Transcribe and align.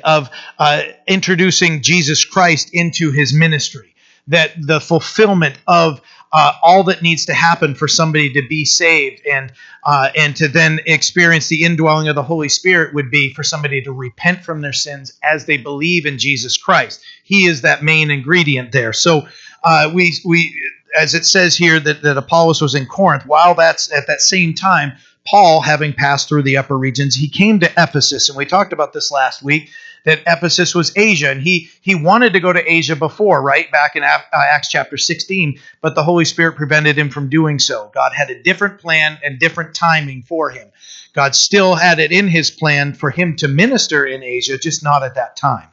of 0.00 0.28
uh, 0.58 0.82
introducing 1.06 1.80
Jesus 1.80 2.24
Christ 2.24 2.68
into 2.72 3.10
his 3.10 3.32
ministry. 3.32 3.94
That 4.26 4.52
the 4.60 4.78
fulfillment 4.78 5.58
of 5.66 6.02
uh, 6.32 6.52
all 6.62 6.84
that 6.84 7.02
needs 7.02 7.24
to 7.26 7.34
happen 7.34 7.74
for 7.74 7.88
somebody 7.88 8.32
to 8.34 8.46
be 8.46 8.64
saved 8.64 9.22
and 9.26 9.52
uh, 9.84 10.10
and 10.16 10.36
to 10.36 10.48
then 10.48 10.80
experience 10.86 11.48
the 11.48 11.64
indwelling 11.64 12.08
of 12.08 12.14
the 12.14 12.22
Holy 12.22 12.48
Spirit 12.48 12.94
would 12.94 13.10
be 13.10 13.32
for 13.32 13.42
somebody 13.42 13.80
to 13.82 13.92
repent 13.92 14.44
from 14.44 14.60
their 14.60 14.72
sins 14.72 15.14
as 15.22 15.46
they 15.46 15.56
believe 15.56 16.04
in 16.04 16.18
Jesus 16.18 16.56
Christ. 16.56 17.02
He 17.24 17.46
is 17.46 17.62
that 17.62 17.82
main 17.82 18.10
ingredient 18.10 18.72
there. 18.72 18.92
So 18.92 19.26
uh, 19.64 19.90
we 19.94 20.14
we 20.26 20.54
as 20.98 21.14
it 21.14 21.24
says 21.24 21.56
here 21.56 21.78
that, 21.80 22.02
that 22.02 22.16
Apollos 22.16 22.60
was 22.60 22.74
in 22.74 22.86
Corinth. 22.86 23.26
While 23.26 23.54
that's 23.54 23.92
at 23.92 24.06
that 24.06 24.20
same 24.20 24.54
time, 24.54 24.92
Paul, 25.26 25.60
having 25.60 25.92
passed 25.92 26.28
through 26.28 26.42
the 26.42 26.56
upper 26.56 26.76
regions, 26.76 27.14
he 27.14 27.28
came 27.28 27.60
to 27.60 27.72
Ephesus, 27.76 28.28
and 28.28 28.38
we 28.38 28.46
talked 28.46 28.72
about 28.72 28.92
this 28.92 29.10
last 29.10 29.42
week 29.42 29.70
that 30.04 30.22
Ephesus 30.26 30.74
was 30.74 30.96
Asia, 30.96 31.30
and 31.30 31.42
he 31.42 31.68
he 31.80 31.94
wanted 31.94 32.32
to 32.32 32.40
go 32.40 32.52
to 32.52 32.72
Asia 32.72 32.96
before, 32.96 33.42
right 33.42 33.70
back 33.70 33.96
in 33.96 34.02
uh, 34.02 34.18
Acts 34.32 34.68
chapter 34.68 34.96
16, 34.96 35.58
but 35.80 35.94
the 35.94 36.02
Holy 36.02 36.24
Spirit 36.24 36.56
prevented 36.56 36.96
him 36.96 37.10
from 37.10 37.28
doing 37.28 37.58
so. 37.58 37.90
God 37.94 38.12
had 38.14 38.30
a 38.30 38.42
different 38.42 38.80
plan 38.80 39.18
and 39.22 39.38
different 39.38 39.74
timing 39.74 40.22
for 40.22 40.50
him. 40.50 40.70
God 41.18 41.34
still 41.34 41.74
had 41.74 41.98
it 41.98 42.12
in 42.12 42.28
His 42.28 42.50
plan 42.50 42.94
for 42.94 43.10
him 43.10 43.34
to 43.36 43.48
minister 43.48 44.06
in 44.06 44.22
Asia, 44.22 44.56
just 44.56 44.84
not 44.84 45.02
at 45.02 45.16
that 45.16 45.36
time. 45.36 45.68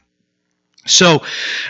So 0.86 1.22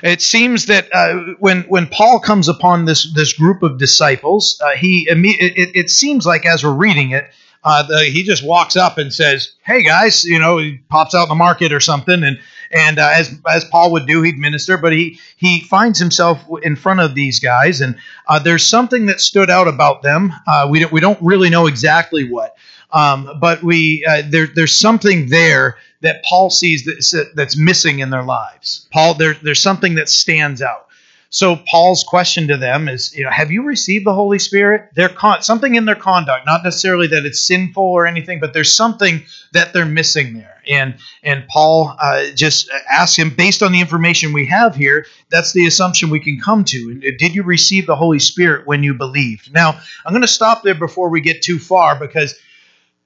it 0.02 0.22
seems 0.22 0.66
that 0.66 0.88
uh, 0.94 1.34
when 1.38 1.62
when 1.64 1.86
Paul 1.86 2.20
comes 2.20 2.48
upon 2.48 2.84
this 2.84 3.12
this 3.12 3.32
group 3.32 3.62
of 3.62 3.78
disciples, 3.78 4.60
uh, 4.64 4.76
he 4.76 5.06
it, 5.10 5.70
it, 5.74 5.90
seems 5.90 6.26
like 6.26 6.44
as 6.46 6.64
we're 6.64 6.72
reading 6.72 7.10
it, 7.10 7.30
uh, 7.66 7.82
the, 7.82 8.04
he 8.04 8.22
just 8.22 8.44
walks 8.46 8.76
up 8.76 8.96
and 8.96 9.12
says, 9.12 9.50
"Hey 9.64 9.82
guys," 9.82 10.24
you 10.24 10.38
know, 10.38 10.58
he 10.58 10.78
pops 10.88 11.16
out 11.16 11.24
in 11.24 11.28
the 11.28 11.34
market 11.34 11.72
or 11.72 11.80
something, 11.80 12.22
and 12.22 12.38
and 12.70 13.00
uh, 13.00 13.10
as 13.12 13.34
as 13.50 13.64
Paul 13.64 13.90
would 13.90 14.06
do, 14.06 14.22
he'd 14.22 14.38
minister, 14.38 14.78
but 14.78 14.92
he 14.92 15.18
he 15.36 15.60
finds 15.62 15.98
himself 15.98 16.38
in 16.62 16.76
front 16.76 17.00
of 17.00 17.16
these 17.16 17.40
guys, 17.40 17.80
and 17.80 17.96
uh, 18.28 18.38
there's 18.38 18.64
something 18.64 19.06
that 19.06 19.20
stood 19.20 19.50
out 19.50 19.66
about 19.66 20.02
them. 20.02 20.32
Uh, 20.46 20.68
we 20.70 20.78
don't 20.78 20.92
we 20.92 21.00
don't 21.00 21.20
really 21.20 21.50
know 21.50 21.66
exactly 21.66 22.30
what, 22.30 22.56
um, 22.92 23.36
but 23.40 23.64
we 23.64 24.06
there 24.30 24.46
there's 24.46 24.72
something 24.72 25.28
there 25.28 25.76
that 26.02 26.24
Paul 26.24 26.50
sees 26.50 26.84
that, 26.84 27.32
that's 27.34 27.56
missing 27.56 27.98
in 27.98 28.10
their 28.10 28.22
lives. 28.22 28.86
Paul, 28.92 29.14
there, 29.14 29.34
there's 29.42 29.60
something 29.60 29.96
that 29.96 30.08
stands 30.08 30.62
out. 30.62 30.85
So 31.30 31.56
Paul's 31.56 32.04
question 32.04 32.48
to 32.48 32.56
them 32.56 32.88
is, 32.88 33.14
you 33.14 33.24
know, 33.24 33.30
have 33.30 33.50
you 33.50 33.62
received 33.62 34.06
the 34.06 34.14
Holy 34.14 34.38
Spirit? 34.38 34.90
Their 34.94 35.08
con- 35.08 35.42
something 35.42 35.74
in 35.74 35.84
their 35.84 35.96
conduct, 35.96 36.46
not 36.46 36.62
necessarily 36.62 37.08
that 37.08 37.26
it's 37.26 37.46
sinful 37.46 37.82
or 37.82 38.06
anything, 38.06 38.40
but 38.40 38.52
there's 38.52 38.74
something 38.74 39.22
that 39.52 39.72
they're 39.72 39.84
missing 39.84 40.34
there. 40.34 40.62
And 40.68 40.96
and 41.22 41.46
Paul 41.48 41.94
uh, 42.00 42.30
just 42.34 42.70
asks 42.90 43.16
him, 43.16 43.30
based 43.30 43.62
on 43.62 43.72
the 43.72 43.80
information 43.80 44.32
we 44.32 44.46
have 44.46 44.74
here, 44.74 45.06
that's 45.30 45.52
the 45.52 45.66
assumption 45.66 46.10
we 46.10 46.20
can 46.20 46.40
come 46.40 46.64
to. 46.64 47.00
Did 47.00 47.34
you 47.34 47.42
receive 47.42 47.86
the 47.86 47.96
Holy 47.96 48.18
Spirit 48.18 48.66
when 48.66 48.82
you 48.82 48.94
believed? 48.94 49.52
Now 49.52 49.80
I'm 50.04 50.12
going 50.12 50.22
to 50.22 50.28
stop 50.28 50.62
there 50.62 50.74
before 50.74 51.08
we 51.08 51.20
get 51.20 51.42
too 51.42 51.58
far 51.58 51.98
because 51.98 52.34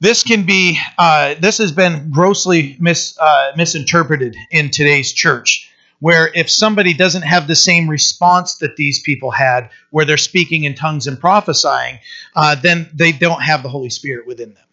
this 0.01 0.23
can 0.23 0.45
be 0.45 0.79
uh, 0.99 1.35
this 1.41 1.59
has 1.59 1.73
been 1.73 2.11
grossly 2.11 2.77
mis, 2.81 3.19
uh, 3.19 3.53
misinterpreted 3.57 4.37
in 4.51 4.71
today's 4.71 5.13
church 5.13 5.70
where 6.01 6.31
if 6.35 6.51
somebody 6.51 6.93
doesn't 6.95 7.23
have 7.23 7.47
the 7.47 7.57
same 7.57 7.89
response 7.89 8.57
that 8.57 8.77
these 8.77 9.01
people 9.01 9.31
had 9.31 9.71
where 9.91 10.05
they're 10.05 10.17
speaking 10.17 10.65
in 10.65 10.75
tongues 10.75 11.07
and 11.07 11.21
prophesying 11.21 11.99
uh, 12.37 12.55
then 12.57 12.89
they 12.95 13.13
don't 13.13 13.43
have 13.43 13.63
the 13.63 13.69
holy 13.69 13.91
spirit 13.91 14.27
within 14.27 14.53
them 14.55 14.65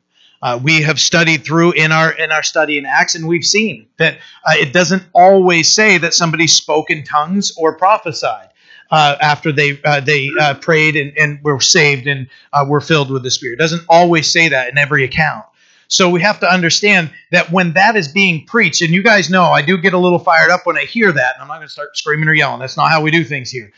uh, 0.42 0.60
we 0.62 0.82
have 0.82 1.00
studied 1.00 1.44
through 1.44 1.72
in 1.74 1.92
our 1.92 2.12
in 2.12 2.32
our 2.32 2.44
study 2.44 2.78
in 2.78 2.86
acts 2.86 3.16
and 3.16 3.28
we've 3.28 3.46
seen 3.46 3.88
that 3.98 4.18
uh, 4.46 4.54
it 4.56 4.74
doesn't 4.74 5.04
always 5.14 5.72
say 5.72 5.98
that 5.98 6.14
somebody 6.14 6.48
spoke 6.48 6.90
in 6.90 7.04
tongues 7.04 7.54
or 7.58 7.76
prophesied 7.76 8.50
uh, 8.92 9.16
after 9.22 9.52
they 9.52 9.80
uh, 9.84 10.00
they 10.00 10.30
uh, 10.40 10.54
prayed 10.56 10.96
and, 10.96 11.18
and 11.18 11.44
were 11.44 11.60
saved 11.60 12.08
and 12.08 12.28
uh, 12.54 12.66
were 12.68 12.82
filled 12.82 13.12
with 13.12 13.24
the 13.24 13.32
Spirit. 13.32 13.56
It 13.56 13.60
doesn't 13.60 13.84
always 13.90 14.32
say 14.32 14.50
that 14.50 14.70
in 14.70 14.78
every 14.78 15.04
account. 15.04 15.46
So 15.88 16.10
we 16.10 16.22
have 16.22 16.40
to 16.42 16.52
understand 16.52 17.12
that 17.32 17.52
when 17.52 17.74
that 17.74 17.96
is 17.96 18.08
being 18.10 18.46
preached, 18.46 18.82
and 18.82 18.92
you 18.92 19.04
guys 19.04 19.30
know 19.30 19.46
I 19.46 19.62
do 19.62 19.78
get 19.78 19.94
a 19.94 19.98
little 19.98 20.20
fired 20.20 20.52
up 20.52 20.66
when 20.66 20.78
I 20.78 20.84
hear 20.84 21.12
that, 21.12 21.36
and 21.36 21.42
I'm 21.42 21.48
not 21.48 21.58
going 21.58 21.68
to 21.68 21.74
start 21.74 21.98
screaming 21.98 22.28
or 22.28 22.34
yelling. 22.34 22.60
That's 22.60 22.78
not 22.78 22.92
how 22.92 23.02
we 23.02 23.12
do 23.12 23.24
things 23.24 23.50
here. 23.50 23.72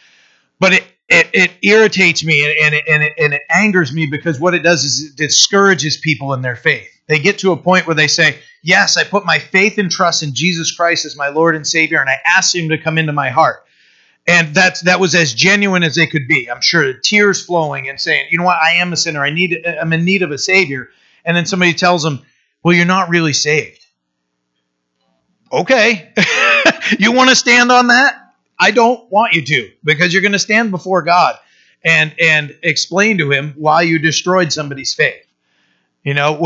But 0.60 0.74
it 0.74 0.84
it, 1.08 1.28
it 1.34 1.52
irritates 1.64 2.24
me 2.24 2.46
and, 2.46 2.66
and, 2.66 2.76
it, 2.76 2.84
and, 2.88 3.04
it, 3.04 3.14
and 3.18 3.34
it 3.34 3.42
angers 3.50 3.92
me 3.92 4.06
because 4.06 4.40
what 4.40 4.54
it 4.54 4.62
does 4.62 4.84
is 4.84 5.10
it 5.10 5.16
discourages 5.16 5.98
people 5.98 6.34
in 6.34 6.44
their 6.44 6.56
faith. 6.56 6.88
They 7.08 7.18
get 7.18 7.40
to 7.40 7.52
a 7.52 7.58
point 7.58 7.88
where 7.88 7.96
they 7.96 8.08
say, 8.08 8.38
Yes, 8.62 8.96
I 8.96 9.06
put 9.06 9.26
my 9.26 9.40
faith 9.40 9.80
and 9.80 9.90
trust 9.90 10.22
in 10.22 10.36
Jesus 10.36 10.72
Christ 10.72 11.06
as 11.06 11.16
my 11.16 11.30
Lord 11.30 11.56
and 11.56 11.66
Savior, 11.66 12.00
and 12.00 12.10
I 12.10 12.18
ask 12.26 12.54
Him 12.54 12.70
to 12.70 12.78
come 12.78 13.00
into 13.00 13.14
my 13.14 13.30
heart 13.30 13.66
and 14.30 14.54
that's 14.54 14.82
that 14.82 15.00
was 15.00 15.16
as 15.16 15.34
genuine 15.34 15.82
as 15.82 15.96
they 15.96 16.06
could 16.06 16.28
be. 16.28 16.50
I'm 16.50 16.62
sure 16.62 16.94
tears 16.94 17.44
flowing 17.44 17.90
and 17.90 18.00
saying, 18.00 18.28
"You 18.30 18.38
know 18.38 18.44
what? 18.44 18.62
I 18.62 18.74
am 18.74 18.94
a 18.94 18.98
sinner. 18.98 19.26
I 19.26 19.32
need. 19.32 19.66
I'm 19.66 19.92
in 19.92 20.06
need 20.06 20.22
of 20.22 20.32
a 20.32 20.38
savior." 20.38 20.90
And 21.30 21.38
then 21.38 21.46
somebody 21.46 21.74
tells 21.74 22.02
them, 22.02 22.24
"Well, 22.64 22.74
you're 22.74 22.86
not 22.86 23.10
really 23.10 23.34
saved." 23.34 23.86
Okay, 25.54 26.12
you 27.00 27.12
want 27.12 27.30
to 27.30 27.36
stand 27.36 27.72
on 27.72 27.88
that? 27.88 28.34
I 28.60 28.72
don't 28.72 29.10
want 29.12 29.34
you 29.34 29.46
to 29.46 29.72
because 29.84 30.12
you're 30.12 30.24
going 30.24 30.32
to 30.32 30.40
stand 30.40 30.72
before 30.72 31.04
God 31.04 31.38
and 31.84 32.16
and 32.20 32.58
explain 32.64 33.20
to 33.20 33.32
Him 33.32 33.54
why 33.58 33.84
you 33.84 34.00
destroyed 34.00 34.52
somebody's 34.52 34.96
faith. 34.96 35.26
You 36.04 36.16
know, 36.16 36.42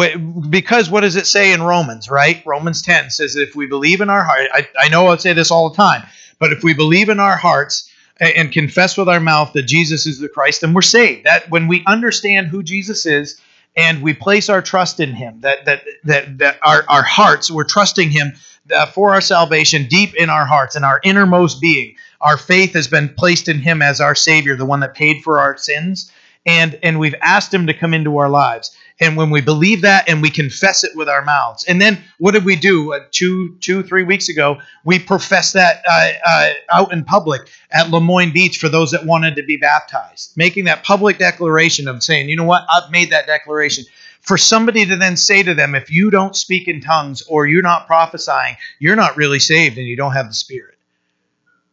because 0.49 0.89
what 0.89 1.01
does 1.01 1.15
it 1.15 1.27
say 1.27 1.53
in 1.53 1.61
Romans? 1.61 2.09
Right, 2.09 2.43
Romans 2.45 2.81
10 2.81 3.11
says 3.11 3.35
that 3.35 3.43
if 3.43 3.55
we 3.55 3.67
believe 3.67 4.01
in 4.01 4.09
our 4.09 4.23
heart, 4.23 4.49
I, 4.51 4.67
I 4.77 4.89
know 4.89 5.07
I 5.07 5.15
say 5.15 5.31
this 5.31 5.51
all 5.51 5.69
the 5.69 5.77
time 5.77 6.03
but 6.43 6.51
if 6.51 6.61
we 6.61 6.73
believe 6.73 7.07
in 7.07 7.21
our 7.21 7.37
hearts 7.37 7.89
and 8.19 8.51
confess 8.51 8.97
with 8.97 9.07
our 9.07 9.21
mouth 9.21 9.53
that 9.53 9.63
Jesus 9.63 10.05
is 10.05 10.19
the 10.19 10.27
Christ, 10.27 10.59
then 10.59 10.73
we're 10.73 10.81
saved. 10.81 11.25
That 11.25 11.49
when 11.49 11.69
we 11.69 11.85
understand 11.87 12.47
who 12.47 12.63
Jesus 12.63 13.05
is 13.05 13.39
and 13.75 14.01
we 14.01 14.13
place 14.13 14.49
our 14.49 14.61
trust 14.61 14.99
in 14.99 15.13
him, 15.13 15.41
that 15.41 15.65
that 15.65 15.83
that, 16.03 16.37
that 16.39 16.59
our, 16.61 16.83
our 16.87 17.03
hearts, 17.03 17.49
we're 17.49 17.63
trusting 17.63 18.09
him 18.09 18.33
uh, 18.73 18.85
for 18.85 19.13
our 19.13 19.21
salvation 19.21 19.87
deep 19.87 20.15
in 20.15 20.29
our 20.29 20.45
hearts 20.45 20.75
and 20.75 20.85
our 20.85 20.99
innermost 21.03 21.59
being. 21.61 21.95
Our 22.21 22.37
faith 22.37 22.73
has 22.73 22.87
been 22.87 23.09
placed 23.09 23.49
in 23.49 23.59
him 23.59 23.81
as 23.81 23.99
our 23.99 24.15
Savior, 24.15 24.55
the 24.55 24.65
one 24.65 24.79
that 24.81 24.93
paid 24.93 25.23
for 25.23 25.39
our 25.39 25.57
sins, 25.57 26.11
and 26.45 26.79
and 26.83 26.99
we've 26.99 27.15
asked 27.21 27.53
him 27.53 27.67
to 27.67 27.73
come 27.73 27.93
into 27.93 28.17
our 28.17 28.29
lives. 28.29 28.75
And 28.99 29.17
when 29.17 29.31
we 29.31 29.41
believe 29.41 29.81
that 29.81 30.07
and 30.07 30.21
we 30.21 30.29
confess 30.29 30.83
it 30.83 30.91
with 30.95 31.09
our 31.09 31.23
mouths, 31.23 31.63
and 31.63 31.81
then 31.81 32.03
what 32.19 32.33
did 32.33 32.45
we 32.45 32.55
do? 32.55 32.93
Uh, 32.93 32.99
two, 33.11 33.57
two, 33.59 33.81
three 33.83 34.03
weeks 34.03 34.29
ago, 34.29 34.59
we 34.85 34.99
professed 34.99 35.53
that 35.53 35.83
uh, 35.89 36.11
uh, 36.25 36.49
out 36.71 36.93
in 36.93 37.03
public 37.03 37.49
at 37.71 37.89
Lemoyne 37.89 38.31
Beach 38.31 38.59
for 38.59 38.69
those 38.69 38.91
that 38.91 39.05
wanted 39.05 39.35
to 39.35 39.43
be 39.43 39.57
baptized, 39.57 40.37
making 40.37 40.65
that 40.65 40.83
public 40.83 41.17
declaration 41.17 41.87
of 41.87 42.03
saying, 42.03 42.29
you 42.29 42.35
know 42.35 42.43
what, 42.43 42.65
I've 42.71 42.91
made 42.91 43.09
that 43.09 43.25
declaration. 43.25 43.85
For 44.21 44.37
somebody 44.37 44.85
to 44.85 44.95
then 44.95 45.17
say 45.17 45.43
to 45.43 45.53
them, 45.53 45.75
if 45.75 45.91
you 45.91 46.09
don't 46.09 46.35
speak 46.35 46.67
in 46.67 46.79
tongues 46.79 47.23
or 47.23 47.45
you're 47.45 47.61
not 47.61 47.87
prophesying, 47.87 48.55
you're 48.79 48.95
not 48.95 49.17
really 49.17 49.39
saved 49.39 49.77
and 49.77 49.87
you 49.87 49.97
don't 49.97 50.13
have 50.13 50.27
the 50.27 50.33
Spirit. 50.33 50.77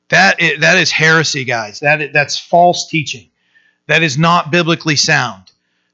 That 0.08 0.40
is, 0.40 0.60
that 0.60 0.76
is 0.76 0.90
heresy, 0.90 1.44
guys. 1.44 1.80
That 1.80 2.00
is, 2.00 2.12
that's 2.12 2.36
false 2.36 2.88
teaching. 2.88 3.28
That 3.86 4.02
is 4.02 4.18
not 4.18 4.50
biblically 4.50 4.96
sound. 4.96 5.49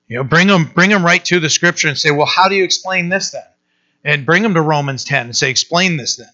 You 0.08 0.18
know, 0.18 0.24
bring 0.24 0.46
them 0.46 0.70
bring 0.74 0.90
them 0.90 1.04
right 1.04 1.24
to 1.26 1.40
the 1.40 1.50
scripture 1.50 1.88
and 1.88 1.98
say, 1.98 2.10
well, 2.10 2.26
how 2.26 2.48
do 2.48 2.54
you 2.54 2.64
explain 2.64 3.08
this 3.08 3.30
then? 3.30 3.42
And 4.04 4.24
bring 4.24 4.42
them 4.42 4.54
to 4.54 4.62
Romans 4.62 5.04
10 5.04 5.26
and 5.26 5.36
say, 5.36 5.50
explain 5.50 5.96
this 5.96 6.16
then. 6.16 6.28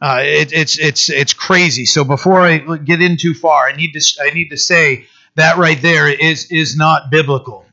Uh, 0.00 0.20
it, 0.22 0.52
it's 0.52 0.78
it's 0.78 1.10
it's 1.10 1.32
crazy. 1.32 1.84
So 1.84 2.04
before 2.04 2.40
I 2.40 2.58
get 2.58 3.02
in 3.02 3.16
too 3.16 3.34
far, 3.34 3.66
I 3.68 3.72
need 3.74 3.92
to 3.94 4.22
I 4.22 4.30
need 4.30 4.50
to 4.50 4.56
say 4.56 5.06
that 5.34 5.56
right 5.56 5.80
there 5.80 6.08
is 6.08 6.50
is 6.52 6.76
not 6.76 7.10
biblical. 7.10 7.64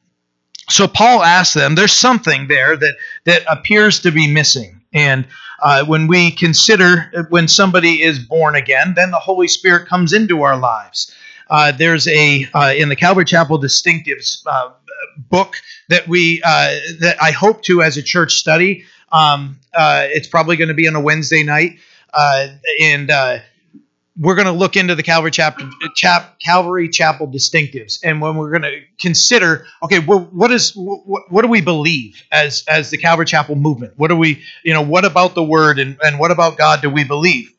So 0.68 0.88
Paul 0.88 1.22
asks 1.22 1.54
them, 1.54 1.76
there's 1.76 1.94
something 1.94 2.48
there 2.48 2.76
that 2.76 2.96
that 3.26 3.44
appears 3.48 4.00
to 4.02 4.12
be 4.12 4.32
missing, 4.32 4.82
and 4.92 5.28
uh, 5.62 5.86
when 5.86 6.08
we 6.08 6.32
consider 6.32 7.28
when 7.30 7.48
somebody 7.48 8.02
is 8.02 8.18
born 8.18 8.56
again, 8.56 8.94
then 8.96 9.12
the 9.12 9.20
Holy 9.20 9.48
Spirit 9.48 9.88
comes 9.88 10.12
into 10.12 10.42
our 10.42 10.58
lives. 10.58 11.14
Uh, 11.50 11.72
there's 11.72 12.08
a 12.08 12.48
uh, 12.54 12.74
in 12.76 12.90
the 12.90 12.96
Calvary 12.96 13.26
Chapel 13.26 13.60
Distinctives 13.60 14.46
uh, 14.46 14.72
book 15.18 15.56
that 15.90 16.08
we 16.08 16.42
uh, 16.44 16.76
that 17.02 17.18
I 17.22 17.32
hope 17.32 17.64
to 17.64 17.82
as 17.82 17.98
a 17.98 18.04
church 18.04 18.36
study. 18.36 18.86
Um, 19.12 19.60
uh, 19.74 20.06
it's 20.08 20.28
probably 20.28 20.56
going 20.58 20.70
to 20.70 20.74
be 20.74 20.88
on 20.88 20.96
a 20.96 21.02
Wednesday 21.02 21.44
night, 21.44 21.80
uh, 22.14 22.48
and 22.82 23.12
we're 24.18 24.36
going 24.36 24.46
to 24.46 24.54
look 24.54 24.78
into 24.78 24.96
the 24.96 25.04
Calvary 25.04 25.32
Chapel, 25.32 25.70
Chap, 25.94 26.40
Calvary 26.40 26.88
Chapel 26.88 27.28
distinctives, 27.28 28.00
and 28.04 28.22
when 28.22 28.38
we're 28.38 28.50
going 28.50 28.62
to 28.62 28.80
consider, 28.98 29.66
okay, 29.84 30.00
well, 30.00 30.22
what 30.32 30.52
is 30.52 30.72
what, 30.76 31.30
what 31.30 31.42
do 31.42 31.48
we 31.50 31.62
believe 31.62 32.24
as 32.32 32.64
as 32.68 32.90
the 32.90 32.98
Calvary 32.98 33.26
Chapel 33.26 33.56
movement? 33.56 33.94
What 33.98 34.08
do 34.08 34.16
we, 34.16 34.42
you 34.64 34.74
know, 34.74 34.82
what 34.82 35.06
about 35.06 35.36
the 35.36 35.44
Word 35.44 35.80
and 35.80 35.98
and 36.02 36.18
what 36.18 36.32
about 36.32 36.58
God 36.58 36.82
do 36.82 36.90
we 36.90 37.04
believe? 37.04 37.52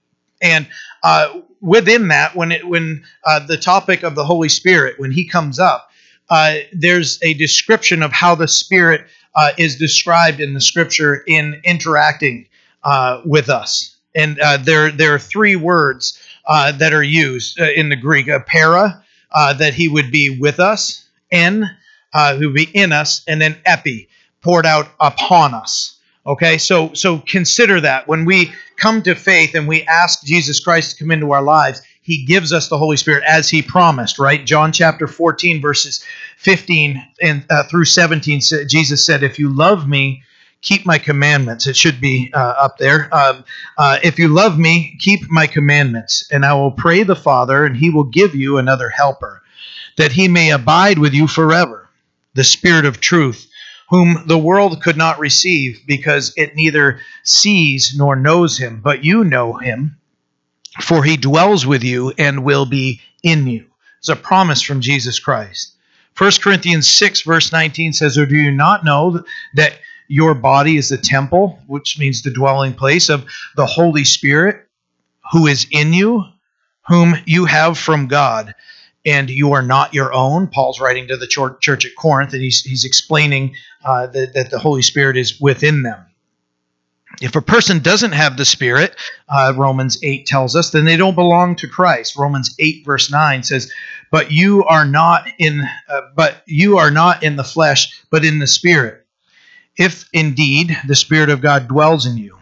And 0.43 0.67
uh, 1.03 1.41
within 1.61 2.09
that, 2.09 2.37
when 2.37 2.53
it 2.53 2.67
when 2.67 3.05
uh, 3.25 3.47
the 3.47 3.57
topic 3.57 4.03
of 4.03 4.15
the 4.15 4.25
Holy 4.25 4.49
Spirit 4.49 4.99
when 4.99 5.11
He 5.11 5.27
comes 5.27 5.59
up, 5.59 5.91
uh, 6.31 6.57
there's 6.73 7.19
a 7.23 7.35
description 7.35 8.03
of 8.03 8.13
how 8.13 8.35
the 8.35 8.49
Spirit 8.49 9.07
uh, 9.35 9.51
is 9.59 9.77
described 9.77 10.41
in 10.41 10.55
the 10.55 10.61
Scripture 10.61 11.23
in 11.27 11.61
interacting 11.65 12.47
uh, 12.85 13.21
with 13.25 13.49
us. 13.49 13.97
and 14.15 14.39
uh, 14.41 14.57
there 14.57 14.91
there 14.91 15.15
are 15.15 15.19
three 15.19 15.57
words 15.57 16.21
that 16.49 16.93
are 16.93 17.03
used 17.03 17.59
in 17.59 17.89
the 17.89 17.97
Greek: 17.97 18.29
a 18.29 18.41
para, 18.41 19.03
that 19.33 19.75
he 19.75 19.89
would 19.89 20.11
be 20.11 20.39
with 20.39 20.61
us, 20.61 21.05
en, 21.31 21.71
who 22.15 22.47
would 22.47 22.55
be 22.55 22.71
in 22.75 22.93
us, 22.93 23.23
and 23.27 23.41
then 23.41 23.57
epi, 23.65 24.09
poured 24.41 24.67
out 24.67 24.89
upon 25.01 25.55
us. 25.55 25.96
Okay, 26.27 26.59
so 26.59 26.93
so 26.93 27.19
consider 27.19 27.81
that 27.81 28.09
when 28.09 28.25
we 28.25 28.53
come 28.77 29.03
to 29.03 29.15
faith 29.15 29.55
and 29.55 29.69
we 29.69 29.85
ask 29.85 30.25
Jesus 30.25 30.59
Christ 30.59 30.91
to 30.91 31.05
come 31.05 31.13
into 31.13 31.31
our 31.33 31.43
lives, 31.43 31.83
He 32.03 32.25
gives 32.25 32.53
us 32.53 32.69
the 32.69 32.79
Holy 32.79 32.97
Spirit 32.97 33.23
as 33.27 33.49
He 33.49 33.63
promised. 33.63 34.19
Right, 34.19 34.45
John 34.45 34.73
chapter 34.73 35.07
fourteen 35.07 35.61
verses 35.61 36.05
fifteen 36.37 37.01
and 37.23 37.45
uh, 37.49 37.63
through 37.65 37.85
seventeen. 37.85 38.41
Jesus 38.41 39.07
said, 39.07 39.23
"If 39.23 39.39
you 39.39 39.49
love 39.49 39.89
me." 39.89 40.23
keep 40.63 40.85
my 40.85 40.99
commandments. 40.99 41.67
It 41.67 41.77
should 41.77 42.01
be 42.01 42.31
uh, 42.35 42.39
up 42.39 42.79
there. 42.79 43.09
Um, 43.15 43.45
uh, 43.79 43.99
if 44.03 44.19
you 44.19 44.29
love 44.29 44.59
me, 44.59 44.97
keep 44.99 45.31
my 45.31 45.47
commandments, 45.47 46.29
and 46.33 46.45
I 46.45 46.55
will 46.55 46.73
pray 46.73 47.05
the 47.05 47.15
Father, 47.15 47.65
and 47.65 47.77
he 47.77 47.91
will 47.91 48.05
give 48.05 48.35
you 48.35 48.59
another 48.59 48.89
helper, 48.89 49.43
that 49.97 50.13
he 50.13 50.27
may 50.27 50.51
abide 50.51 50.99
with 50.99 51.15
you 51.15 51.29
forever, 51.29 51.89
the 52.35 52.43
Spirit 52.43 52.85
of 52.85 53.01
truth, 53.01 53.49
whom 53.89 54.25
the 54.27 54.39
world 54.39 54.83
could 54.83 54.97
not 54.97 55.19
receive, 55.19 55.83
because 55.87 56.33
it 56.37 56.57
neither 56.57 57.01
sees 57.23 57.95
nor 57.97 58.17
knows 58.17 58.59
him, 58.59 58.81
but 58.83 59.05
you 59.05 59.25
know 59.25 59.55
him, 59.55 59.97
for 60.81 61.05
he 61.05 61.17
dwells 61.17 61.67
with 61.67 61.85
you 61.85 62.13
and 62.19 62.45
will 62.45 62.67
be 62.67 63.01
in 63.23 63.47
you. 63.47 63.67
It's 63.99 64.09
a 64.09 64.17
promise 64.17 64.63
from 64.63 64.81
Jesus 64.81 65.19
Christ. 65.19 65.73
1 66.19 66.31
Corinthians 66.43 66.89
6, 66.89 67.23
verse 67.23 67.53
19 67.53 67.93
says, 67.93 68.17
Or 68.17 68.27
do 68.27 68.37
you 68.37 68.51
not 68.51 68.85
know 68.85 69.23
that 69.55 69.79
your 70.09 70.35
body 70.35 70.77
is 70.77 70.89
the 70.89 70.99
temple, 70.99 71.59
which 71.67 71.99
means 71.99 72.23
the 72.23 72.31
dwelling 72.31 72.75
place 72.75 73.09
of 73.09 73.27
the 73.57 73.67
Holy 73.67 74.05
Spirit 74.05 74.67
who 75.33 75.47
is 75.47 75.67
in 75.71 75.93
you, 75.93 76.25
whom 76.87 77.17
you 77.27 77.45
have 77.45 77.77
from 77.77 78.07
God, 78.07 78.55
and 79.07 79.31
you 79.31 79.53
are 79.53 79.63
not 79.63 79.95
your 79.95 80.13
own. 80.13 80.49
Paul's 80.49 80.81
writing 80.81 81.09
to 81.09 81.17
the 81.17 81.27
church 81.27 81.87
at 81.87 81.97
Corinth, 81.97 82.33
and 82.33 82.43
he's, 82.43 82.63
he's 82.63 82.85
explaining 82.85 83.55
uh, 83.85 84.09
that, 84.09 84.35
that 84.35 84.51
the 84.51 84.59
Holy 84.59 84.83
Spirit 84.83 85.17
is 85.17 85.41
within 85.41 85.83
them. 85.83 86.05
If 87.23 87.35
a 87.35 87.41
person 87.41 87.79
doesn't 87.79 88.13
have 88.13 88.37
the 88.37 88.45
Spirit, 88.45 88.95
uh, 89.29 89.55
Romans 89.57 89.99
8 90.03 90.27
tells 90.27 90.55
us, 90.55 90.71
then 90.71 90.85
they 90.85 90.99
don't 90.99 91.15
belong 91.15 91.57
to 91.57 91.69
Christ. 91.69 92.17
Romans 92.17 92.55
8 92.59 92.85
verse 92.85 93.11
9 93.11 93.43
says, 93.43 93.73
"But 94.11 94.33
you 94.33 94.65
are 94.65 94.85
not 94.85 95.27
in, 95.39 95.67
uh, 95.89 96.01
but 96.15 96.43
you 96.45 96.77
are 96.77 96.91
not 96.91 97.23
in 97.23 97.37
the 97.37 97.45
flesh, 97.45 98.03
but 98.11 98.25
in 98.25 98.39
the 98.41 98.47
Spirit." 98.47 99.07
if 99.77 100.09
indeed 100.13 100.77
the 100.87 100.95
Spirit 100.97 101.31
of 101.31 101.41
God 101.41 101.69
dwells 101.69 102.07
in 102.07 102.17
you. 102.17 102.39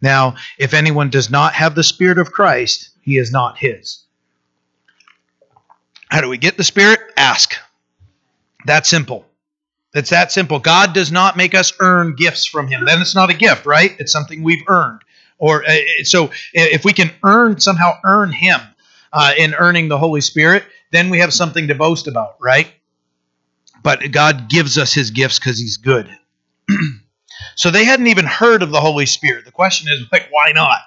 Now, 0.00 0.36
if 0.58 0.74
anyone 0.74 1.10
does 1.10 1.30
not 1.30 1.54
have 1.54 1.74
the 1.74 1.82
Spirit 1.82 2.18
of 2.18 2.32
Christ, 2.32 2.90
he 3.02 3.16
is 3.16 3.32
not 3.32 3.58
his. 3.58 4.04
How 6.10 6.20
do 6.20 6.28
we 6.28 6.38
get 6.38 6.56
the 6.56 6.64
Spirit? 6.64 7.00
Ask. 7.16 7.54
That 8.66 8.86
simple. 8.86 9.26
It's 9.94 10.10
that 10.10 10.30
simple. 10.30 10.58
God 10.58 10.92
does 10.92 11.10
not 11.10 11.36
make 11.36 11.54
us 11.54 11.72
earn 11.80 12.14
gifts 12.16 12.44
from 12.44 12.68
Him. 12.68 12.84
Then 12.84 13.00
it's 13.00 13.14
not 13.14 13.30
a 13.30 13.34
gift, 13.34 13.64
right? 13.64 13.94
It's 13.98 14.12
something 14.12 14.42
we've 14.42 14.64
earned. 14.68 15.00
Or 15.38 15.64
uh, 15.64 15.74
so, 16.04 16.30
if 16.52 16.84
we 16.84 16.92
can 16.92 17.10
earn 17.24 17.60
somehow 17.60 17.92
earn 18.04 18.32
Him 18.32 18.60
uh, 19.12 19.32
in 19.36 19.54
earning 19.54 19.88
the 19.88 19.98
Holy 19.98 20.20
Spirit, 20.20 20.64
then 20.92 21.10
we 21.10 21.20
have 21.20 21.32
something 21.32 21.68
to 21.68 21.74
boast 21.74 22.08
about, 22.08 22.36
right? 22.40 22.70
But 23.82 24.10
God 24.12 24.48
gives 24.48 24.78
us 24.78 24.92
His 24.92 25.10
gifts 25.10 25.38
because 25.38 25.58
He's 25.58 25.76
good. 25.76 26.10
so 27.54 27.70
they 27.70 27.84
hadn't 27.84 28.08
even 28.08 28.26
heard 28.26 28.62
of 28.62 28.70
the 28.70 28.80
Holy 28.80 29.06
Spirit. 29.06 29.44
The 29.44 29.52
question 29.52 29.88
is, 29.90 30.06
like, 30.12 30.28
why 30.30 30.52
not? 30.52 30.78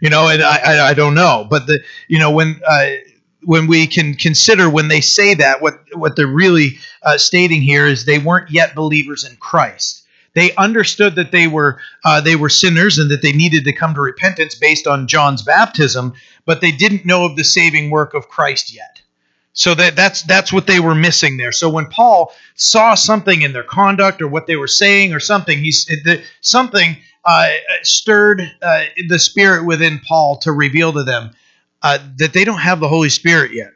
You 0.00 0.10
know, 0.10 0.28
and 0.28 0.42
I, 0.42 0.56
I, 0.56 0.88
I 0.90 0.94
don't 0.94 1.14
know. 1.14 1.46
But 1.48 1.66
the, 1.66 1.82
you 2.08 2.18
know, 2.18 2.30
when 2.30 2.60
uh, 2.66 2.90
when 3.44 3.66
we 3.66 3.86
can 3.86 4.14
consider 4.14 4.68
when 4.68 4.88
they 4.88 5.00
say 5.00 5.34
that, 5.34 5.62
what 5.62 5.80
what 5.92 6.16
they're 6.16 6.26
really 6.26 6.78
uh, 7.02 7.18
stating 7.18 7.62
here 7.62 7.86
is 7.86 8.04
they 8.04 8.18
weren't 8.18 8.50
yet 8.50 8.74
believers 8.74 9.24
in 9.24 9.36
Christ. 9.36 10.02
They 10.34 10.54
understood 10.56 11.14
that 11.16 11.30
they 11.30 11.46
were 11.46 11.78
uh, 12.04 12.20
they 12.20 12.36
were 12.36 12.48
sinners 12.48 12.98
and 12.98 13.10
that 13.10 13.22
they 13.22 13.32
needed 13.32 13.64
to 13.64 13.72
come 13.72 13.94
to 13.94 14.00
repentance 14.00 14.54
based 14.54 14.86
on 14.86 15.06
John's 15.06 15.42
baptism, 15.42 16.14
but 16.44 16.60
they 16.60 16.72
didn't 16.72 17.06
know 17.06 17.24
of 17.24 17.36
the 17.36 17.44
saving 17.44 17.90
work 17.90 18.14
of 18.14 18.28
Christ 18.28 18.74
yet. 18.74 19.00
So 19.52 19.74
that 19.74 19.94
that's 19.94 20.22
that's 20.22 20.52
what 20.52 20.66
they 20.66 20.80
were 20.80 20.96
missing 20.96 21.36
there. 21.36 21.52
So 21.52 21.70
when 21.70 21.86
Paul 21.86 22.34
saw 22.56 22.94
something 22.94 23.42
in 23.42 23.52
their 23.52 23.62
conduct 23.62 24.20
or 24.20 24.28
what 24.28 24.48
they 24.48 24.56
were 24.56 24.66
saying 24.66 25.12
or 25.12 25.20
something, 25.20 25.58
he's 25.58 25.88
something 26.40 26.96
uh, 27.24 27.50
stirred 27.82 28.42
uh, 28.60 28.84
the 29.08 29.20
spirit 29.20 29.64
within 29.64 30.00
Paul 30.00 30.38
to 30.38 30.52
reveal 30.52 30.92
to 30.92 31.04
them 31.04 31.30
uh, 31.84 31.98
that 32.16 32.32
they 32.32 32.44
don't 32.44 32.58
have 32.58 32.80
the 32.80 32.88
Holy 32.88 33.10
Spirit 33.10 33.52
yet. 33.52 33.70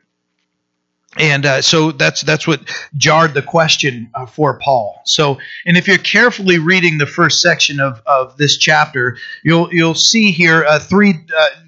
And 1.17 1.47
uh, 1.47 1.63
so 1.63 1.93
that's 1.93 2.23
that's 2.23 2.47
what 2.47 2.61
jarred 2.97 3.35
the 3.35 3.43
question 3.43 4.11
uh, 4.15 4.27
for 4.27 4.59
Paul. 4.59 5.01
So, 5.05 5.39
and 5.67 5.77
if 5.77 5.87
you're 5.87 5.99
carefully 5.99 6.59
reading 6.59 6.99
the 6.99 7.07
first 7.07 7.41
section 7.41 7.81
of, 7.81 8.03
of 8.07 8.37
this 8.37 8.57
chapter, 8.57 9.17
you'll 9.43 9.73
you'll 9.73 9.95
see 9.95 10.33
here 10.33 10.65
uh, 10.65 10.79
three. 10.79 11.15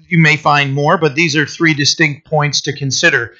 you 0.07 0.19
may 0.19 0.35
find 0.35 0.73
more, 0.73 0.97
but 0.97 1.15
these 1.15 1.35
are 1.35 1.45
three 1.45 1.73
distinct 1.73 2.25
points 2.25 2.61
to 2.61 2.73
consider 2.73 3.35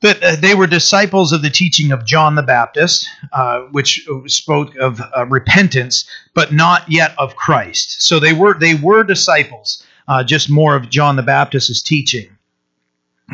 that 0.00 0.22
uh, 0.22 0.36
they 0.36 0.54
were 0.54 0.66
disciples 0.66 1.32
of 1.32 1.42
the 1.42 1.50
teaching 1.50 1.92
of 1.92 2.04
John 2.04 2.34
the 2.34 2.42
Baptist, 2.42 3.06
uh, 3.32 3.60
which 3.70 4.06
spoke 4.26 4.74
of 4.76 5.00
uh, 5.16 5.26
repentance, 5.26 6.08
but 6.34 6.52
not 6.52 6.84
yet 6.88 7.14
of 7.18 7.36
Christ. 7.36 8.02
So 8.02 8.18
they 8.18 8.32
were 8.32 8.54
they 8.58 8.74
were 8.74 9.04
disciples, 9.04 9.84
uh, 10.10 10.24
just 10.24 10.50
more 10.50 10.74
of 10.74 10.90
John 10.90 11.14
the 11.14 11.22
Baptist's 11.22 11.80
teaching. 11.80 12.36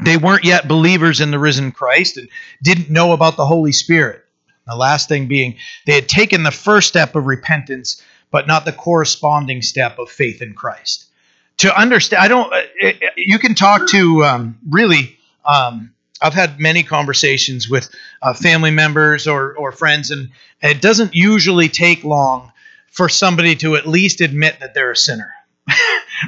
They 0.05 0.19
weren't 0.19 0.44
yet 0.44 0.69
believers 0.69 1.23
in 1.23 1.31
the 1.31 1.38
risen 1.38 1.73
Christ 1.73 2.19
and 2.19 2.28
didn't 2.62 2.90
know 2.90 3.12
about 3.12 3.38
the 3.38 3.46
Holy 3.46 3.73
Spirit. 3.73 4.23
The 4.67 4.76
last 4.76 5.08
thing 5.08 5.26
being, 5.26 5.56
they 5.87 5.94
had 5.94 6.06
taken 6.06 6.43
the 6.43 6.50
first 6.50 6.88
step 6.88 7.14
of 7.14 7.25
repentance, 7.25 8.02
but 8.31 8.46
not 8.46 8.67
the 8.67 8.73
corresponding 8.73 9.62
step 9.62 9.99
of 9.99 10.11
faith 10.11 10.43
in 10.43 10.52
Christ. 10.52 11.06
To 11.58 11.75
understand, 11.75 12.23
I 12.23 12.28
don't. 12.28 12.52
Uh, 12.52 12.93
you 13.17 13.38
can 13.38 13.55
talk 13.55 13.88
to 13.88 14.22
um, 14.25 14.58
really. 14.69 15.17
Um, 15.46 15.94
I've 16.20 16.34
had 16.34 16.61
many 16.61 16.82
conversations 16.82 17.70
with 17.70 17.88
uh, 18.20 18.34
family 18.34 18.70
members 18.70 19.26
or, 19.26 19.55
or 19.56 19.72
friends, 19.72 20.11
and 20.11 20.31
it 20.62 20.82
doesn't 20.82 21.14
usually 21.14 21.69
take 21.69 22.05
long 22.05 22.52
for 22.90 23.08
somebody 23.08 23.55
to 23.56 23.76
at 23.76 23.87
least 23.87 24.20
admit 24.20 24.61
that 24.61 24.75
they're 24.75 24.90
a 24.90 24.96
sinner. 24.96 25.32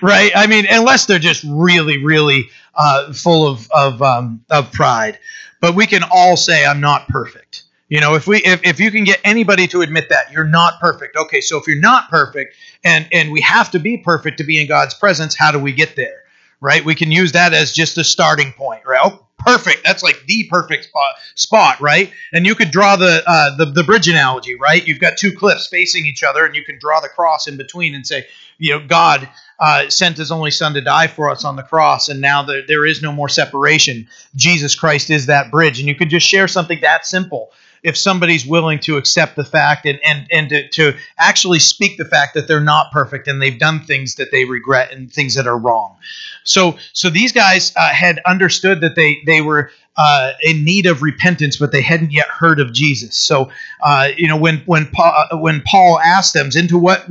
right? 0.03 0.31
I 0.35 0.47
mean, 0.47 0.67
unless 0.71 1.07
they're 1.07 1.19
just 1.19 1.45
really, 1.45 2.05
really 2.05 2.51
uh, 2.75 3.13
full 3.13 3.47
of 3.47 3.69
of, 3.71 4.03
um, 4.03 4.45
of 4.51 4.73
pride. 4.73 5.19
But 5.61 5.75
we 5.75 5.87
can 5.87 6.03
all 6.11 6.37
say, 6.37 6.65
"I'm 6.65 6.81
not 6.81 7.09
perfect." 7.09 7.65
You 7.89 8.01
know, 8.01 8.15
if 8.15 8.27
we 8.27 8.39
if, 8.45 8.65
if 8.65 8.81
you 8.81 8.91
can 8.91 9.05
get 9.05 9.21
anybody 9.25 9.67
to 9.69 9.81
admit 9.81 10.11
that 10.11 10.31
you're 10.31 10.45
not 10.45 10.79
perfect, 10.79 11.17
okay. 11.17 11.41
So 11.41 11.59
if 11.59 11.67
you're 11.67 11.81
not 11.81 12.11
perfect, 12.11 12.55
and 12.85 13.09
and 13.13 13.33
we 13.33 13.41
have 13.41 13.71
to 13.73 13.79
be 13.79 13.99
perfect 13.99 14.39
to 14.39 14.45
be 14.45 14.61
in 14.61 14.69
God's 14.69 14.95
presence, 14.95 15.35
how 15.35 15.51
do 15.51 15.59
we 15.59 15.73
get 15.73 15.97
there? 15.97 16.23
Right? 16.61 16.85
We 16.85 16.95
can 16.95 17.11
use 17.11 17.33
that 17.33 17.55
as 17.55 17.73
just 17.73 17.99
a 17.99 18.05
starting 18.05 18.53
point, 18.53 18.83
right? 18.85 19.01
Oh, 19.03 19.27
perfect. 19.39 19.85
That's 19.85 20.03
like 20.03 20.23
the 20.27 20.45
perfect 20.51 20.85
spot, 20.85 21.15
spot 21.35 21.81
right? 21.81 22.13
And 22.33 22.45
you 22.45 22.55
could 22.55 22.71
draw 22.71 22.97
the, 22.97 23.23
uh, 23.27 23.57
the 23.57 23.67
the 23.67 23.85
bridge 23.85 24.09
analogy, 24.09 24.57
right? 24.57 24.87
You've 24.87 25.01
got 25.01 25.17
two 25.17 25.33
cliffs 25.33 25.67
facing 25.67 26.05
each 26.05 26.23
other, 26.23 26.45
and 26.45 26.55
you 26.55 26.65
can 26.65 26.79
draw 26.79 27.01
the 27.01 27.09
cross 27.09 27.47
in 27.49 27.57
between 27.57 27.95
and 27.95 28.07
say, 28.07 28.27
you 28.59 28.73
know, 28.73 28.87
God 28.87 29.29
uh, 29.59 29.89
sent 29.89 30.19
His 30.19 30.31
only 30.31 30.51
Son 30.51 30.75
to 30.75 30.81
die 30.81 31.07
for 31.07 31.31
us 31.31 31.45
on 31.45 31.57
the 31.57 31.63
cross, 31.63 32.09
and 32.09 32.21
now 32.21 32.43
there, 32.43 32.63
there 32.67 32.87
is 32.87 33.03
no 33.03 33.13
more 33.13 33.29
separation. 33.29 34.09
Jesus 34.37 34.75
Christ 34.75 35.11
is 35.11 35.27
that 35.27 35.51
bridge, 35.51 35.79
and 35.79 35.89
you 35.89 35.95
could 35.95 36.11
just 36.11 36.27
share 36.27 36.49
something 36.49 36.81
that 36.83 37.07
simple 37.07 37.51
if 37.83 37.97
somebody's 37.97 38.47
willing 38.47 38.79
to 38.81 38.97
accept 38.97 39.37
the 39.37 39.45
fact 39.45 39.87
and 39.87 39.99
and 40.05 40.27
and 40.31 40.49
to, 40.49 40.69
to 40.69 40.97
actually 41.19 41.59
speak 41.59 41.97
the 41.97 42.05
fact 42.05 42.35
that 42.35 42.49
they're 42.49 42.61
not 42.61 42.91
perfect 42.93 43.29
and 43.29 43.41
they've 43.41 43.59
done 43.59 43.81
things 43.81 44.17
that 44.17 44.31
they 44.31 44.45
regret 44.45 44.93
and 44.93 45.13
things 45.13 45.35
that 45.35 45.47
are 45.47 45.59
wrong. 45.59 45.97
So 46.45 46.77
so 46.93 47.11
these 47.11 47.33
guys 47.33 47.73
uh, 47.77 47.89
had 47.89 48.21
understood 48.27 48.81
that 48.81 48.95
they 48.95 49.23
they 49.27 49.41
were 49.41 49.71
uh, 49.99 50.33
in 50.43 50.65
need 50.65 50.87
of 50.87 51.03
repentance, 51.03 51.57
but 51.57 51.73
they 51.73 51.83
hadn't 51.83 52.13
yet 52.13 52.29
heard 52.29 52.61
of 52.61 52.73
Jesus. 52.73 53.17
So, 53.17 53.51
uh, 53.83 54.11
you 54.17 54.29
know, 54.29 54.37
when 54.37 54.59
when 54.61 54.87
Paul, 54.87 55.27
uh, 55.33 55.37
when 55.37 55.61
Paul 55.63 55.99
asked 55.99 56.35
them 56.35 56.51
into 56.55 56.79
what 56.79 57.07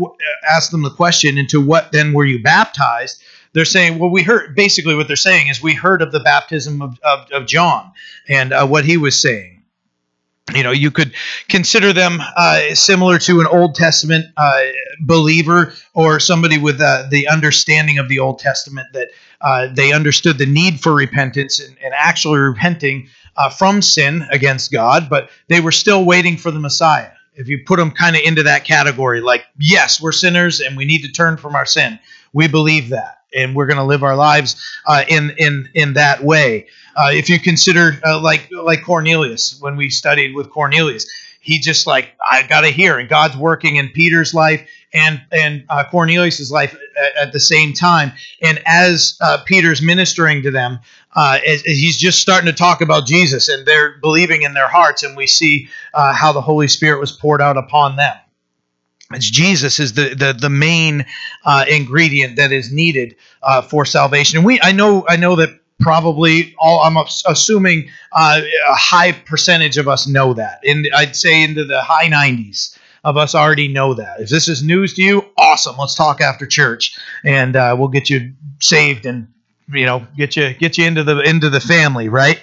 asked 0.50 0.72
them 0.72 0.84
the 0.84 0.90
question, 0.90 1.38
into 1.38 1.60
what 1.60 1.92
then 1.92 2.14
were 2.14 2.26
you 2.26 2.42
baptized? 2.42 3.22
They're 3.54 3.66
saying, 3.66 4.00
well, 4.00 4.10
we 4.10 4.24
heard 4.24 4.56
basically 4.56 4.96
what 4.96 5.08
they're 5.08 5.16
saying 5.16 5.48
is 5.48 5.62
we 5.62 5.74
heard 5.74 6.02
of 6.02 6.12
the 6.12 6.20
baptism 6.20 6.82
of, 6.82 7.00
of, 7.04 7.32
of 7.32 7.48
John 7.48 7.92
and 8.30 8.54
uh, 8.54 8.68
what 8.68 8.86
he 8.86 8.98
was 8.98 9.20
saying 9.20 9.57
you 10.56 10.63
know 10.63 10.72
you 10.72 10.92
could 10.92 11.13
consider 11.50 11.92
them 11.94 12.20
uh, 12.36 12.74
similar 12.74 13.18
to 13.20 13.42
an 13.42 13.48
old 13.48 13.75
testament 13.75 14.25
uh, 14.38 14.63
believer 15.01 15.74
or 15.94 16.20
somebody 16.20 16.58
with 16.58 16.80
uh, 16.80 17.08
the 17.10 17.27
understanding 17.27 17.98
of 17.98 18.08
the 18.10 18.20
old 18.20 18.39
testament 18.39 18.88
that 18.94 19.10
uh, 19.42 19.68
they 19.74 19.92
understood 19.92 20.38
the 20.38 20.46
need 20.46 20.80
for 20.80 20.94
repentance 20.94 21.60
and, 21.60 21.75
and 21.84 21.94
actually 21.96 22.39
repenting 22.39 23.08
uh, 23.36 23.50
from 23.50 23.82
sin 23.82 24.25
against 24.32 24.72
god 24.72 25.10
but 25.10 25.30
they 25.48 25.60
were 25.60 25.72
still 25.72 26.06
waiting 26.06 26.38
for 26.38 26.51
the 26.51 26.60
messiah 26.60 27.12
if 27.36 27.48
you 27.48 27.60
put 27.66 27.77
them 27.77 27.92
kind 27.92 28.16
of 28.16 28.22
into 28.24 28.44
that 28.44 28.63
category 28.63 29.22
like 29.22 29.46
yes 29.60 30.01
we're 30.01 30.12
sinners 30.12 30.62
and 30.62 30.77
we 30.77 30.86
need 30.86 31.01
to 31.01 31.12
turn 31.12 31.36
from 31.36 31.56
our 31.56 31.66
sin 31.66 32.00
we 32.34 32.48
believe 32.48 32.89
that 32.89 33.18
and 33.36 33.56
we're 33.56 33.66
going 33.66 33.77
to 33.77 33.84
live 33.84 34.04
our 34.04 34.16
lives 34.16 34.62
uh, 34.86 35.04
in 35.08 35.32
in 35.38 35.70
in 35.74 35.94
that 35.94 36.24
way. 36.24 36.68
Uh, 36.98 37.12
if 37.12 37.30
you 37.30 37.39
consider 37.39 38.00
uh, 38.04 38.20
like 38.20 38.50
like 38.51 38.84
Cornelius, 38.84 39.60
when 39.62 39.77
we 39.77 39.89
studied 39.92 40.36
with 40.36 40.50
Cornelius, 40.50 41.08
he 41.39 41.60
just 41.60 41.86
like 41.86 42.10
I 42.30 42.42
got 42.48 42.62
to 42.62 42.70
hear, 42.70 42.98
and 42.98 43.08
God's 43.08 43.38
working 43.38 43.75
in 43.75 43.89
Peter's 43.89 44.34
life 44.34 44.68
and 44.94 45.22
and 45.32 45.63
uh, 45.70 45.84
Cornelius's 45.92 46.51
life 46.51 46.75
at, 47.00 47.27
at, 47.27 47.34
the 47.34 47.39
same 47.39 47.74
time. 47.74 48.13
And 48.42 48.60
as 48.66 49.16
uh, 49.22 49.44
Peter's 49.46 49.82
ministering 49.82 50.42
to 50.44 50.51
them, 50.51 50.80
uh, 51.16 51.39
as, 51.46 51.60
as 51.60 51.77
he's 51.77 51.98
just 51.98 52.20
starting 52.20 52.48
to 52.48 52.58
talk 52.58 52.82
about 52.82 53.06
Jesus, 53.06 53.48
and 53.48 53.66
they're 53.66 54.00
believing 54.00 54.42
in 54.42 54.56
their 54.56 54.68
hearts, 54.68 55.04
and 55.04 55.16
we 55.16 55.27
see 55.27 55.70
uh, 55.94 56.13
how 56.13 56.34
the 56.34 56.42
Holy 56.42 56.68
Spirit 56.68 57.00
was 57.00 57.12
poured 57.12 57.42
out 57.42 57.58
upon 57.58 57.96
them. 57.96 58.16
It's 59.12 59.30
Jesus 59.30 59.80
is 59.80 59.94
the 59.94 60.16
the, 60.16 60.34
the 60.34 60.50
main 60.50 61.06
uh, 61.46 61.66
ingredient 61.70 62.38
that 62.38 62.51
is 62.51 62.72
needed 62.72 63.16
uh, 63.44 63.62
for 63.62 63.86
salvation. 63.86 64.39
And 64.39 64.46
we 64.46 64.60
I 64.62 64.72
know 64.72 65.06
I 65.08 65.16
know 65.16 65.36
that 65.36 65.60
probably 65.80 66.56
all 66.60 66.82
i'm 66.82 66.98
assuming 67.28 67.90
uh, 68.12 68.42
a 68.70 68.76
high 68.76 69.12
percentage 69.12 69.78
of 69.78 69.88
us 69.88 70.08
know 70.08 70.34
that. 70.34 70.60
And 70.68 70.88
i'd 70.96 71.16
say 71.16 71.44
into 71.44 71.66
the 71.66 71.82
high 71.82 72.08
90s 72.08 72.78
of 73.04 73.16
us 73.16 73.36
already 73.36 73.70
know 73.70 73.94
that. 73.94 74.20
If 74.20 74.30
this 74.30 74.50
is 74.50 74.62
news 74.62 74.96
to 74.96 75.02
you 75.02 75.26
awesome. 75.38 75.78
Let's 75.78 75.96
talk 75.96 76.20
after 76.20 76.46
church. 76.46 76.98
And 77.24 77.56
uh, 77.56 77.74
we'll 77.80 77.88
get 77.88 78.10
you 78.10 78.34
saved 78.60 79.06
and 79.06 79.28
you 79.70 79.86
know 79.86 80.06
get 80.18 80.36
you 80.36 80.54
get 80.54 80.78
you 80.78 80.86
into 80.86 81.04
the 81.04 81.20
into 81.22 81.50
the 81.50 81.60
family 81.60 82.10
right? 82.10 82.42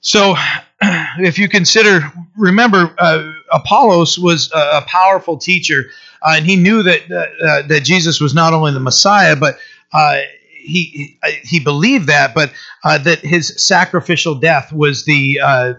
So 0.00 0.34
if 0.82 1.38
you 1.38 1.48
consider 1.48 2.00
remember 2.36 2.94
uh, 2.98 3.32
apollos 3.52 4.18
was 4.18 4.50
a, 4.54 4.82
powerful 4.86 5.38
teacher 5.38 5.86
uh, 6.22 6.34
and 6.36 6.44
he 6.44 6.56
knew 6.56 6.82
that 6.82 7.02
uh, 7.10 7.62
that 7.68 7.82
jesus 7.84 8.20
was 8.20 8.34
not 8.34 8.52
only 8.52 8.72
the 8.72 8.80
messiah 8.80 9.36
but 9.36 9.58
uh, 9.92 10.20
he 10.62 11.18
he 11.42 11.60
believed 11.60 12.06
that, 12.06 12.34
but 12.34 12.52
uh, 12.84 12.98
that 12.98 13.20
his 13.20 13.54
sacrificial 13.62 14.34
death 14.34 14.72
was 14.72 15.04
the 15.04 15.40
uh, 15.40 15.74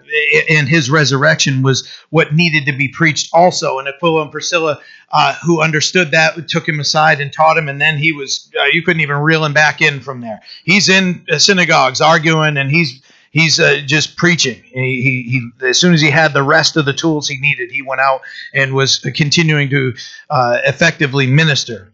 and 0.49 0.67
his 0.67 0.89
resurrection 0.89 1.61
was 1.61 1.87
what 2.09 2.33
needed 2.33 2.65
to 2.65 2.77
be 2.77 2.87
preached 2.87 3.29
also. 3.33 3.79
And 3.79 3.87
Aquila 3.87 4.23
and 4.23 4.31
Priscilla, 4.31 4.79
uh, 5.11 5.35
who 5.43 5.61
understood 5.61 6.11
that, 6.11 6.47
took 6.47 6.67
him 6.67 6.79
aside 6.79 7.19
and 7.21 7.31
taught 7.31 7.57
him, 7.57 7.69
and 7.69 7.81
then 7.81 7.97
he 7.97 8.11
was 8.11 8.51
uh, 8.59 8.65
you 8.65 8.81
couldn't 8.81 9.01
even 9.01 9.17
reel 9.17 9.45
him 9.45 9.53
back 9.53 9.81
in 9.81 9.99
from 9.99 10.21
there. 10.21 10.41
He's 10.63 10.89
in 10.89 11.25
synagogues 11.37 12.01
arguing, 12.01 12.57
and 12.57 12.69
he's 12.69 13.01
he's 13.33 13.59
uh, 13.59 13.81
just 13.85 14.15
preaching. 14.15 14.63
He, 14.73 15.01
he, 15.01 15.49
he, 15.59 15.67
as 15.67 15.79
soon 15.79 15.93
as 15.93 16.01
he 16.01 16.09
had 16.09 16.33
the 16.33 16.43
rest 16.43 16.77
of 16.77 16.85
the 16.85 16.93
tools 16.93 17.27
he 17.27 17.37
needed, 17.37 17.71
he 17.71 17.81
went 17.81 17.99
out 17.99 18.21
and 18.53 18.73
was 18.73 18.99
continuing 18.99 19.69
to 19.71 19.93
uh, 20.29 20.59
effectively 20.65 21.27
minister. 21.27 21.92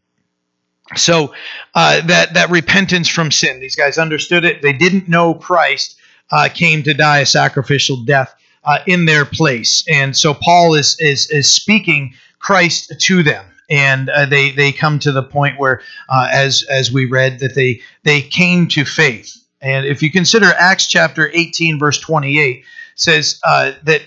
So 0.96 1.34
uh, 1.76 2.02
that 2.08 2.34
that 2.34 2.50
repentance 2.50 3.08
from 3.08 3.32
sin, 3.32 3.60
these 3.60 3.76
guys 3.76 3.98
understood 3.98 4.46
it. 4.46 4.62
They 4.62 4.74
didn't 4.74 5.08
know 5.08 5.34
Christ 5.34 5.98
uh, 6.32 6.50
came 6.54 6.84
to 6.84 6.94
die 6.94 7.20
a 7.20 7.26
sacrificial 7.26 8.04
death 8.06 8.34
uh, 8.64 8.80
in 8.88 9.06
their 9.06 9.26
place, 9.26 9.84
and 9.88 10.18
so 10.18 10.34
Paul 10.34 10.74
is 10.74 10.98
is 11.00 11.30
is 11.30 11.50
speaking 11.50 12.14
Christ 12.40 12.94
to 13.00 13.24
them, 13.24 13.46
and 13.70 14.10
uh, 14.10 14.26
they 14.26 14.52
they 14.52 14.72
come 14.72 14.98
to 15.00 15.12
the 15.12 15.24
point 15.24 15.60
where, 15.60 15.82
uh, 16.10 16.28
as 16.32 16.64
as 16.64 16.92
we 16.92 17.06
read, 17.06 17.40
that 17.40 17.56
they 17.56 17.82
they 18.04 18.22
came 18.22 18.68
to 18.70 18.84
faith. 18.84 19.36
And 19.62 19.86
if 19.86 20.02
you 20.02 20.12
consider 20.12 20.48
Acts 20.58 20.88
chapter 20.88 21.30
18, 21.34 21.80
verse 21.80 22.00
28, 22.00 22.64
says 22.96 23.42
uh, 23.46 23.74
that 23.84 24.02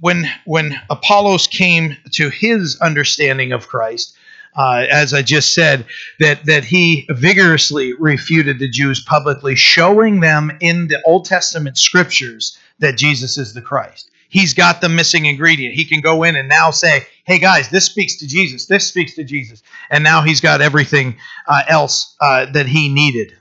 when 0.00 0.30
when 0.44 0.78
Apollos 0.90 1.46
came 1.46 1.96
to 2.12 2.28
his 2.28 2.78
understanding 2.80 3.52
of 3.52 3.68
Christ, 3.68 4.16
uh, 4.54 4.84
as 4.90 5.14
I 5.14 5.22
just 5.22 5.54
said, 5.54 5.86
that 6.20 6.44
that 6.46 6.64
he 6.64 7.06
vigorously 7.08 7.94
refuted 7.94 8.58
the 8.58 8.68
Jews 8.68 9.02
publicly, 9.02 9.54
showing 9.54 10.20
them 10.20 10.56
in 10.60 10.88
the 10.88 11.02
Old 11.04 11.24
Testament 11.24 11.78
scriptures 11.78 12.58
that 12.78 12.96
Jesus 12.96 13.38
is 13.38 13.54
the 13.54 13.62
Christ. 13.62 14.10
He's 14.28 14.54
got 14.54 14.80
the 14.80 14.88
missing 14.88 15.26
ingredient. 15.26 15.74
He 15.74 15.84
can 15.84 16.00
go 16.00 16.22
in 16.22 16.36
and 16.36 16.48
now 16.48 16.70
say, 16.70 17.06
"Hey 17.24 17.38
guys, 17.38 17.68
this 17.68 17.84
speaks 17.84 18.16
to 18.16 18.26
Jesus. 18.26 18.66
This 18.66 18.86
speaks 18.86 19.14
to 19.14 19.24
Jesus," 19.24 19.62
and 19.90 20.02
now 20.04 20.22
he's 20.22 20.40
got 20.40 20.60
everything 20.60 21.16
uh, 21.46 21.62
else 21.68 22.14
uh, 22.20 22.46
that 22.52 22.66
he 22.66 22.88
needed. 22.88 23.34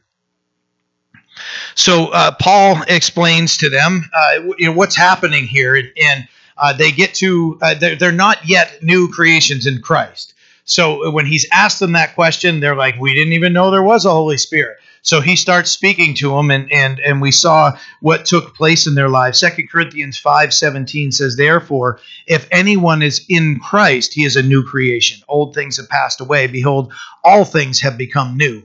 So 1.76 2.08
uh, 2.08 2.32
Paul 2.40 2.84
explains 2.88 3.58
to 3.58 3.70
them, 3.70 4.10
uh, 4.14 4.42
you 4.58 4.68
know, 4.68 4.74
what's 4.74 4.96
happening 4.96 5.46
here, 5.46 5.76
and, 5.76 5.90
and 6.02 6.28
uh, 6.58 6.74
they 6.74 6.92
get 6.92 7.16
to 7.16 7.58
they're, 7.80 7.96
they're 7.96 8.12
not 8.12 8.48
yet 8.48 8.84
new 8.84 9.10
creations 9.10 9.66
in 9.66 9.82
Christ. 9.82 10.31
So 10.72 11.12
when 11.12 11.26
he's 11.26 11.46
asked 11.52 11.82
them 11.82 11.92
that 11.92 12.16
question, 12.16 12.62
they're 12.62 12.78
like, 12.78 12.98
"We 12.98 13.14
didn't 13.14 13.34
even 13.34 13.52
know 13.52 13.72
there 13.72 13.84
was 13.84 14.06
a 14.06 14.12
Holy 14.12 14.38
Spirit." 14.38 14.78
So 15.02 15.20
he 15.20 15.36
starts 15.36 15.70
speaking 15.70 16.14
to 16.16 16.30
them, 16.30 16.50
and 16.50 16.72
and 16.72 16.98
and 17.02 17.22
we 17.22 17.32
saw 17.32 17.78
what 18.00 18.24
took 18.24 18.56
place 18.56 18.88
in 18.88 18.96
their 18.96 19.10
lives. 19.10 19.38
Second 19.38 19.70
Corinthians 19.70 20.18
five 20.18 20.54
seventeen 20.54 21.12
says, 21.12 21.36
"Therefore, 21.36 22.00
if 22.26 22.48
anyone 22.52 23.02
is 23.02 23.26
in 23.28 23.60
Christ, 23.60 24.14
he 24.14 24.24
is 24.24 24.38
a 24.38 24.44
new 24.44 24.64
creation. 24.64 25.22
Old 25.28 25.54
things 25.54 25.76
have 25.76 25.90
passed 25.90 26.22
away; 26.22 26.48
behold, 26.48 26.94
all 27.22 27.44
things 27.44 27.82
have 27.82 27.98
become 27.98 28.38
new." 28.38 28.64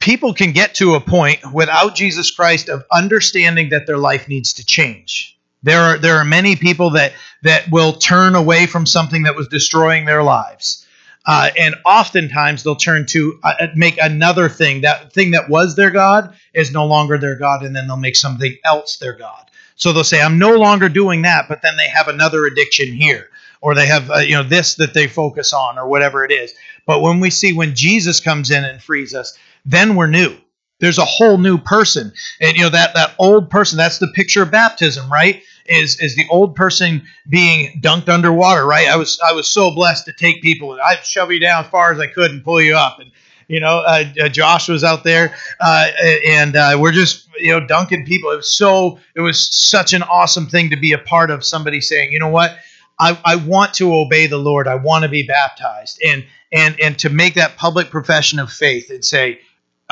People 0.00 0.34
can 0.34 0.50
get 0.50 0.74
to 0.76 0.96
a 0.96 1.00
point 1.00 1.52
without 1.52 1.94
Jesus 1.94 2.32
Christ 2.32 2.68
of 2.68 2.84
understanding 2.90 3.68
that 3.68 3.86
their 3.86 3.98
life 3.98 4.26
needs 4.26 4.54
to 4.54 4.66
change. 4.66 5.38
There 5.62 5.80
are 5.80 5.98
there 5.98 6.16
are 6.16 6.24
many 6.24 6.56
people 6.56 6.90
that 6.90 7.12
that 7.42 7.70
will 7.70 7.92
turn 7.92 8.34
away 8.34 8.66
from 8.66 8.86
something 8.86 9.24
that 9.24 9.36
was 9.36 9.48
destroying 9.48 10.04
their 10.04 10.22
lives. 10.22 10.86
Uh, 11.26 11.50
and 11.58 11.74
oftentimes 11.84 12.62
they'll 12.62 12.74
turn 12.74 13.04
to 13.06 13.38
uh, 13.44 13.52
uh, 13.60 13.66
make 13.76 13.98
another 14.00 14.48
thing. 14.48 14.80
That 14.80 15.12
thing 15.12 15.32
that 15.32 15.50
was 15.50 15.76
their 15.76 15.90
God 15.90 16.34
is 16.54 16.72
no 16.72 16.86
longer 16.86 17.18
their 17.18 17.36
God, 17.36 17.62
and 17.62 17.76
then 17.76 17.86
they'll 17.86 17.96
make 17.98 18.16
something 18.16 18.56
else 18.64 18.96
their 18.96 19.12
God. 19.12 19.50
So 19.76 19.92
they'll 19.92 20.02
say, 20.02 20.20
"I'm 20.22 20.38
no 20.38 20.56
longer 20.56 20.88
doing 20.88 21.22
that," 21.22 21.46
but 21.48 21.60
then 21.62 21.76
they 21.76 21.88
have 21.88 22.08
another 22.08 22.46
addiction 22.46 22.92
here, 22.92 23.28
or 23.60 23.74
they 23.74 23.86
have 23.86 24.10
uh, 24.10 24.18
you 24.18 24.34
know 24.34 24.42
this 24.42 24.76
that 24.76 24.94
they 24.94 25.06
focus 25.06 25.52
on, 25.52 25.78
or 25.78 25.86
whatever 25.88 26.24
it 26.24 26.32
is. 26.32 26.54
But 26.86 27.02
when 27.02 27.20
we 27.20 27.28
see 27.30 27.52
when 27.52 27.74
Jesus 27.74 28.18
comes 28.18 28.50
in 28.50 28.64
and 28.64 28.82
frees 28.82 29.14
us, 29.14 29.36
then 29.66 29.96
we're 29.96 30.06
new. 30.06 30.34
There's 30.80 30.98
a 30.98 31.04
whole 31.04 31.36
new 31.36 31.58
person, 31.58 32.12
and 32.40 32.56
you 32.56 32.62
know 32.62 32.70
that 32.70 32.94
that 32.94 33.14
old 33.18 33.50
person. 33.50 33.76
That's 33.76 33.98
the 33.98 34.10
picture 34.14 34.42
of 34.42 34.50
baptism, 34.50 35.12
right? 35.12 35.42
Is 35.66 36.00
is 36.00 36.16
the 36.16 36.26
old 36.30 36.54
person 36.54 37.02
being 37.28 37.80
dunked 37.80 38.08
underwater, 38.08 38.66
right? 38.66 38.88
I 38.88 38.96
was 38.96 39.18
I 39.26 39.32
was 39.32 39.46
so 39.46 39.70
blessed 39.70 40.06
to 40.06 40.12
take 40.12 40.42
people 40.42 40.72
and 40.72 40.80
I'd 40.80 41.04
shove 41.04 41.30
you 41.30 41.40
down 41.40 41.64
as 41.64 41.70
far 41.70 41.92
as 41.92 41.98
I 42.00 42.06
could 42.06 42.30
and 42.30 42.44
pull 42.44 42.60
you 42.60 42.76
up. 42.76 42.98
And 42.98 43.10
you 43.50 43.58
know, 43.58 43.78
uh, 43.78 44.04
uh, 44.22 44.28
Josh 44.28 44.68
was 44.68 44.84
out 44.84 45.02
there, 45.02 45.34
uh, 45.58 45.88
and 46.24 46.54
uh, 46.54 46.76
we're 46.78 46.92
just 46.92 47.28
you 47.36 47.50
know 47.52 47.66
dunking 47.66 48.06
people. 48.06 48.30
It 48.30 48.36
was 48.36 48.56
so 48.56 49.00
it 49.16 49.20
was 49.20 49.50
such 49.50 49.92
an 49.92 50.04
awesome 50.04 50.46
thing 50.46 50.70
to 50.70 50.76
be 50.76 50.92
a 50.92 50.98
part 50.98 51.32
of. 51.32 51.44
Somebody 51.44 51.80
saying, 51.80 52.12
you 52.12 52.20
know 52.20 52.28
what, 52.28 52.56
I, 52.96 53.18
I 53.24 53.36
want 53.36 53.74
to 53.74 53.92
obey 53.92 54.28
the 54.28 54.38
Lord. 54.38 54.68
I 54.68 54.76
want 54.76 55.02
to 55.02 55.08
be 55.08 55.24
baptized, 55.24 56.00
and 56.06 56.24
and 56.52 56.78
and 56.80 56.96
to 57.00 57.10
make 57.10 57.34
that 57.34 57.56
public 57.56 57.90
profession 57.90 58.38
of 58.38 58.50
faith 58.50 58.88
and 58.90 59.04
say. 59.04 59.40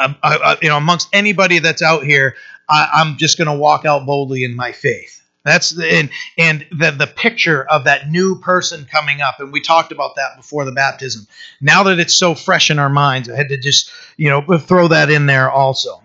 Um, 0.01 0.15
I, 0.23 0.57
you 0.63 0.69
know, 0.69 0.77
amongst 0.77 1.09
anybody 1.13 1.59
that's 1.59 1.83
out 1.83 2.05
here, 2.05 2.37
I, 2.69 2.89
I'm 2.95 3.17
just 3.17 3.37
going 3.37 3.49
to 3.49 3.55
walk 3.55 3.85
out 3.85 4.07
boldly 4.07 4.45
in 4.45 4.55
my 4.55 4.71
faith 4.71 5.18
that's 5.45 5.71
the, 5.71 5.87
and 5.87 6.11
and 6.37 6.67
the 6.73 6.91
the 6.91 7.07
picture 7.07 7.65
of 7.65 7.85
that 7.85 8.11
new 8.11 8.39
person 8.39 8.87
coming 8.91 9.21
up, 9.21 9.41
and 9.41 9.53
we 9.53 9.61
talked 9.61 9.93
about 9.93 10.17
that 10.17 10.37
before 10.37 10.65
the 10.65 10.73
baptism. 10.73 11.27
Now 11.61 11.85
that 11.85 11.99
it's 11.99 12.15
so 12.15 12.35
fresh 12.35 12.71
in 12.71 12.79
our 12.79 12.91
minds, 12.91 13.31
I 13.31 13.37
had 13.37 13.49
to 13.49 13.57
just 13.57 13.91
you 14.17 14.29
know 14.29 14.59
throw 14.59 14.89
that 14.89 15.11
in 15.11 15.27
there 15.27 15.51
also. 15.51 16.03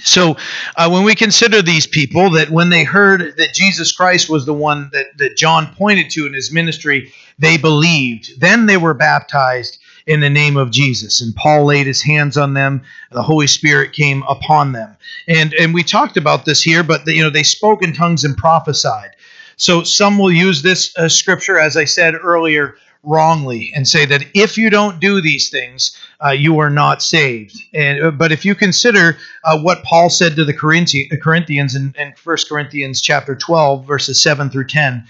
So 0.00 0.36
uh, 0.76 0.88
when 0.88 1.02
we 1.02 1.16
consider 1.16 1.60
these 1.60 1.86
people, 1.86 2.30
that 2.30 2.50
when 2.50 2.70
they 2.70 2.84
heard 2.84 3.36
that 3.36 3.52
Jesus 3.52 3.90
Christ 3.90 4.30
was 4.30 4.46
the 4.46 4.54
one 4.54 4.90
that 4.92 5.16
that 5.18 5.36
John 5.36 5.74
pointed 5.74 6.10
to 6.10 6.26
in 6.26 6.32
his 6.32 6.52
ministry, 6.52 7.12
they 7.38 7.56
believed. 7.56 8.40
Then 8.40 8.66
they 8.66 8.76
were 8.76 8.94
baptized 8.94 9.77
in 10.08 10.20
the 10.20 10.30
name 10.30 10.56
of 10.56 10.70
Jesus. 10.70 11.20
And 11.20 11.36
Paul 11.36 11.66
laid 11.66 11.86
his 11.86 12.02
hands 12.02 12.38
on 12.38 12.54
them. 12.54 12.82
The 13.12 13.22
Holy 13.22 13.46
Spirit 13.46 13.92
came 13.92 14.24
upon 14.28 14.72
them. 14.72 14.96
And 15.28 15.54
and 15.54 15.74
we 15.74 15.84
talked 15.84 16.16
about 16.16 16.46
this 16.46 16.62
here, 16.62 16.82
but 16.82 17.04
the, 17.04 17.14
you 17.14 17.22
know 17.22 17.30
they 17.30 17.42
spoke 17.42 17.82
in 17.82 17.92
tongues 17.92 18.24
and 18.24 18.36
prophesied. 18.36 19.10
So 19.56 19.82
some 19.82 20.18
will 20.18 20.32
use 20.32 20.62
this 20.62 20.96
uh, 20.96 21.08
scripture, 21.08 21.58
as 21.58 21.76
I 21.76 21.84
said 21.84 22.14
earlier, 22.14 22.76
wrongly 23.02 23.72
and 23.74 23.86
say 23.86 24.06
that 24.06 24.24
if 24.34 24.56
you 24.56 24.70
don't 24.70 25.00
do 25.00 25.20
these 25.20 25.50
things, 25.50 25.96
uh, 26.24 26.30
you 26.30 26.58
are 26.58 26.70
not 26.70 27.02
saved. 27.02 27.56
And 27.74 28.02
uh, 28.02 28.10
but 28.10 28.32
if 28.32 28.46
you 28.46 28.54
consider 28.54 29.18
uh, 29.44 29.58
what 29.60 29.84
Paul 29.84 30.08
said 30.08 30.36
to 30.36 30.44
the 30.44 30.54
Corinthians 30.54 31.74
in, 31.74 31.94
in 31.98 32.14
1 32.24 32.36
Corinthians 32.48 33.02
chapter 33.02 33.36
12, 33.36 33.86
verses 33.86 34.22
7 34.22 34.48
through 34.48 34.68
10, 34.68 35.04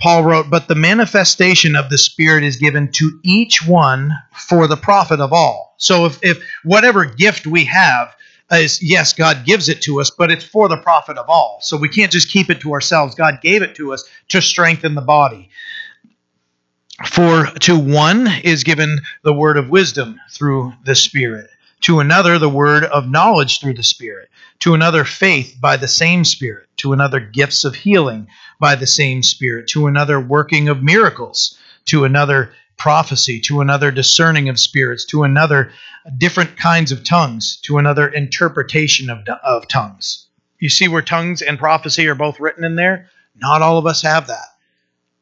Paul 0.00 0.24
wrote, 0.24 0.48
But 0.48 0.68
the 0.68 0.74
manifestation 0.74 1.74
of 1.74 1.90
the 1.90 1.98
Spirit 1.98 2.44
is 2.44 2.56
given 2.56 2.92
to 2.92 3.18
each 3.24 3.66
one 3.66 4.12
for 4.32 4.66
the 4.66 4.76
profit 4.76 5.20
of 5.20 5.32
all. 5.32 5.74
So 5.78 6.06
if, 6.06 6.18
if 6.22 6.42
whatever 6.62 7.04
gift 7.04 7.46
we 7.46 7.64
have 7.64 8.14
is, 8.50 8.80
yes, 8.82 9.12
God 9.12 9.44
gives 9.44 9.68
it 9.68 9.82
to 9.82 10.00
us, 10.00 10.10
but 10.10 10.30
it's 10.30 10.44
for 10.44 10.68
the 10.68 10.76
profit 10.76 11.18
of 11.18 11.28
all. 11.28 11.58
So 11.62 11.76
we 11.76 11.88
can't 11.88 12.12
just 12.12 12.30
keep 12.30 12.48
it 12.48 12.60
to 12.60 12.72
ourselves. 12.72 13.14
God 13.14 13.40
gave 13.42 13.62
it 13.62 13.74
to 13.76 13.92
us 13.92 14.04
to 14.28 14.40
strengthen 14.40 14.94
the 14.94 15.00
body. 15.00 15.50
For 17.06 17.46
to 17.60 17.78
one 17.78 18.28
is 18.44 18.64
given 18.64 19.00
the 19.22 19.32
word 19.32 19.56
of 19.56 19.68
wisdom 19.68 20.20
through 20.30 20.72
the 20.84 20.96
Spirit, 20.96 21.48
to 21.82 22.00
another 22.00 22.38
the 22.38 22.48
word 22.48 22.84
of 22.84 23.08
knowledge 23.08 23.60
through 23.60 23.74
the 23.74 23.84
Spirit, 23.84 24.28
to 24.60 24.74
another 24.74 25.04
faith 25.04 25.56
by 25.60 25.76
the 25.76 25.86
same 25.86 26.24
Spirit, 26.24 26.68
to 26.78 26.92
another 26.92 27.20
gifts 27.20 27.64
of 27.64 27.76
healing 27.76 28.26
by 28.58 28.74
the 28.74 28.86
same 28.86 29.22
Spirit, 29.22 29.68
to 29.68 29.86
another 29.86 30.20
working 30.20 30.68
of 30.68 30.82
miracles, 30.82 31.56
to 31.86 32.04
another 32.04 32.52
prophecy, 32.76 33.40
to 33.40 33.60
another 33.60 33.90
discerning 33.90 34.48
of 34.48 34.58
spirits, 34.58 35.04
to 35.06 35.24
another 35.24 35.72
different 36.16 36.56
kinds 36.56 36.92
of 36.92 37.04
tongues, 37.04 37.58
to 37.62 37.78
another 37.78 38.08
interpretation 38.08 39.10
of, 39.10 39.26
of 39.42 39.68
tongues. 39.68 40.26
You 40.58 40.68
see 40.68 40.88
where 40.88 41.02
tongues 41.02 41.42
and 41.42 41.58
prophecy 41.58 42.06
are 42.08 42.14
both 42.14 42.40
written 42.40 42.64
in 42.64 42.76
there? 42.76 43.10
Not 43.36 43.62
all 43.62 43.78
of 43.78 43.86
us 43.86 44.02
have 44.02 44.28
that. 44.28 44.46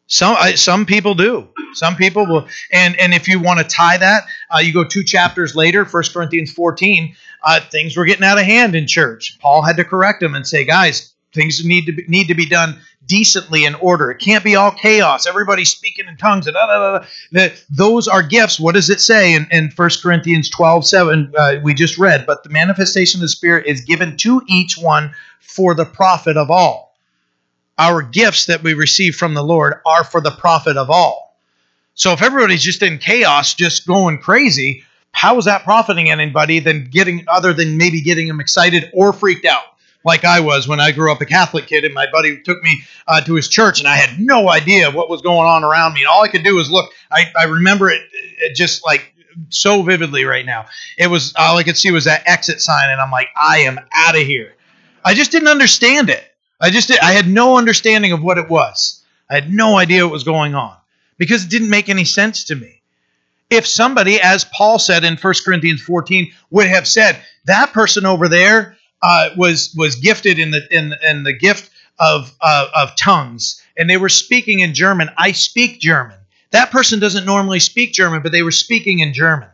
Some 0.07 0.37
some 0.57 0.87
people 0.87 1.15
do. 1.15 1.49
Some 1.75 1.97
people 1.97 2.27
will, 2.27 2.47
and 2.73 2.99
and 3.01 3.13
if 3.13 3.27
you 3.27 3.41
want 3.41 3.59
to 3.59 3.65
tie 3.65 3.99
that, 3.99 4.25
uh, 4.55 4.61
you 4.61 4.73
go 4.73 4.85
two 4.85 5.03
chapters 5.03 5.57
later, 5.57 5.85
1 5.85 6.03
Corinthians 6.13 6.53
14. 6.53 7.15
Uh, 7.43 7.61
things 7.61 7.97
were 7.97 8.05
getting 8.05 8.25
out 8.25 8.39
of 8.39 8.45
hand 8.45 8.75
in 8.75 8.87
church. 8.87 9.39
Paul 9.41 9.63
had 9.63 9.77
to 9.77 9.85
correct 9.85 10.21
them 10.21 10.35
and 10.35 10.47
say, 10.47 10.65
guys, 10.65 11.13
things 11.37 11.65
need 11.65 11.87
to 11.87 11.93
be, 11.93 12.05
need 12.09 12.29
to 12.29 12.35
be 12.35 12.47
done 12.47 12.81
decently 13.07 13.65
in 13.65 13.77
order. 13.77 14.11
It 14.11 14.19
can't 14.19 14.43
be 14.43 14.57
all 14.57 14.73
chaos. 14.73 15.29
Everybody 15.29 15.65
speaking 15.65 16.09
in 16.09 16.17
tongues. 16.17 16.49
And 16.49 16.55
da, 16.55 16.67
da, 16.67 16.99
da, 16.99 17.07
da. 17.33 17.55
Those 17.71 18.09
are 18.09 18.25
gifts. 18.25 18.59
What 18.59 18.75
does 18.75 18.91
it 18.91 19.01
say 19.01 19.35
in, 19.35 19.47
in 19.53 19.71
1 19.77 19.91
Corinthians 20.03 20.51
12 20.51 20.85
7? 20.85 21.33
Uh, 21.39 21.55
we 21.63 21.75
just 21.75 21.99
read, 21.99 22.27
but 22.27 22.43
the 22.43 22.51
manifestation 22.51 23.19
of 23.19 23.23
the 23.23 23.29
Spirit 23.29 23.67
is 23.67 23.83
given 23.83 24.17
to 24.17 24.43
each 24.49 24.77
one 24.77 25.15
for 25.39 25.75
the 25.75 25.85
profit 25.85 26.37
of 26.37 26.51
all 26.51 26.87
our 27.79 28.03
gifts 28.03 28.47
that 28.47 28.63
we 28.63 28.75
receive 28.75 29.17
from 29.17 29.35
the 29.35 29.43
Lord 29.43 29.75
are 29.85 30.05
for 30.05 30.21
the 30.21 30.31
profit 30.31 30.77
of 30.77 30.91
all. 30.91 31.39
So 31.95 32.13
if 32.13 32.23
everybody's 32.23 32.63
just 32.63 32.83
in 32.83 32.99
chaos, 32.99 33.55
just 33.55 33.87
going 33.87 34.19
crazy, 34.19 34.85
how 35.13 35.39
is 35.39 35.47
that 35.47 35.65
profiting 35.65 36.11
anybody 36.11 36.61
than 36.61 36.91
getting 36.91 37.25
other 37.29 37.53
than 37.53 37.79
maybe 37.79 38.03
getting 38.03 38.29
them 38.29 38.41
excited 38.41 38.91
or 38.93 39.13
freaked 39.13 39.47
out? 39.47 39.65
Like 40.07 40.25
I 40.25 40.39
was 40.39 40.69
when 40.69 40.79
I 40.79 40.93
grew 40.93 41.11
up 41.11 41.21
a 41.21 41.27
Catholic 41.27 41.67
kid, 41.67 41.85
and 41.85 41.93
my 41.93 42.07
buddy 42.13 42.41
took 42.41 42.63
me 42.63 42.83
uh, 43.09 43.21
to 43.23 43.35
his 43.35 43.49
church, 43.49 43.81
and 43.81 43.89
I 43.89 43.97
had 43.97 44.21
no 44.21 44.49
idea 44.49 44.89
what 44.89 45.11
was 45.11 45.21
going 45.21 45.49
on 45.49 45.65
around 45.65 45.95
me. 45.95 46.03
And 46.03 46.09
all 46.09 46.23
I 46.23 46.29
could 46.29 46.45
do 46.45 46.55
was 46.55 46.71
look. 46.71 46.93
I, 47.11 47.25
I 47.37 47.45
remember 47.45 47.91
it, 47.91 48.03
it 48.13 48.55
just 48.55 48.87
like 48.87 49.13
so 49.49 49.83
vividly 49.83 50.25
right 50.25 50.47
now. 50.47 50.67
It 50.97 51.09
was 51.09 51.35
all 51.37 51.59
I 51.59 51.65
could 51.65 51.77
see 51.77 51.91
was 51.91 52.05
that 52.05 52.23
exit 52.25 52.61
sign, 52.61 52.89
and 52.89 53.01
I'm 53.01 53.11
like, 53.11 53.29
I 53.37 53.59
am 53.63 53.81
out 53.93 54.15
of 54.15 54.23
here. 54.23 54.55
I 55.05 55.13
just 55.13 55.33
didn't 55.33 55.49
understand 55.49 56.09
it. 56.09 56.25
I 56.61 56.71
just 56.71 56.93
I 57.03 57.11
had 57.11 57.27
no 57.27 57.59
understanding 57.59 58.13
of 58.13 58.23
what 58.23 58.39
it 58.39 58.49
was. 58.49 59.05
I 59.29 59.35
had 59.35 59.53
no 59.53 59.77
idea 59.77 60.05
what 60.05 60.13
was 60.13 60.23
going 60.23 60.55
on 60.55 60.77
because 61.19 61.45
it 61.45 61.51
didn't 61.51 61.69
make 61.69 61.89
any 61.89 62.05
sense 62.05 62.45
to 62.45 62.55
me. 62.55 62.81
If 63.51 63.67
somebody, 63.67 64.21
as 64.21 64.45
Paul 64.45 64.79
said 64.79 65.03
in 65.03 65.17
1 65.17 65.35
Corinthians 65.45 65.83
14, 65.83 66.33
would 66.51 66.69
have 66.69 66.87
said 66.87 67.21
that 67.47 67.73
person 67.73 68.07
over 68.07 68.29
there 68.29 68.77
uh, 69.03 69.31
was 69.37 69.75
was 69.77 69.97
gifted 69.97 70.39
in 70.39 70.51
the 70.51 70.67
in, 70.71 70.95
in 71.03 71.23
the 71.23 71.33
gift 71.33 71.71
of 71.99 72.35
uh, 72.41 72.69
of 72.75 72.97
tongues, 72.97 73.63
and 73.77 73.89
they 73.89 73.97
were 73.97 74.09
speaking 74.09 74.61
in 74.61 74.75
German. 74.75 75.11
I 75.17 75.33
speak 75.33 75.81
German. 75.81 76.19
That 76.51 76.71
person 76.71 77.01
doesn't 77.01 77.27
normally 77.27 77.61
speak 77.61 77.93
German, 77.93 78.23
but 78.23 78.33
they 78.33 78.43
were 78.43 78.53
speaking 78.53 79.01
in 79.01 79.13
German, 79.13 79.49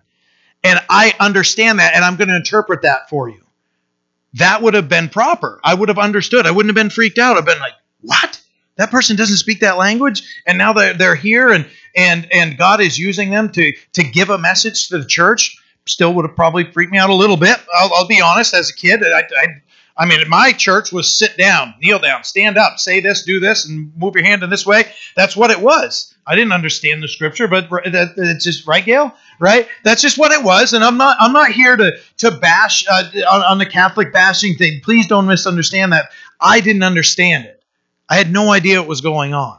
and 0.62 0.80
I 0.88 1.14
understand 1.18 1.78
that, 1.78 1.94
and 1.94 2.04
I'm 2.04 2.16
going 2.16 2.28
to 2.28 2.36
interpret 2.36 2.82
that 2.82 3.08
for 3.08 3.28
you 3.28 3.42
that 4.34 4.62
would 4.62 4.74
have 4.74 4.88
been 4.88 5.08
proper. 5.08 5.60
I 5.62 5.74
would 5.74 5.88
have 5.88 5.98
understood. 5.98 6.46
I 6.46 6.50
wouldn't 6.50 6.70
have 6.70 6.82
been 6.82 6.90
freaked 6.90 7.18
out. 7.18 7.36
I've 7.36 7.44
been 7.44 7.58
like, 7.58 7.74
what? 8.00 8.40
That 8.76 8.90
person 8.90 9.16
doesn't 9.16 9.36
speak 9.36 9.60
that 9.60 9.76
language, 9.76 10.22
and 10.46 10.56
now 10.56 10.72
they're, 10.72 10.94
they're 10.94 11.14
here, 11.14 11.52
and 11.52 11.66
and 11.94 12.26
and 12.32 12.56
God 12.56 12.80
is 12.80 12.98
using 12.98 13.30
them 13.30 13.50
to 13.52 13.72
to 13.92 14.02
give 14.02 14.30
a 14.30 14.38
message 14.38 14.88
to 14.88 14.98
the 14.98 15.04
church. 15.04 15.58
Still 15.86 16.14
would 16.14 16.24
have 16.24 16.36
probably 16.36 16.70
freaked 16.70 16.92
me 16.92 16.98
out 16.98 17.10
a 17.10 17.14
little 17.14 17.36
bit. 17.36 17.58
I'll, 17.76 17.92
I'll 17.94 18.06
be 18.06 18.20
honest. 18.20 18.54
As 18.54 18.70
a 18.70 18.74
kid, 18.74 19.02
I, 19.02 19.20
I 19.20 19.46
I 19.96 20.06
mean, 20.06 20.20
my 20.28 20.52
church 20.52 20.90
was 20.90 21.14
sit 21.14 21.36
down, 21.36 21.74
kneel 21.80 21.98
down, 21.98 22.24
stand 22.24 22.56
up, 22.56 22.78
say 22.78 23.00
this, 23.00 23.24
do 23.24 23.40
this, 23.40 23.66
and 23.66 23.92
move 23.96 24.14
your 24.14 24.24
hand 24.24 24.42
in 24.42 24.48
this 24.48 24.64
way. 24.64 24.90
That's 25.16 25.36
what 25.36 25.50
it 25.50 25.60
was. 25.60 26.14
I 26.26 26.34
didn't 26.34 26.52
understand 26.52 27.02
the 27.02 27.08
scripture, 27.08 27.46
but 27.46 27.68
it's 27.72 28.44
just 28.44 28.66
right, 28.66 28.84
Gail. 28.84 29.14
Right? 29.38 29.68
That's 29.82 30.00
just 30.00 30.18
what 30.18 30.32
it 30.32 30.42
was. 30.42 30.72
And 30.72 30.84
I'm 30.84 30.96
not. 30.96 31.16
I'm 31.20 31.32
not 31.32 31.50
here 31.50 31.76
to 31.76 31.98
to 32.18 32.30
bash 32.30 32.84
uh, 32.90 33.04
on, 33.30 33.42
on 33.42 33.58
the 33.58 33.66
Catholic 33.66 34.12
bashing 34.12 34.54
thing. 34.54 34.80
Please 34.82 35.08
don't 35.08 35.26
misunderstand 35.26 35.92
that. 35.92 36.10
I 36.40 36.60
didn't 36.60 36.84
understand 36.84 37.44
it. 37.44 37.62
I 38.08 38.16
had 38.16 38.32
no 38.32 38.52
idea 38.52 38.80
what 38.80 38.88
was 38.88 39.00
going 39.00 39.34
on. 39.34 39.58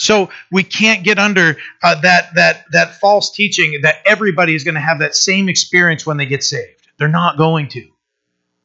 So 0.00 0.30
we 0.50 0.62
can't 0.62 1.04
get 1.04 1.18
under 1.18 1.56
uh, 1.82 2.00
that 2.00 2.34
that 2.34 2.64
that 2.72 2.98
false 3.00 3.32
teaching 3.32 3.80
that 3.82 3.96
everybody 4.06 4.54
is 4.54 4.64
going 4.64 4.74
to 4.74 4.80
have 4.80 5.00
that 5.00 5.14
same 5.14 5.48
experience 5.48 6.06
when 6.06 6.16
they 6.16 6.26
get 6.26 6.42
saved. 6.42 6.88
They're 6.98 7.08
not 7.08 7.36
going 7.36 7.68
to. 7.68 7.86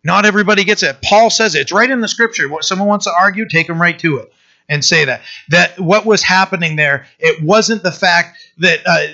Not 0.04 0.26
everybody 0.26 0.64
gets 0.64 0.84
it. 0.84 1.02
Paul 1.04 1.30
says 1.30 1.56
it. 1.56 1.62
It's 1.62 1.72
right 1.72 1.90
in 1.90 2.00
the 2.00 2.08
scripture. 2.08 2.48
What 2.48 2.64
someone 2.64 2.88
wants 2.88 3.06
to 3.06 3.12
argue, 3.12 3.48
take 3.48 3.68
them 3.68 3.82
right 3.82 3.98
to 4.00 4.18
it 4.18 4.32
and 4.70 4.84
say 4.84 5.06
that 5.06 5.22
that 5.50 5.80
what 5.80 6.06
was 6.06 6.24
happening 6.24 6.76
there 6.76 7.06
it 7.20 7.44
wasn't 7.44 7.84
the 7.84 7.92
fact 7.92 8.38
that 8.58 8.80
uh, 8.86 9.08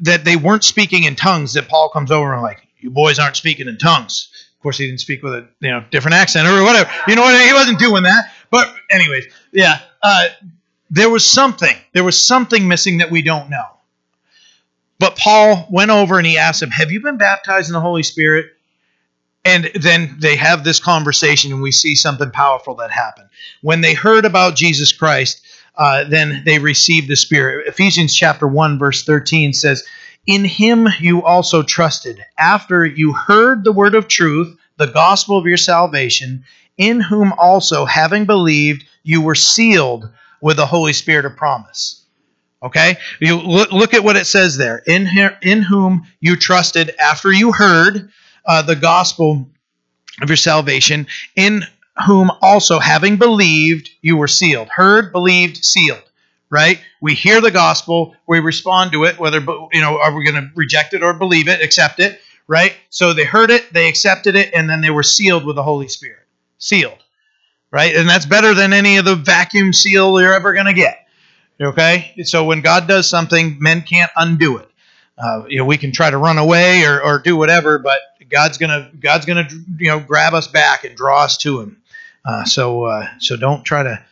that 0.00 0.24
they 0.24 0.36
weren't 0.36 0.64
speaking 0.64 1.04
in 1.04 1.14
tongues 1.14 1.52
that 1.52 1.68
paul 1.68 1.88
comes 1.90 2.10
over 2.10 2.32
and 2.32 2.42
like 2.42 2.66
you 2.78 2.90
boys 2.90 3.18
aren't 3.18 3.36
speaking 3.36 3.68
in 3.68 3.76
tongues 3.76 4.30
of 4.56 4.62
course 4.62 4.78
he 4.78 4.86
didn't 4.86 5.00
speak 5.00 5.22
with 5.22 5.34
a 5.34 5.46
you 5.60 5.70
know 5.70 5.84
different 5.90 6.14
accent 6.14 6.48
or 6.48 6.62
whatever 6.62 6.90
you 7.06 7.14
know 7.14 7.22
what 7.22 7.46
he 7.46 7.52
wasn't 7.52 7.78
doing 7.78 8.02
that 8.04 8.32
but 8.50 8.74
anyways 8.90 9.26
yeah 9.52 9.80
uh, 10.02 10.28
there 10.90 11.10
was 11.10 11.26
something 11.26 11.76
there 11.92 12.04
was 12.04 12.18
something 12.24 12.68
missing 12.68 12.98
that 12.98 13.10
we 13.10 13.22
don't 13.22 13.50
know 13.50 13.66
but 14.98 15.16
paul 15.16 15.66
went 15.70 15.90
over 15.90 16.18
and 16.18 16.26
he 16.26 16.38
asked 16.38 16.62
him 16.62 16.70
have 16.70 16.90
you 16.90 17.00
been 17.00 17.18
baptized 17.18 17.68
in 17.68 17.74
the 17.74 17.80
holy 17.80 18.02
spirit 18.02 18.46
and 19.44 19.70
then 19.74 20.16
they 20.18 20.36
have 20.36 20.64
this 20.64 20.80
conversation, 20.80 21.52
and 21.52 21.62
we 21.62 21.72
see 21.72 21.94
something 21.94 22.30
powerful 22.30 22.74
that 22.76 22.90
happened. 22.90 23.28
When 23.62 23.80
they 23.80 23.94
heard 23.94 24.24
about 24.24 24.54
Jesus 24.54 24.92
Christ, 24.92 25.40
uh, 25.76 26.04
then 26.04 26.42
they 26.44 26.58
received 26.58 27.08
the 27.08 27.16
Spirit. 27.16 27.66
Ephesians 27.66 28.14
chapter 28.14 28.46
1, 28.46 28.78
verse 28.78 29.04
13 29.04 29.54
says, 29.54 29.82
In 30.26 30.44
him 30.44 30.88
you 30.98 31.22
also 31.22 31.62
trusted, 31.62 32.22
after 32.38 32.84
you 32.84 33.12
heard 33.14 33.64
the 33.64 33.72
word 33.72 33.94
of 33.94 34.08
truth, 34.08 34.54
the 34.76 34.88
gospel 34.88 35.38
of 35.38 35.46
your 35.46 35.56
salvation, 35.56 36.44
in 36.76 37.00
whom 37.00 37.32
also, 37.38 37.86
having 37.86 38.26
believed, 38.26 38.84
you 39.02 39.22
were 39.22 39.34
sealed 39.34 40.10
with 40.40 40.56
the 40.56 40.66
Holy 40.66 40.92
Spirit 40.92 41.24
of 41.24 41.36
promise. 41.36 42.04
Okay? 42.62 42.96
You 43.20 43.36
look, 43.36 43.72
look 43.72 43.94
at 43.94 44.04
what 44.04 44.16
it 44.16 44.26
says 44.26 44.56
there. 44.56 44.82
In, 44.86 45.08
in 45.42 45.62
whom 45.62 46.06
you 46.20 46.36
trusted 46.36 46.94
after 46.98 47.32
you 47.32 47.52
heard 47.52 48.10
uh, 48.46 48.62
the 48.62 48.76
gospel 48.76 49.48
of 50.20 50.28
your 50.28 50.36
salvation, 50.36 51.06
in 51.36 51.62
whom 52.06 52.30
also, 52.42 52.78
having 52.78 53.16
believed, 53.16 53.90
you 54.02 54.16
were 54.16 54.28
sealed. 54.28 54.68
Heard, 54.68 55.12
believed, 55.12 55.64
sealed. 55.64 56.02
Right? 56.50 56.80
We 57.00 57.14
hear 57.14 57.40
the 57.40 57.52
gospel, 57.52 58.16
we 58.26 58.40
respond 58.40 58.92
to 58.92 59.04
it, 59.04 59.18
whether 59.18 59.38
you 59.38 59.80
know, 59.80 60.00
are 60.00 60.12
we 60.12 60.24
going 60.24 60.42
to 60.42 60.50
reject 60.56 60.94
it 60.94 61.02
or 61.02 61.14
believe 61.14 61.48
it, 61.48 61.62
accept 61.62 62.00
it? 62.00 62.20
Right? 62.48 62.74
So 62.88 63.12
they 63.12 63.24
heard 63.24 63.50
it, 63.50 63.72
they 63.72 63.88
accepted 63.88 64.34
it, 64.34 64.52
and 64.52 64.68
then 64.68 64.80
they 64.80 64.90
were 64.90 65.04
sealed 65.04 65.44
with 65.44 65.54
the 65.54 65.62
Holy 65.62 65.86
Spirit. 65.86 66.26
Sealed. 66.58 66.98
Right? 67.70 67.94
And 67.94 68.08
that's 68.08 68.26
better 68.26 68.54
than 68.54 68.72
any 68.72 68.96
of 68.96 69.04
the 69.04 69.14
vacuum 69.14 69.72
seal 69.72 70.20
you're 70.20 70.34
ever 70.34 70.52
going 70.54 70.66
to 70.66 70.72
get. 70.72 71.06
Okay? 71.60 72.14
So 72.24 72.44
when 72.44 72.62
God 72.62 72.88
does 72.88 73.08
something, 73.08 73.58
men 73.60 73.82
can't 73.82 74.10
undo 74.16 74.58
it. 74.58 74.70
Uh, 75.16 75.44
you 75.48 75.58
know, 75.58 75.66
we 75.66 75.76
can 75.76 75.92
try 75.92 76.10
to 76.10 76.16
run 76.16 76.38
away 76.38 76.84
or, 76.84 77.02
or 77.02 77.18
do 77.18 77.36
whatever, 77.36 77.78
but 77.78 78.00
God's 78.30 78.58
gonna 78.58 78.90
God's 78.98 79.26
gonna 79.26 79.48
you 79.76 79.88
know 79.88 80.00
grab 80.00 80.32
us 80.34 80.46
back 80.46 80.84
and 80.84 80.96
draw 80.96 81.24
us 81.24 81.36
to 81.38 81.60
Him. 81.60 81.82
Uh, 82.24 82.44
so 82.44 82.84
uh, 82.84 83.06
so 83.18 83.36
don't 83.36 83.64
try 83.64 83.82
to. 83.82 84.02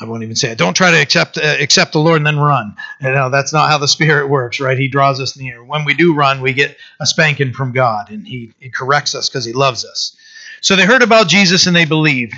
I 0.00 0.04
won't 0.04 0.22
even 0.22 0.36
say 0.36 0.52
it. 0.52 0.58
Don't 0.58 0.74
try 0.76 0.92
to 0.92 0.96
accept 1.02 1.36
uh, 1.36 1.56
accept 1.58 1.92
the 1.92 1.98
Lord 1.98 2.18
and 2.18 2.26
then 2.26 2.38
run. 2.38 2.76
You 3.02 3.10
know 3.10 3.28
that's 3.28 3.52
not 3.52 3.68
how 3.68 3.78
the 3.78 3.88
Spirit 3.88 4.28
works, 4.28 4.60
right? 4.60 4.78
He 4.78 4.88
draws 4.88 5.20
us 5.20 5.36
near. 5.36 5.62
When 5.62 5.84
we 5.84 5.94
do 5.94 6.14
run, 6.14 6.40
we 6.40 6.52
get 6.52 6.76
a 7.00 7.06
spanking 7.06 7.52
from 7.52 7.72
God, 7.72 8.10
and 8.10 8.26
He, 8.26 8.52
he 8.60 8.70
corrects 8.70 9.14
us 9.14 9.28
because 9.28 9.44
He 9.44 9.52
loves 9.52 9.84
us. 9.84 10.16
So 10.60 10.76
they 10.76 10.86
heard 10.86 11.02
about 11.02 11.28
Jesus 11.28 11.66
and 11.66 11.74
they 11.74 11.84
believed. 11.84 12.34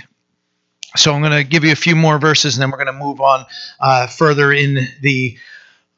So 0.96 1.14
I'm 1.14 1.20
going 1.20 1.32
to 1.32 1.44
give 1.44 1.64
you 1.64 1.72
a 1.72 1.76
few 1.76 1.94
more 1.94 2.18
verses, 2.18 2.56
and 2.56 2.62
then 2.62 2.70
we're 2.70 2.84
going 2.84 2.98
to 2.98 3.04
move 3.04 3.20
on 3.20 3.46
uh, 3.78 4.06
further 4.08 4.52
in 4.52 4.88
the 5.02 5.38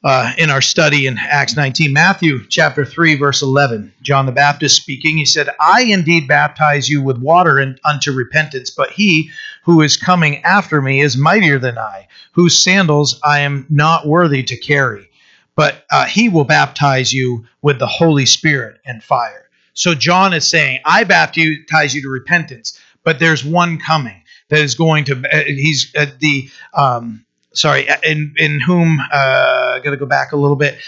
uh, 0.05 0.33
in 0.37 0.51
our 0.51 0.61
study 0.61 1.07
in 1.07 1.17
Acts 1.17 1.57
19. 1.57 1.93
Matthew 1.93 2.45
chapter 2.49 2.85
3, 2.85 3.15
verse 3.17 3.41
11. 3.41 3.93
John 4.03 4.27
the 4.27 4.33
Baptist 4.33 4.77
speaking, 4.77 5.17
he 5.17 5.25
said, 5.25 5.49
I 5.61 5.85
indeed 5.85 6.27
baptize 6.27 6.89
you 6.89 7.03
with 7.03 7.19
water 7.19 7.59
and 7.59 7.79
unto 7.85 8.13
repentance, 8.13 8.71
but 8.71 8.91
he 8.91 9.31
who 9.63 9.81
is 9.81 9.97
coming 9.97 10.43
after 10.43 10.83
me 10.83 11.01
is 11.01 11.17
mightier 11.17 11.59
than 11.61 11.79
I, 11.79 12.09
whose 12.33 12.61
sandals 12.61 13.21
I 13.23 13.41
am 13.41 13.65
not 13.71 14.07
worthy 14.07 14.43
to 14.43 14.57
carry. 14.57 15.09
But 15.55 15.85
uh, 15.93 16.07
he 16.07 16.29
will 16.29 16.45
baptize 16.45 17.13
you 17.13 17.45
with 17.61 17.79
the 17.79 17.87
Holy 17.87 18.27
Spirit 18.27 18.81
and 18.85 19.05
fire. 19.05 19.49
So 19.75 19.95
John 19.95 20.35
is 20.35 20.47
saying, 20.47 20.81
I 20.85 21.05
baptize 21.05 21.95
you 21.95 22.03
to 22.03 22.09
repentance, 22.09 22.79
but 23.05 23.21
there's 23.21 23.45
one 23.45 23.79
coming 23.79 24.22
that 24.53 24.61
is 24.61 24.75
going 24.75 25.05
to, 25.07 25.15
uh, 25.33 25.45
he's 25.47 25.91
uh, 25.97 26.05
the, 26.19 26.51
um, 26.75 27.25
sorry, 27.55 27.89
in 28.05 28.35
in 28.37 28.61
whom 28.61 28.99
uh, 29.11 29.79
got 29.79 29.93
to 29.93 29.97
go 29.97 30.05
back 30.05 30.33
a 30.33 30.37
little 30.37 30.57
bit. 30.57 30.79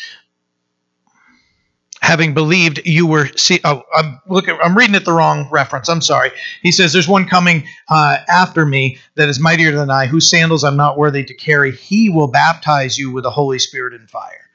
Having 2.03 2.35
believed, 2.35 2.83
you 2.85 3.07
were 3.07 3.29
see. 3.37 3.61
Oh, 3.65 3.83
I'm 3.97 4.21
looking. 4.29 4.59
I'm 4.63 4.77
reading 4.77 4.95
it 4.95 5.07
the 5.07 5.15
wrong 5.15 5.49
reference. 5.51 5.89
I'm 5.89 6.03
sorry. 6.03 6.31
He 6.63 6.71
says, 6.71 6.93
"There's 6.93 7.09
one 7.09 7.27
coming 7.27 7.67
uh, 7.89 8.19
after 8.29 8.67
me 8.67 8.99
that 9.15 9.31
is 9.31 9.41
mightier 9.41 9.73
than 9.73 9.89
I, 9.89 10.05
whose 10.05 10.29
sandals 10.29 10.63
I'm 10.63 10.77
not 10.77 10.99
worthy 10.99 11.25
to 11.25 11.35
carry. 11.35 11.73
He 11.73 12.11
will 12.11 12.29
baptize 12.29 12.99
you 12.99 13.11
with 13.11 13.25
the 13.25 13.31
Holy 13.31 13.59
Spirit 13.59 13.95
and 13.95 14.11
fire." 14.11 14.51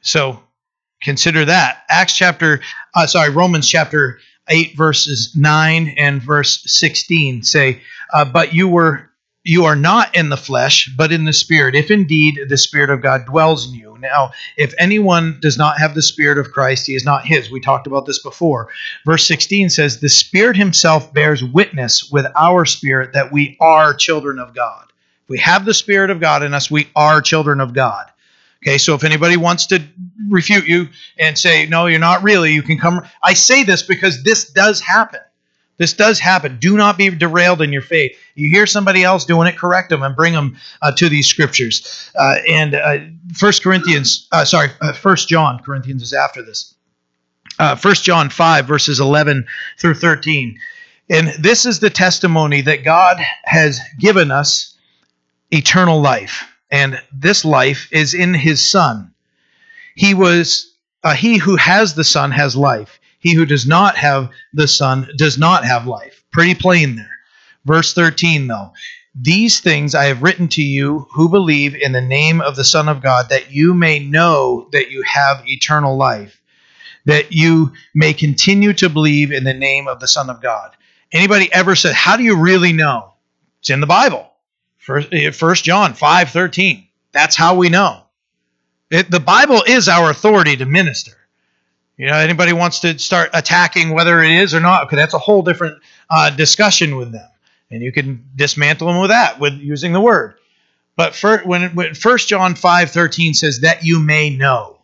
So 0.00 0.42
consider 1.02 1.44
that. 1.44 1.82
Acts 1.90 2.16
chapter, 2.16 2.62
uh, 2.94 3.06
sorry, 3.06 3.28
Romans 3.28 3.68
chapter 3.68 4.18
8 4.48 4.76
verses 4.76 5.34
9 5.36 5.94
and 5.96 6.22
verse 6.22 6.62
16 6.66 7.42
say 7.42 7.80
uh, 8.12 8.24
but 8.24 8.54
you 8.54 8.68
were 8.68 9.08
you 9.48 9.64
are 9.64 9.76
not 9.76 10.14
in 10.14 10.28
the 10.28 10.36
flesh, 10.36 10.90
but 10.94 11.10
in 11.10 11.24
the 11.24 11.32
Spirit, 11.32 11.74
if 11.74 11.90
indeed 11.90 12.38
the 12.48 12.58
Spirit 12.58 12.90
of 12.90 13.00
God 13.00 13.24
dwells 13.24 13.66
in 13.66 13.72
you. 13.74 13.96
Now, 13.98 14.32
if 14.58 14.74
anyone 14.78 15.38
does 15.40 15.56
not 15.56 15.78
have 15.78 15.94
the 15.94 16.02
Spirit 16.02 16.36
of 16.36 16.52
Christ, 16.52 16.86
he 16.86 16.94
is 16.94 17.04
not 17.04 17.24
his. 17.24 17.50
We 17.50 17.58
talked 17.58 17.86
about 17.86 18.04
this 18.04 18.22
before. 18.22 18.68
Verse 19.06 19.26
16 19.26 19.70
says, 19.70 20.00
The 20.00 20.10
Spirit 20.10 20.58
himself 20.58 21.14
bears 21.14 21.42
witness 21.42 22.10
with 22.10 22.26
our 22.36 22.66
spirit 22.66 23.14
that 23.14 23.32
we 23.32 23.56
are 23.58 23.94
children 23.94 24.38
of 24.38 24.54
God. 24.54 24.84
If 25.24 25.30
we 25.30 25.38
have 25.38 25.64
the 25.64 25.72
Spirit 25.72 26.10
of 26.10 26.20
God 26.20 26.42
in 26.42 26.52
us, 26.52 26.70
we 26.70 26.90
are 26.94 27.22
children 27.22 27.60
of 27.60 27.72
God. 27.72 28.06
Okay, 28.62 28.78
so 28.78 28.94
if 28.94 29.04
anybody 29.04 29.36
wants 29.36 29.66
to 29.66 29.80
refute 30.28 30.66
you 30.66 30.88
and 31.18 31.38
say, 31.38 31.66
no, 31.66 31.86
you're 31.86 32.00
not 32.00 32.22
really, 32.22 32.52
you 32.52 32.62
can 32.62 32.78
come. 32.78 33.02
I 33.22 33.34
say 33.34 33.62
this 33.62 33.82
because 33.82 34.24
this 34.24 34.50
does 34.50 34.80
happen. 34.80 35.20
This 35.76 35.92
does 35.92 36.18
happen. 36.18 36.58
Do 36.58 36.76
not 36.76 36.98
be 36.98 37.08
derailed 37.08 37.62
in 37.62 37.72
your 37.72 37.82
faith. 37.82 38.18
You 38.34 38.50
hear 38.50 38.66
somebody 38.66 39.04
else 39.04 39.24
doing 39.24 39.46
it, 39.46 39.56
correct 39.56 39.90
them 39.90 40.02
and 40.02 40.16
bring 40.16 40.32
them 40.32 40.56
uh, 40.82 40.90
to 40.96 41.08
these 41.08 41.28
scriptures. 41.28 42.10
Uh, 42.18 42.34
and 42.48 42.74
uh, 42.74 42.98
First 43.34 43.62
Corinthians, 43.62 44.26
uh, 44.32 44.44
sorry, 44.44 44.70
uh, 44.80 44.92
First 44.92 45.28
John. 45.28 45.60
Corinthians 45.60 46.02
is 46.02 46.12
after 46.12 46.42
this. 46.42 46.74
Uh, 47.60 47.76
First 47.76 48.02
John 48.02 48.28
five 48.28 48.66
verses 48.66 48.98
eleven 48.98 49.46
through 49.78 49.94
thirteen, 49.94 50.58
and 51.08 51.28
this 51.40 51.64
is 51.64 51.78
the 51.78 51.90
testimony 51.90 52.60
that 52.62 52.84
God 52.84 53.18
has 53.44 53.80
given 54.00 54.32
us 54.32 54.76
eternal 55.52 56.00
life, 56.00 56.44
and 56.70 57.00
this 57.12 57.44
life 57.44 57.88
is 57.92 58.14
in 58.14 58.34
His 58.34 58.64
Son. 58.64 59.12
He 59.94 60.14
was 60.14 60.74
uh, 61.02 61.14
he 61.14 61.38
who 61.38 61.56
has 61.56 61.94
the 61.94 62.04
Son 62.04 62.30
has 62.30 62.56
life. 62.56 63.00
He 63.20 63.34
who 63.34 63.46
does 63.46 63.66
not 63.66 63.96
have 63.96 64.30
the 64.52 64.68
Son 64.68 65.08
does 65.16 65.38
not 65.38 65.64
have 65.64 65.86
life. 65.86 66.24
Pretty 66.30 66.54
plain 66.54 66.96
there. 66.96 67.18
Verse 67.64 67.92
13, 67.92 68.46
though. 68.46 68.72
These 69.14 69.60
things 69.60 69.94
I 69.94 70.04
have 70.04 70.22
written 70.22 70.48
to 70.48 70.62
you 70.62 71.08
who 71.12 71.28
believe 71.28 71.74
in 71.74 71.92
the 71.92 72.00
name 72.00 72.40
of 72.40 72.54
the 72.54 72.64
Son 72.64 72.88
of 72.88 73.02
God, 73.02 73.28
that 73.30 73.50
you 73.50 73.74
may 73.74 73.98
know 73.98 74.68
that 74.72 74.90
you 74.90 75.02
have 75.02 75.42
eternal 75.46 75.96
life, 75.96 76.40
that 77.04 77.32
you 77.32 77.72
may 77.94 78.12
continue 78.12 78.72
to 78.74 78.88
believe 78.88 79.32
in 79.32 79.44
the 79.44 79.54
name 79.54 79.88
of 79.88 79.98
the 79.98 80.06
Son 80.06 80.30
of 80.30 80.40
God. 80.40 80.76
Anybody 81.10 81.52
ever 81.52 81.74
said, 81.74 81.94
How 81.94 82.16
do 82.16 82.22
you 82.22 82.36
really 82.36 82.72
know? 82.72 83.14
It's 83.60 83.70
in 83.70 83.80
the 83.80 83.86
Bible. 83.86 84.27
First, 84.88 85.08
eh, 85.12 85.30
First 85.32 85.64
John 85.64 85.92
5 85.92 86.30
13. 86.30 86.88
That's 87.12 87.36
how 87.36 87.56
we 87.56 87.68
know. 87.68 88.04
It, 88.90 89.10
the 89.10 89.20
Bible 89.20 89.62
is 89.66 89.86
our 89.86 90.10
authority 90.10 90.56
to 90.56 90.64
minister. 90.64 91.12
You 91.98 92.06
know, 92.06 92.14
anybody 92.14 92.54
wants 92.54 92.80
to 92.80 92.98
start 92.98 93.28
attacking 93.34 93.90
whether 93.90 94.22
it 94.22 94.30
is 94.30 94.54
or 94.54 94.60
not, 94.60 94.84
okay, 94.84 94.96
that's 94.96 95.12
a 95.12 95.18
whole 95.18 95.42
different 95.42 95.82
uh, 96.08 96.30
discussion 96.30 96.96
with 96.96 97.12
them, 97.12 97.28
and 97.70 97.82
you 97.82 97.92
can 97.92 98.24
dismantle 98.34 98.88
them 98.88 98.98
with 98.98 99.10
that 99.10 99.38
with 99.38 99.52
using 99.58 99.92
the 99.92 100.00
word. 100.00 100.36
But 100.96 101.14
for, 101.14 101.40
when, 101.40 101.74
when 101.74 101.94
1 101.94 102.18
John 102.20 102.54
five 102.54 102.90
thirteen 102.90 103.34
says 103.34 103.60
that 103.60 103.84
you 103.84 104.00
may 104.00 104.30
know, 104.30 104.78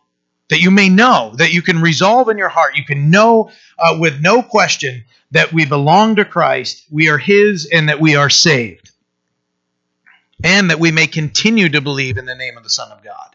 that 0.50 0.60
you 0.60 0.70
may 0.70 0.90
know, 0.90 1.32
that 1.36 1.54
you 1.54 1.62
can 1.62 1.80
resolve 1.80 2.28
in 2.28 2.36
your 2.36 2.50
heart, 2.50 2.76
you 2.76 2.84
can 2.84 3.08
know 3.08 3.50
uh, 3.78 3.96
with 3.98 4.20
no 4.20 4.42
question 4.42 5.04
that 5.30 5.54
we 5.54 5.64
belong 5.64 6.16
to 6.16 6.26
Christ, 6.26 6.84
we 6.90 7.08
are 7.08 7.16
His, 7.16 7.64
and 7.64 7.88
that 7.88 8.00
we 8.00 8.16
are 8.16 8.28
saved, 8.28 8.90
and 10.44 10.70
that 10.70 10.78
we 10.78 10.92
may 10.92 11.06
continue 11.06 11.70
to 11.70 11.80
believe 11.80 12.18
in 12.18 12.26
the 12.26 12.34
name 12.34 12.56
of 12.56 12.62
the 12.62 12.70
Son 12.70 12.92
of 12.92 13.02
God. 13.02 13.34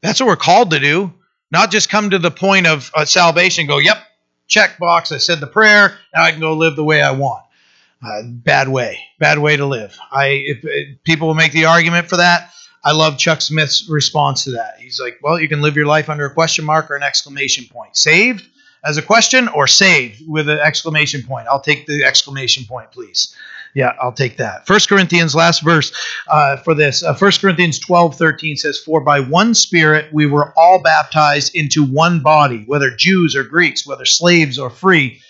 That's 0.00 0.20
what 0.20 0.28
we're 0.28 0.36
called 0.36 0.70
to 0.70 0.78
do. 0.78 1.12
Not 1.50 1.70
just 1.70 1.90
come 1.90 2.10
to 2.10 2.18
the 2.18 2.30
point 2.30 2.66
of 2.66 2.90
uh, 2.94 3.04
salvation, 3.04 3.66
go, 3.66 3.78
yep, 3.78 3.98
check 4.46 4.78
box. 4.78 5.10
I 5.10 5.18
said 5.18 5.40
the 5.40 5.46
prayer. 5.46 5.98
Now 6.14 6.22
I 6.22 6.30
can 6.30 6.40
go 6.40 6.54
live 6.54 6.76
the 6.76 6.84
way 6.84 7.02
I 7.02 7.10
want. 7.10 7.44
Uh, 8.00 8.22
bad 8.24 8.68
way, 8.68 9.00
bad 9.18 9.40
way 9.40 9.56
to 9.56 9.66
live. 9.66 9.98
I 10.12 10.26
if, 10.26 10.58
if 10.62 11.02
people 11.02 11.26
will 11.26 11.34
make 11.34 11.52
the 11.52 11.64
argument 11.64 12.08
for 12.08 12.18
that. 12.18 12.52
I 12.84 12.92
love 12.92 13.18
Chuck 13.18 13.40
Smith's 13.40 13.88
response 13.88 14.44
to 14.44 14.52
that. 14.52 14.76
He's 14.78 15.00
like, 15.00 15.18
well, 15.20 15.40
you 15.40 15.48
can 15.48 15.60
live 15.60 15.74
your 15.74 15.86
life 15.86 16.08
under 16.08 16.24
a 16.24 16.32
question 16.32 16.64
mark 16.64 16.92
or 16.92 16.94
an 16.94 17.02
exclamation 17.02 17.64
point. 17.68 17.96
Saved 17.96 18.48
as 18.84 18.98
a 18.98 19.02
question 19.02 19.48
or 19.48 19.66
saved 19.66 20.22
with 20.28 20.48
an 20.48 20.60
exclamation 20.60 21.24
point. 21.24 21.48
I'll 21.48 21.60
take 21.60 21.86
the 21.86 22.04
exclamation 22.04 22.66
point, 22.66 22.92
please. 22.92 23.34
Yeah, 23.74 23.92
I'll 24.00 24.12
take 24.12 24.38
that. 24.38 24.66
First 24.66 24.88
Corinthians, 24.88 25.34
last 25.34 25.62
verse 25.62 25.92
uh, 26.26 26.56
for 26.56 26.74
this. 26.74 27.02
Uh, 27.02 27.14
Corinthians 27.14 27.78
12, 27.78 28.16
13 28.16 28.56
says, 28.56 28.78
For 28.78 29.00
by 29.00 29.20
one 29.20 29.54
Spirit 29.54 30.12
we 30.12 30.26
were 30.26 30.52
all 30.56 30.80
baptized 30.80 31.54
into 31.54 31.84
one 31.84 32.20
body, 32.20 32.64
whether 32.66 32.90
Jews 32.90 33.36
or 33.36 33.44
Greeks, 33.44 33.86
whether 33.86 34.04
slaves 34.04 34.58
or 34.58 34.70
free, 34.70 35.20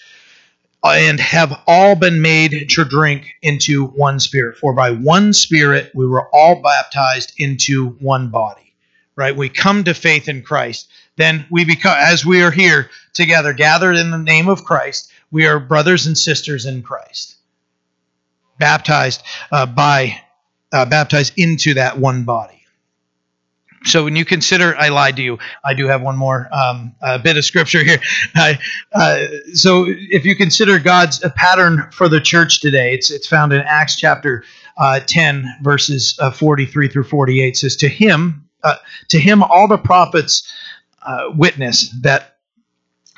uh, 0.84 0.94
and 0.96 1.18
have 1.18 1.60
all 1.66 1.96
been 1.96 2.22
made 2.22 2.70
to 2.70 2.84
drink 2.84 3.34
into 3.42 3.86
one 3.86 4.20
Spirit. 4.20 4.56
For 4.56 4.72
by 4.72 4.92
one 4.92 5.32
Spirit 5.32 5.90
we 5.94 6.06
were 6.06 6.28
all 6.32 6.62
baptized 6.62 7.32
into 7.38 7.90
one 8.00 8.30
body. 8.30 8.72
Right? 9.16 9.36
We 9.36 9.48
come 9.48 9.82
to 9.84 9.94
faith 9.94 10.28
in 10.28 10.42
Christ. 10.42 10.88
Then 11.16 11.44
we 11.50 11.64
become, 11.64 11.96
as 11.98 12.24
we 12.24 12.42
are 12.42 12.52
here 12.52 12.88
together, 13.12 13.52
gathered 13.52 13.96
in 13.96 14.12
the 14.12 14.18
name 14.18 14.48
of 14.48 14.64
Christ, 14.64 15.10
we 15.32 15.46
are 15.46 15.58
brothers 15.58 16.06
and 16.06 16.16
sisters 16.16 16.64
in 16.64 16.82
Christ 16.82 17.37
baptized 18.58 19.22
uh, 19.52 19.66
by 19.66 20.20
uh, 20.72 20.84
baptized 20.84 21.32
into 21.36 21.74
that 21.74 21.98
one 21.98 22.24
body. 22.24 22.54
So 23.84 24.04
when 24.04 24.16
you 24.16 24.24
consider, 24.24 24.76
I 24.76 24.88
lied 24.88 25.16
to 25.16 25.22
you. 25.22 25.38
I 25.64 25.72
do 25.72 25.86
have 25.86 26.02
one 26.02 26.16
more 26.16 26.48
um, 26.52 26.94
bit 27.22 27.36
of 27.36 27.44
scripture 27.44 27.82
here. 27.84 28.00
Uh, 28.94 29.26
so 29.52 29.84
if 29.86 30.24
you 30.24 30.34
consider 30.34 30.78
God's 30.78 31.18
pattern 31.36 31.88
for 31.92 32.08
the 32.08 32.20
church 32.20 32.60
today, 32.60 32.94
it's 32.94 33.10
it's 33.10 33.26
found 33.26 33.52
in 33.52 33.60
Acts 33.60 33.96
chapter 33.96 34.44
uh, 34.76 35.00
10, 35.00 35.58
verses 35.62 36.18
uh, 36.20 36.30
43 36.30 36.88
through 36.88 37.04
48. 37.04 37.56
Says, 37.56 37.76
"To 37.76 37.88
him, 37.88 38.48
uh, 38.62 38.76
to 39.08 39.18
him, 39.20 39.42
all 39.42 39.68
the 39.68 39.78
prophets 39.78 40.50
witness 41.34 41.90
that." 42.02 42.34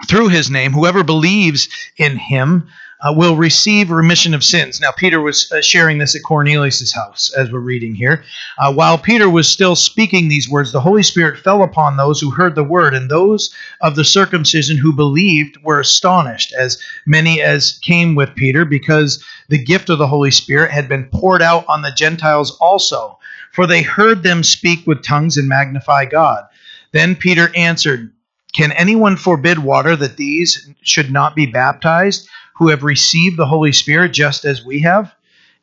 Through 0.08 0.28
his 0.28 0.50
name, 0.50 0.72
whoever 0.72 1.04
believes 1.04 1.68
in 1.98 2.16
him 2.16 2.70
uh, 3.02 3.12
will 3.16 3.36
receive 3.36 3.90
remission 3.90 4.34
of 4.34 4.44
sins. 4.44 4.80
Now, 4.80 4.90
Peter 4.90 5.20
was 5.20 5.50
uh, 5.50 5.60
sharing 5.60 5.98
this 5.98 6.14
at 6.14 6.22
Cornelius' 6.22 6.92
house, 6.92 7.30
as 7.36 7.50
we're 7.50 7.60
reading 7.60 7.94
here. 7.94 8.24
Uh, 8.58 8.72
while 8.72 8.98
Peter 8.98 9.28
was 9.28 9.48
still 9.48 9.74
speaking 9.74 10.28
these 10.28 10.48
words, 10.48 10.72
the 10.72 10.80
Holy 10.80 11.02
Spirit 11.02 11.38
fell 11.38 11.62
upon 11.62 11.96
those 11.96 12.20
who 12.20 12.30
heard 12.30 12.54
the 12.54 12.64
word, 12.64 12.94
and 12.94 13.10
those 13.10 13.54
of 13.80 13.96
the 13.96 14.04
circumcision 14.04 14.76
who 14.76 14.92
believed 14.92 15.56
were 15.62 15.80
astonished, 15.80 16.52
as 16.52 16.78
many 17.06 17.40
as 17.40 17.78
came 17.82 18.14
with 18.14 18.34
Peter, 18.34 18.64
because 18.64 19.24
the 19.48 19.62
gift 19.62 19.88
of 19.88 19.98
the 19.98 20.06
Holy 20.06 20.30
Spirit 20.30 20.70
had 20.70 20.88
been 20.88 21.08
poured 21.12 21.42
out 21.42 21.64
on 21.68 21.82
the 21.82 21.92
Gentiles 21.92 22.56
also, 22.60 23.18
for 23.52 23.66
they 23.66 23.82
heard 23.82 24.22
them 24.22 24.42
speak 24.42 24.86
with 24.86 25.02
tongues 25.02 25.36
and 25.36 25.48
magnify 25.48 26.04
God. 26.04 26.44
Then 26.92 27.16
Peter 27.16 27.50
answered, 27.56 28.12
Can 28.52 28.72
anyone 28.72 29.16
forbid 29.16 29.58
water 29.58 29.96
that 29.96 30.16
these 30.16 30.68
should 30.82 31.10
not 31.10 31.34
be 31.34 31.46
baptized? 31.46 32.28
Who 32.60 32.68
have 32.68 32.84
received 32.84 33.38
the 33.38 33.46
Holy 33.46 33.72
Spirit 33.72 34.12
just 34.12 34.44
as 34.44 34.62
we 34.62 34.82
have. 34.82 35.14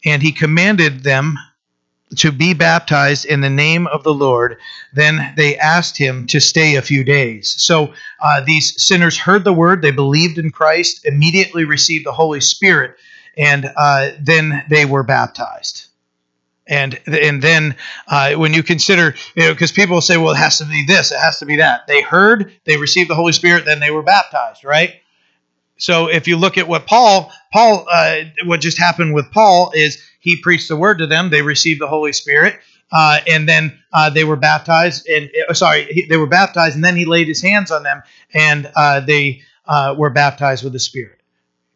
And 0.03 0.21
he 0.21 0.31
commanded 0.31 1.03
them 1.03 1.38
to 2.15 2.31
be 2.31 2.55
baptized 2.55 3.25
in 3.25 3.41
the 3.41 3.51
name 3.51 3.86
of 3.86 4.03
the 4.03 4.13
Lord. 4.13 4.57
Then 4.93 5.33
they 5.38 5.57
asked 5.57 5.95
him 5.95 6.25
to 6.27 6.39
stay 6.39 6.75
a 6.75 6.81
few 6.81 7.03
days. 7.03 7.53
So 7.62 7.93
uh, 8.19 8.41
these 8.41 8.83
sinners 8.83 9.15
heard 9.15 9.43
the 9.43 9.53
word, 9.53 9.83
they 9.83 9.91
believed 9.91 10.39
in 10.39 10.49
Christ, 10.49 11.05
immediately 11.05 11.65
received 11.65 12.07
the 12.07 12.13
Holy 12.13 12.41
Spirit, 12.41 12.95
and 13.38 13.71
uh, 13.77 14.12
then 14.19 14.65
they 14.67 14.86
were 14.86 15.03
baptized. 15.03 15.86
And 16.65 16.99
and 17.05 17.43
then 17.43 17.75
uh, 18.07 18.33
when 18.33 18.53
you 18.53 18.63
consider, 18.63 19.13
you 19.36 19.43
know, 19.43 19.53
because 19.53 19.71
people 19.71 20.01
say, 20.01 20.17
well, 20.17 20.33
it 20.33 20.38
has 20.38 20.57
to 20.57 20.65
be 20.65 20.83
this, 20.86 21.12
it 21.12 21.19
has 21.19 21.38
to 21.39 21.45
be 21.45 21.57
that. 21.57 21.86
They 21.88 22.01
heard, 22.01 22.51
they 22.65 22.77
received 22.77 23.10
the 23.10 23.15
Holy 23.15 23.33
Spirit, 23.33 23.65
then 23.65 23.79
they 23.79 23.91
were 23.91 24.03
baptized, 24.03 24.65
right? 24.65 24.95
So 25.77 26.07
if 26.07 26.27
you 26.27 26.37
look 26.37 26.57
at 26.57 26.67
what 26.67 26.87
Paul, 26.87 27.31
Paul, 27.53 27.85
uh, 27.91 28.21
what 28.45 28.61
just 28.61 28.77
happened 28.77 29.13
with 29.13 29.31
Paul 29.31 29.71
is 29.75 30.01
he 30.19 30.35
preached 30.35 30.67
the 30.67 30.75
word 30.75 30.97
to 30.99 31.07
them. 31.07 31.29
They 31.29 31.41
received 31.41 31.81
the 31.81 31.87
Holy 31.87 32.13
Spirit, 32.13 32.59
uh, 32.91 33.19
and 33.27 33.47
then 33.47 33.77
uh, 33.93 34.09
they 34.09 34.23
were 34.23 34.35
baptized. 34.35 35.07
And 35.07 35.29
uh, 35.47 35.53
sorry, 35.53 35.85
he, 35.85 36.05
they 36.05 36.17
were 36.17 36.27
baptized, 36.27 36.75
and 36.75 36.83
then 36.83 36.95
he 36.95 37.05
laid 37.05 37.27
his 37.27 37.41
hands 37.41 37.71
on 37.71 37.83
them, 37.83 38.01
and 38.33 38.69
uh, 38.75 39.01
they 39.01 39.41
uh, 39.67 39.95
were 39.97 40.09
baptized 40.09 40.63
with 40.63 40.73
the 40.73 40.79
Spirit. 40.79 41.19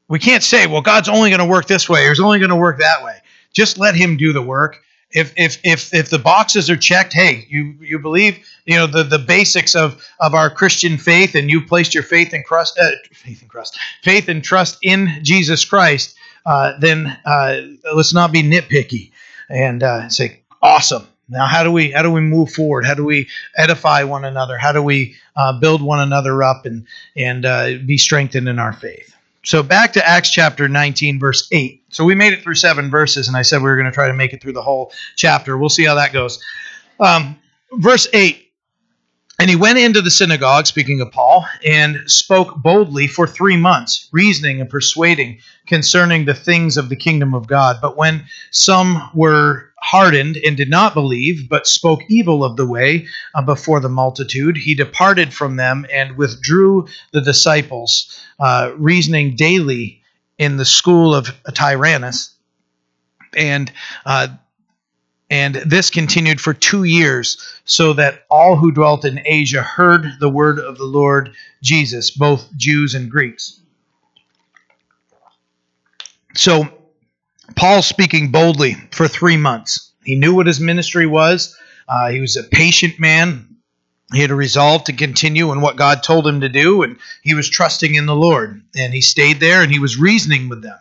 We 0.07 0.19
can't 0.19 0.43
say, 0.43 0.67
well, 0.67 0.81
God's 0.81 1.07
only 1.07 1.29
going 1.29 1.39
to 1.39 1.45
work 1.45 1.67
this 1.67 1.87
way, 1.87 2.05
or 2.05 2.09
He's 2.09 2.19
only 2.19 2.39
going 2.39 2.49
to 2.49 2.55
work 2.55 2.79
that 2.79 3.03
way. 3.03 3.17
Just 3.53 3.77
let 3.77 3.95
Him 3.95 4.17
do 4.17 4.33
the 4.33 4.41
work, 4.41 4.81
If, 5.13 5.33
if, 5.35 5.59
if, 5.63 5.93
if 5.93 6.09
the 6.09 6.19
boxes 6.19 6.69
are 6.69 6.77
checked, 6.77 7.13
hey, 7.13 7.45
you, 7.49 7.75
you 7.79 7.99
believe 7.99 8.45
you 8.65 8.75
know 8.75 8.87
the, 8.87 9.03
the 9.03 9.19
basics 9.19 9.75
of, 9.75 10.03
of 10.19 10.33
our 10.33 10.49
Christian 10.49 10.97
faith, 10.97 11.35
and 11.35 11.49
you 11.49 11.65
placed 11.65 11.93
your 11.93 12.03
faith 12.03 12.33
in 12.33 12.43
trust, 12.45 12.77
uh, 12.79 12.91
faith 13.13 13.41
and 13.41 13.51
trust, 13.51 13.77
faith 14.03 14.29
and 14.29 14.43
trust 14.43 14.77
in 14.81 15.19
Jesus 15.23 15.65
Christ, 15.65 16.15
uh, 16.45 16.73
then 16.79 17.17
uh, 17.25 17.61
let's 17.93 18.13
not 18.13 18.31
be 18.31 18.43
nitpicky 18.43 19.11
and 19.49 19.83
uh, 19.83 20.09
say, 20.09 20.41
awesome. 20.61 21.07
Now, 21.29 21.45
how 21.45 21.63
do 21.63 21.71
we 21.71 21.91
how 21.91 22.01
do 22.01 22.11
we 22.11 22.19
move 22.19 22.51
forward? 22.51 22.85
How 22.85 22.93
do 22.93 23.05
we 23.05 23.29
edify 23.55 24.03
one 24.03 24.25
another? 24.25 24.57
How 24.57 24.73
do 24.73 24.83
we 24.83 25.15
uh, 25.35 25.57
build 25.57 25.81
one 25.81 26.01
another 26.01 26.43
up 26.43 26.65
and 26.65 26.85
and 27.15 27.45
uh, 27.45 27.77
be 27.85 27.97
strengthened 27.97 28.49
in 28.49 28.59
our 28.59 28.73
faith? 28.73 29.10
So 29.43 29.63
back 29.63 29.93
to 29.93 30.07
Acts 30.07 30.29
chapter 30.29 30.67
19, 30.67 31.19
verse 31.19 31.47
8. 31.51 31.83
So 31.89 32.03
we 32.03 32.15
made 32.15 32.33
it 32.33 32.43
through 32.43 32.55
seven 32.55 32.89
verses, 32.89 33.27
and 33.27 33.35
I 33.35 33.41
said 33.41 33.57
we 33.57 33.69
were 33.69 33.75
going 33.75 33.87
to 33.87 33.91
try 33.91 34.07
to 34.07 34.13
make 34.13 34.33
it 34.33 34.41
through 34.41 34.53
the 34.53 34.61
whole 34.61 34.91
chapter. 35.15 35.57
We'll 35.57 35.69
see 35.69 35.85
how 35.85 35.95
that 35.95 36.13
goes. 36.13 36.43
Um, 36.99 37.39
verse 37.73 38.07
8 38.13 38.51
and 39.41 39.49
he 39.49 39.55
went 39.55 39.79
into 39.79 40.03
the 40.03 40.11
synagogue, 40.11 40.67
speaking 40.67 41.01
of 41.01 41.11
Paul, 41.11 41.47
and 41.65 42.03
spoke 42.05 42.61
boldly 42.61 43.07
for 43.07 43.25
three 43.25 43.57
months, 43.57 44.07
reasoning 44.11 44.61
and 44.61 44.69
persuading 44.69 45.39
concerning 45.65 46.25
the 46.25 46.35
things 46.35 46.77
of 46.77 46.89
the 46.89 46.95
kingdom 46.95 47.33
of 47.33 47.47
God. 47.47 47.77
But 47.81 47.97
when 47.97 48.25
some 48.51 49.09
were 49.15 49.70
hardened 49.81 50.37
and 50.37 50.55
did 50.55 50.69
not 50.69 50.93
believe, 50.93 51.49
but 51.49 51.67
spoke 51.67 52.01
evil 52.07 52.43
of 52.43 52.55
the 52.55 52.65
way 52.65 53.07
uh, 53.35 53.41
before 53.41 53.79
the 53.79 53.89
multitude, 53.89 54.55
he 54.57 54.75
departed 54.75 55.33
from 55.33 55.55
them 55.55 55.85
and 55.91 56.17
withdrew 56.17 56.87
the 57.11 57.21
disciples, 57.21 58.23
uh, 58.39 58.71
reasoning 58.77 59.35
daily 59.35 60.01
in 60.37 60.57
the 60.57 60.65
school 60.65 61.15
of 61.15 61.33
Tyrannus. 61.53 62.35
And 63.35 63.71
uh, 64.05 64.27
and 65.31 65.55
this 65.55 65.89
continued 65.89 66.41
for 66.41 66.53
two 66.53 66.83
years, 66.83 67.37
so 67.63 67.93
that 67.93 68.25
all 68.29 68.57
who 68.57 68.69
dwelt 68.69 69.05
in 69.05 69.21
Asia 69.25 69.61
heard 69.61 70.05
the 70.19 70.29
word 70.29 70.59
of 70.59 70.77
the 70.77 70.83
Lord 70.83 71.31
Jesus, 71.63 72.11
both 72.11 72.53
Jews 72.57 72.93
and 72.93 73.09
Greeks. 73.09 73.61
So, 76.35 76.67
Paul 77.55 77.81
speaking 77.81 78.31
boldly 78.31 78.75
for 78.91 79.07
three 79.07 79.37
months. 79.37 79.91
He 80.03 80.15
knew 80.15 80.33
what 80.33 80.47
his 80.47 80.59
ministry 80.59 81.05
was. 81.05 81.57
Uh, 81.87 82.09
he 82.09 82.19
was 82.19 82.37
a 82.37 82.43
patient 82.43 82.99
man. 82.99 83.47
He 84.13 84.19
had 84.19 84.31
a 84.31 84.35
resolve 84.35 84.85
to 84.85 84.93
continue 84.93 85.51
in 85.51 85.61
what 85.61 85.77
God 85.77 86.03
told 86.03 86.27
him 86.27 86.41
to 86.41 86.49
do, 86.49 86.83
and 86.83 86.97
he 87.21 87.33
was 87.33 87.49
trusting 87.49 87.95
in 87.95 88.05
the 88.05 88.15
Lord. 88.15 88.61
And 88.75 88.93
he 88.93 89.01
stayed 89.01 89.39
there 89.39 89.61
and 89.61 89.71
he 89.71 89.79
was 89.79 89.97
reasoning 89.97 90.49
with 90.49 90.61
them. 90.61 90.77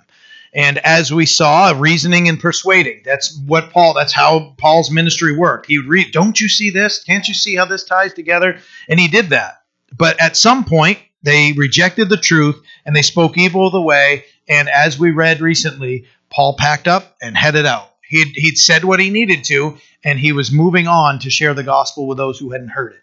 And 0.53 0.79
as 0.79 1.13
we 1.13 1.27
saw, 1.27 1.73
reasoning 1.77 2.29
and 2.29 2.41
persuading. 2.41 3.03
That's 3.05 3.39
what 3.47 3.71
Paul, 3.71 3.95
that's 3.95 4.13
how 4.13 4.55
Paul's 4.59 4.91
ministry 4.91 5.37
worked. 5.37 5.67
He 5.67 5.79
would 5.79 5.87
read, 5.87 6.13
Don't 6.13 6.41
you 6.41 6.49
see 6.49 6.71
this? 6.71 7.05
Can't 7.05 7.29
you 7.29 7.35
see 7.35 7.55
how 7.55 7.67
this 7.67 7.85
ties 7.85 8.15
together? 8.15 8.59
And 8.89 8.99
he 8.99 9.07
did 9.07 9.29
that. 9.29 9.63
But 9.97 10.21
at 10.21 10.37
some 10.37 10.65
point, 10.65 10.99
they 11.23 11.53
rejected 11.53 12.09
the 12.09 12.17
truth 12.17 12.61
and 12.85 12.97
they 12.97 13.03
spoke 13.03 13.39
evil 13.39 13.67
of 13.67 13.73
the 13.73 13.83
way. 13.83 14.25
And 14.49 14.69
as 14.69 14.99
we 14.99 15.13
read 15.13 15.41
recently, 15.41 16.07
Paul 16.31 16.57
packed 16.57 16.89
up 16.89 17.17
and 17.21 17.37
headed 17.37 17.67
out. 17.67 17.93
He'd, 18.07 18.35
he'd 18.35 18.59
said 18.59 18.85
what 18.85 19.01
he 19.01 19.11
needed 19.11 19.45
to, 19.45 19.79
and 20.03 20.19
he 20.19 20.33
was 20.33 20.51
moving 20.51 20.87
on 20.87 21.21
to 21.21 21.31
share 21.31 21.55
the 21.55 21.63
gospel 21.63 22.07
with 22.07 22.19
those 22.19 22.39
who 22.39 22.51
hadn't 22.51 22.69
heard 22.69 22.93
it. 22.93 23.01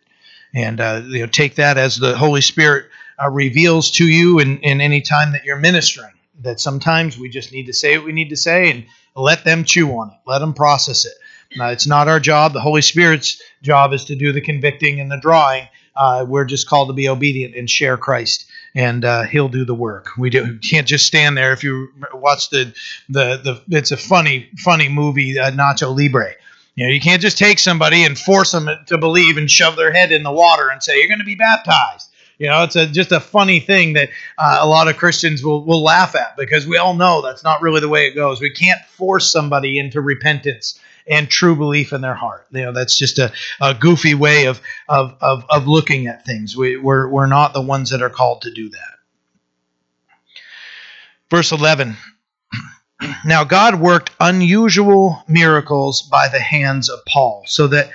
And 0.54 0.80
uh, 0.80 1.02
you 1.06 1.20
know, 1.20 1.28
take 1.28 1.56
that 1.56 1.78
as 1.78 1.98
the 1.98 2.16
Holy 2.18 2.42
Spirit 2.42 2.88
uh, 3.22 3.30
reveals 3.30 3.92
to 3.92 4.08
you 4.08 4.40
in, 4.40 4.60
in 4.60 4.82
any 4.82 5.02
time 5.02 5.34
that 5.34 5.46
you're 5.46 5.58
ministering 5.58 6.12
that 6.42 6.60
sometimes 6.60 7.18
we 7.18 7.30
just 7.30 7.52
need 7.52 7.66
to 7.66 7.74
say 7.74 7.98
what 7.98 8.06
we 8.06 8.12
need 8.12 8.30
to 8.30 8.38
say 8.38 8.70
and 8.70 8.86
let 9.16 9.44
them 9.44 9.64
chew 9.64 9.90
on 9.92 10.10
it, 10.10 10.18
let 10.26 10.40
them 10.40 10.54
process 10.54 11.06
it. 11.06 11.14
Uh, 11.60 11.66
it's 11.66 11.88
not 11.88 12.08
our 12.08 12.20
job. 12.20 12.54
The 12.54 12.62
Holy 12.62 12.82
Spirit's 12.82 13.42
job 13.62 13.94
is 13.94 14.06
to 14.06 14.16
do 14.16 14.32
the 14.32 14.42
convicting 14.42 15.00
and 15.00 15.10
the 15.10 15.18
drawing. 15.18 15.68
Uh, 15.96 16.26
we're 16.28 16.46
just 16.46 16.68
called 16.68 16.90
to 16.90 16.94
be 16.94 17.10
obedient 17.10 17.56
and 17.56 17.70
share 17.70 17.98
Christ, 17.98 18.46
and 18.76 19.06
uh, 19.06 19.24
He'll 19.24 19.50
do 19.50 19.66
the 19.66 19.76
work. 19.76 20.10
We, 20.18 20.30
do, 20.30 20.44
we 20.44 20.58
can't 20.60 20.88
just 20.88 21.06
stand 21.06 21.38
there. 21.38 21.54
If 21.54 21.64
you 21.64 21.90
watch 22.14 22.50
the 22.50 22.74
the 23.10 23.62
the, 23.68 23.78
it's 23.78 23.92
a 23.92 23.98
funny 23.98 24.50
funny 24.58 24.90
movie, 24.90 25.40
uh, 25.40 25.52
Nacho 25.52 25.96
Libre. 25.96 26.34
You 26.76 26.86
know, 26.86 26.92
you 26.92 27.02
can't 27.02 27.22
just 27.22 27.40
take 27.40 27.58
somebody 27.58 28.04
and 28.04 28.18
force 28.18 28.52
them 28.52 28.70
to 28.86 28.98
believe 29.00 29.38
and 29.38 29.50
shove 29.50 29.76
their 29.78 29.92
head 29.92 30.12
in 30.12 30.22
the 30.22 30.32
water 30.32 30.70
and 30.70 30.82
say 30.82 31.00
you're 31.00 31.08
going 31.08 31.20
to 31.20 31.26
be 31.26 31.36
baptized. 31.36 32.08
You 32.38 32.48
know, 32.48 32.64
it's 32.64 32.76
a, 32.76 32.86
just 32.86 33.12
a 33.12 33.20
funny 33.20 33.60
thing 33.60 33.94
that 33.94 34.10
uh, 34.38 34.60
a 34.62 34.68
lot 34.68 34.88
of 34.88 34.96
Christians 34.96 35.44
will, 35.44 35.66
will 35.66 35.82
laugh 35.82 36.16
at 36.16 36.38
because 36.38 36.68
we 36.68 36.78
all 36.78 36.94
know 36.94 37.24
that's 37.24 37.44
not 37.44 37.64
really 37.64 37.80
the 37.80 37.90
way 37.90 38.06
it 38.06 38.14
goes. 38.14 38.40
We 38.40 38.52
can't 38.52 38.80
force 38.86 39.32
somebody 39.32 39.80
into 39.80 40.02
repentance 40.02 40.80
and 41.10 41.30
true 41.30 41.56
belief 41.56 41.94
in 41.94 42.02
their 42.02 42.16
heart. 42.16 42.48
You 42.52 42.66
know, 42.66 42.72
that's 42.72 42.98
just 42.98 43.20
a, 43.20 43.32
a 43.62 43.74
goofy 43.74 44.14
way 44.14 44.46
of, 44.46 44.62
of, 44.88 45.16
of, 45.22 45.46
of 45.50 45.68
looking 45.68 46.08
at 46.08 46.26
things. 46.26 46.56
We, 46.56 46.78
we're, 46.78 47.08
we're 47.08 47.28
not 47.28 47.54
the 47.54 47.62
ones 47.62 47.90
that 47.92 48.02
are 48.02 48.10
called 48.10 48.42
to 48.44 48.52
do 48.52 48.70
that. 48.70 48.98
Verse 51.30 51.52
11 51.52 51.98
Now 53.26 53.44
God 53.44 53.80
worked 53.80 54.12
unusual 54.20 55.24
miracles 55.28 56.02
by 56.04 56.30
the 56.30 56.40
hands 56.40 56.90
of 56.90 57.00
Paul, 57.06 57.44
so 57.48 57.68
that 57.68 57.92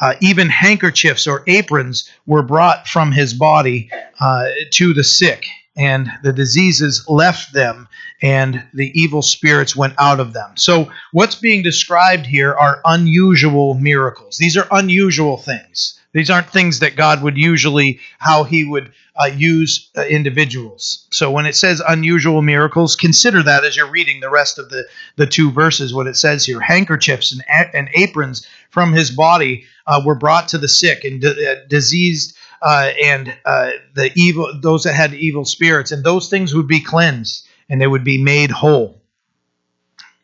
uh, 0.00 0.14
even 0.20 0.48
handkerchiefs 0.48 1.26
or 1.26 1.44
aprons 1.46 2.08
were 2.26 2.42
brought 2.42 2.88
from 2.88 3.12
his 3.12 3.32
body 3.32 3.90
uh, 4.20 4.48
to 4.72 4.92
the 4.92 5.04
sick, 5.04 5.46
and 5.76 6.10
the 6.22 6.32
diseases 6.32 7.04
left 7.08 7.52
them, 7.52 7.88
and 8.22 8.64
the 8.72 8.92
evil 8.98 9.22
spirits 9.22 9.74
went 9.74 9.94
out 9.98 10.20
of 10.20 10.32
them. 10.32 10.56
So, 10.56 10.90
what's 11.12 11.34
being 11.34 11.62
described 11.62 12.26
here 12.26 12.54
are 12.54 12.80
unusual 12.84 13.74
miracles. 13.74 14.36
These 14.38 14.56
are 14.56 14.68
unusual 14.70 15.36
things. 15.36 15.98
These 16.14 16.30
aren't 16.30 16.48
things 16.48 16.78
that 16.78 16.94
God 16.94 17.22
would 17.22 17.36
usually, 17.36 17.98
how 18.18 18.44
he 18.44 18.64
would 18.64 18.92
uh, 19.20 19.26
use 19.26 19.90
uh, 19.96 20.02
individuals. 20.02 21.06
So 21.10 21.30
when 21.30 21.44
it 21.46 21.56
says 21.56 21.82
unusual 21.86 22.40
miracles, 22.40 22.96
consider 22.96 23.42
that 23.42 23.64
as 23.64 23.76
you're 23.76 23.90
reading 23.90 24.20
the 24.20 24.30
rest 24.30 24.58
of 24.58 24.70
the, 24.70 24.86
the 25.16 25.26
two 25.26 25.50
verses, 25.50 25.92
what 25.92 26.06
it 26.06 26.16
says 26.16 26.46
here. 26.46 26.60
Handkerchiefs 26.60 27.32
and, 27.32 27.70
and 27.74 27.90
aprons 27.94 28.46
from 28.70 28.92
his 28.92 29.10
body 29.10 29.64
uh, 29.86 30.02
were 30.04 30.14
brought 30.14 30.48
to 30.48 30.58
the 30.58 30.68
sick 30.68 31.04
and 31.04 31.24
uh, 31.24 31.64
diseased 31.68 32.36
uh, 32.64 32.92
and 33.02 33.36
uh, 33.44 33.72
the 33.94 34.10
evil, 34.16 34.50
those 34.60 34.84
that 34.84 34.94
had 34.94 35.14
evil 35.14 35.44
spirits, 35.44 35.92
and 35.92 36.02
those 36.02 36.28
things 36.28 36.54
would 36.54 36.68
be 36.68 36.80
cleansed 36.80 37.46
and 37.68 37.80
they 37.80 37.86
would 37.86 38.04
be 38.04 38.22
made 38.22 38.50
whole. 38.50 39.00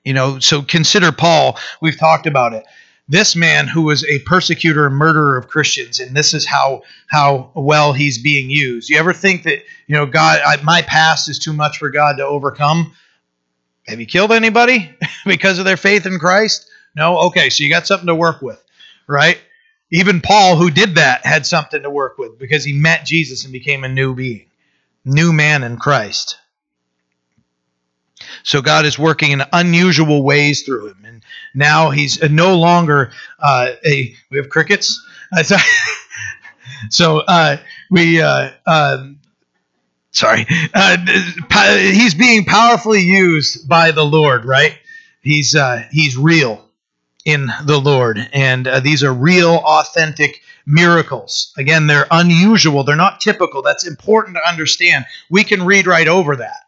You 0.05 0.15
know, 0.15 0.39
so 0.39 0.63
consider 0.63 1.13
Paul. 1.13 1.59
We've 1.81 1.99
talked 1.99 2.27
about 2.27 2.55
it 2.55 2.65
this 3.11 3.35
man 3.35 3.67
who 3.67 3.83
was 3.83 4.05
a 4.05 4.21
persecutor 4.21 4.87
and 4.87 4.95
murderer 4.95 5.37
of 5.37 5.49
Christians, 5.49 5.99
and 5.99 6.17
this 6.17 6.33
is 6.33 6.47
how 6.47 6.83
how 7.09 7.51
well 7.55 7.93
he's 7.93 8.23
being 8.23 8.49
used. 8.51 8.89
You 8.89 8.99
ever 8.99 9.13
think 9.13 9.43
that 9.43 9.59
you 9.89 9.97
know 9.97 10.07
God, 10.07 10.41
I, 10.47 10.63
my 10.63 10.83
past 10.83 11.29
is 11.29 11.41
too 11.41 11.53
much 11.53 11.79
for 11.79 11.91
God 11.91 12.17
to 12.19 12.25
overcome? 12.25 12.95
Have 13.89 13.99
you 13.99 14.07
killed 14.07 14.31
anybody 14.31 14.95
because 15.27 15.59
of 15.59 15.65
their 15.65 15.77
faith 15.77 16.07
in 16.07 16.21
Christ? 16.21 16.71
No. 16.95 17.19
Okay, 17.19 17.51
so 17.51 17.65
you 17.65 17.71
got 17.71 17.87
something 17.87 18.07
to 18.07 18.15
work 18.15 18.43
with, 18.43 18.65
right? 19.09 19.39
Even 19.91 20.21
Paul, 20.21 20.57
who 20.57 20.71
did 20.71 20.97
that, 20.97 21.27
had 21.27 21.47
something 21.47 21.83
to 21.83 21.91
work 21.91 22.17
with 22.17 22.39
because 22.39 22.65
he 22.65 22.73
met 22.73 23.05
Jesus 23.05 23.45
and 23.45 23.53
became 23.53 23.83
a 23.83 23.89
new 23.89 24.15
being, 24.15 24.47
new 25.05 25.33
man 25.33 25.65
in 25.65 25.77
Christ. 25.77 26.39
So 28.43 28.63
God 28.63 28.87
is 28.87 28.99
working 28.99 29.33
in 29.33 29.43
unusual 29.53 30.23
ways 30.23 30.63
through 30.63 30.89
him, 30.89 31.05
and 31.05 31.23
now 31.55 31.91
he's 31.91 32.23
no 32.23 32.57
longer 32.57 33.13
uh, 33.39 33.73
a. 33.85 34.15
We 34.31 34.37
have 34.39 34.49
crickets. 34.49 35.05
so 36.91 37.19
uh, 37.21 37.57
we. 37.91 38.21
Uh, 38.21 38.51
um, 38.67 39.19
sorry, 40.13 40.47
uh, 40.75 40.97
he's 41.79 42.15
being 42.15 42.45
powerfully 42.45 43.03
used 43.03 43.69
by 43.69 43.91
the 43.91 44.05
Lord. 44.05 44.45
Right? 44.45 44.79
He's 45.23 45.55
uh, 45.55 45.85
he's 45.91 46.17
real 46.17 46.70
in 47.25 47.49
the 47.65 47.79
Lord, 47.79 48.19
and 48.33 48.67
uh, 48.67 48.81
these 48.81 49.05
are 49.05 49.13
real, 49.13 49.57
authentic 49.57 50.43
miracles. 50.67 51.53
Again, 51.59 51.87
they're 51.87 52.07
unusual. 52.11 52.85
They're 52.85 52.97
not 52.97 53.21
typical. 53.21 53.63
That's 53.63 53.87
important 53.87 54.37
to 54.37 54.49
understand. 54.49 55.05
We 55.29 55.45
can 55.45 55.65
read 55.65 55.87
right 55.87 56.09
over 56.09 56.37
that 56.37 56.67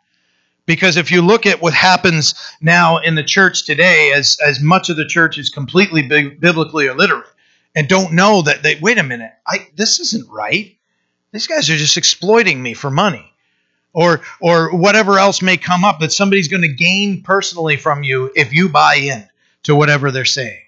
because 0.66 0.96
if 0.96 1.10
you 1.10 1.22
look 1.22 1.46
at 1.46 1.62
what 1.62 1.74
happens 1.74 2.34
now 2.60 2.98
in 2.98 3.14
the 3.14 3.24
church 3.24 3.64
today, 3.64 4.12
as, 4.14 4.38
as 4.44 4.60
much 4.60 4.90
of 4.90 4.96
the 4.96 5.06
church 5.06 5.38
is 5.38 5.48
completely 5.48 6.02
biblically 6.02 6.86
illiterate 6.86 7.26
and 7.74 7.88
don't 7.88 8.12
know 8.12 8.42
that 8.42 8.62
they, 8.62 8.76
wait 8.80 8.98
a 8.98 9.02
minute, 9.02 9.32
I, 9.46 9.68
this 9.76 10.00
isn't 10.00 10.30
right. 10.30 10.76
These 11.32 11.46
guys 11.46 11.70
are 11.70 11.76
just 11.76 11.96
exploiting 11.96 12.62
me 12.62 12.74
for 12.74 12.90
money. 12.90 13.28
Or, 13.94 14.22
or 14.40 14.74
whatever 14.74 15.18
else 15.18 15.42
may 15.42 15.58
come 15.58 15.84
up 15.84 16.00
that 16.00 16.12
somebody's 16.12 16.48
going 16.48 16.62
to 16.62 16.72
gain 16.72 17.22
personally 17.22 17.76
from 17.76 18.02
you 18.02 18.32
if 18.34 18.54
you 18.54 18.70
buy 18.70 18.94
in 18.94 19.28
to 19.64 19.74
whatever 19.74 20.10
they're 20.10 20.24
saying. 20.24 20.60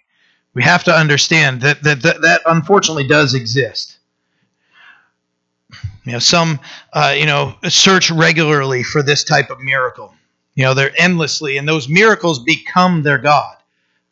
We 0.55 0.63
have 0.63 0.85
to 0.85 0.95
understand 0.95 1.63
that 1.63 1.83
that, 1.83 2.03
that, 2.03 2.23
that 2.23 2.43
unfortunately 2.47 3.09
does 3.09 3.35
exist. 3.35 3.99
You 6.05 6.13
know, 6.13 6.19
some, 6.19 6.61
uh, 6.93 7.15
you 7.17 7.27
know, 7.27 7.55
search 7.69 8.11
regularly 8.11 8.83
for 8.83 9.03
this 9.03 9.25
type 9.25 9.51
of 9.51 9.61
miracle. 9.61 10.15
You 10.55 10.65
know, 10.65 10.75
they're 10.75 10.93
endlessly, 10.99 11.57
and 11.57 11.67
those 11.67 11.89
miracles 11.89 12.39
become 12.39 13.03
their 13.03 13.19
God. 13.19 13.57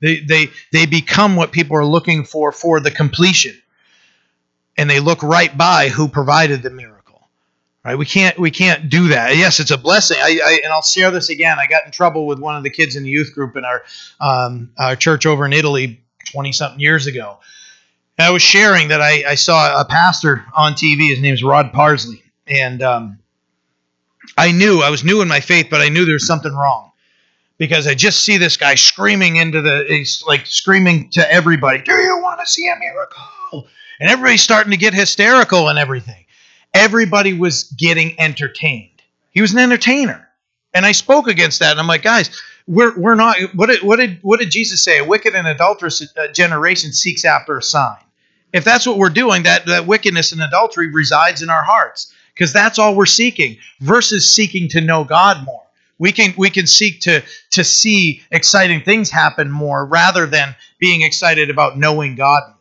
They 0.01 0.19
they 0.19 0.49
they 0.73 0.87
become 0.87 1.37
what 1.37 1.53
people 1.53 1.77
are 1.77 1.87
looking 1.87 2.25
for 2.25 2.51
for 2.51 2.81
the 2.81 2.91
completion. 2.91 3.55
And 4.77 4.91
they 4.91 5.01
look 5.01 5.23
right 5.23 5.57
by 5.57 5.89
who 5.89 6.09
provided 6.09 6.63
the 6.63 6.71
miracle. 6.71 6.92
Right? 7.85 7.99
We 7.99 8.07
can't 8.07 8.39
we 8.39 8.53
can't 8.53 8.89
do 8.89 9.09
that. 9.09 9.37
Yes, 9.37 9.59
it's 9.59 9.73
a 9.73 9.79
blessing. 9.79 10.19
I, 10.21 10.41
I 10.45 10.61
and 10.63 10.73
I'll 10.73 10.83
share 10.83 11.11
this 11.11 11.31
again. 11.31 11.59
I 11.59 11.67
got 11.67 11.85
in 11.85 11.91
trouble 11.91 12.27
with 12.27 12.39
one 12.39 12.57
of 12.57 12.63
the 12.63 12.71
kids 12.71 12.95
in 12.95 13.03
the 13.03 13.11
youth 13.11 13.35
group 13.35 13.57
in 13.57 13.65
our 13.65 13.83
um, 14.21 14.71
our 14.79 14.95
church 14.95 15.27
over 15.27 15.45
in 15.45 15.53
Italy 15.53 16.01
20 16.31 16.53
something 16.53 16.81
years 16.81 17.07
ago. 17.07 17.39
And 18.19 18.27
I 18.27 18.31
was 18.31 18.43
sharing 18.43 18.89
that 18.89 19.01
I, 19.01 19.25
I 19.31 19.35
saw 19.35 19.81
a 19.81 19.85
pastor 19.85 20.45
on 20.55 20.75
TV. 20.75 21.09
His 21.09 21.19
name 21.19 21.31
name's 21.31 21.43
Rod 21.43 21.73
Parsley. 21.73 22.23
And 22.47 22.83
um, 22.83 23.19
I 24.37 24.53
knew, 24.53 24.81
I 24.81 24.91
was 24.91 25.05
new 25.05 25.23
in 25.23 25.29
my 25.29 25.41
faith, 25.41 25.69
but 25.71 25.81
I 25.81 25.89
knew 25.89 26.05
there 26.05 26.15
was 26.15 26.27
something 26.27 26.53
wrong 26.53 26.93
because 27.59 27.87
I 27.87 27.95
just 27.95 28.25
see 28.25 28.37
this 28.37 28.57
guy 28.57 28.75
screaming 28.75 29.37
into 29.37 29.63
the, 29.63 29.85
he's 29.89 30.23
like 30.27 30.47
screaming 30.47 31.11
to 31.11 31.33
everybody, 31.33 31.81
Do 31.83 31.93
you 31.93 32.21
want 32.23 32.41
to 32.41 32.47
see 32.47 32.69
a 32.69 32.79
miracle? 32.79 33.69
And 34.01 34.11
everybody's 34.11 34.43
starting 34.43 34.73
to 34.73 34.77
get 34.77 34.95
hysterical 34.95 35.69
and 35.69 35.79
everything. 35.79 36.25
Everybody 36.75 37.35
was 37.35 37.65
getting 37.65 38.19
entertained. 38.19 39.03
He 39.31 39.41
was 39.41 39.53
an 39.53 39.59
entertainer. 39.59 40.29
And 40.75 40.87
I 40.87 40.93
spoke 40.93 41.29
against 41.29 41.61
that. 41.61 41.73
And 41.73 41.81
I'm 41.81 41.87
like, 41.87 42.03
guys, 42.03 42.41
we're, 42.67 42.99
we're 42.99 43.15
not, 43.15 43.37
what 43.55 43.67
did, 43.67 43.83
what, 43.83 43.97
did, 43.97 44.19
what 44.23 44.41
did 44.41 44.51
Jesus 44.51 44.83
say? 44.83 44.99
A 44.99 45.05
wicked 45.05 45.35
and 45.35 45.47
adulterous 45.47 46.03
uh, 46.17 46.29
generation 46.29 46.93
seeks 46.93 47.25
after 47.25 47.59
a 47.59 47.63
sign. 47.63 47.99
If 48.53 48.65
that's 48.65 48.87
what 48.87 48.99
we're 48.99 49.11
doing, 49.11 49.45
that, 49.45 49.67
that 49.67 49.87
wickedness 49.87 50.33
and 50.33 50.43
adultery 50.43 50.89
resides 50.89 51.43
in 51.43 51.51
our 51.51 51.63
hearts 51.63 52.13
because 52.35 52.53
that's 52.53 52.79
all 52.79 52.95
we're 52.95 53.07
seeking 53.07 53.59
versus 53.81 54.35
seeking 54.35 54.69
to 54.71 54.81
know 54.81 55.05
God 55.05 55.45
more. 55.45 55.63
We 55.99 56.11
can 56.11 56.35
we 56.37 56.51
can 56.51 56.67
seek 56.67 57.03
to 57.03 57.23
to 57.53 57.63
see 57.63 58.23
exciting 58.31 58.83
things 58.83 59.09
happen 59.09 59.51
more 59.53 59.87
rather 59.87 60.27
than 60.27 60.57
being 60.81 61.03
excited 61.03 61.49
about 61.49 61.79
knowing 61.79 62.17
God 62.17 62.43
more 62.49 62.57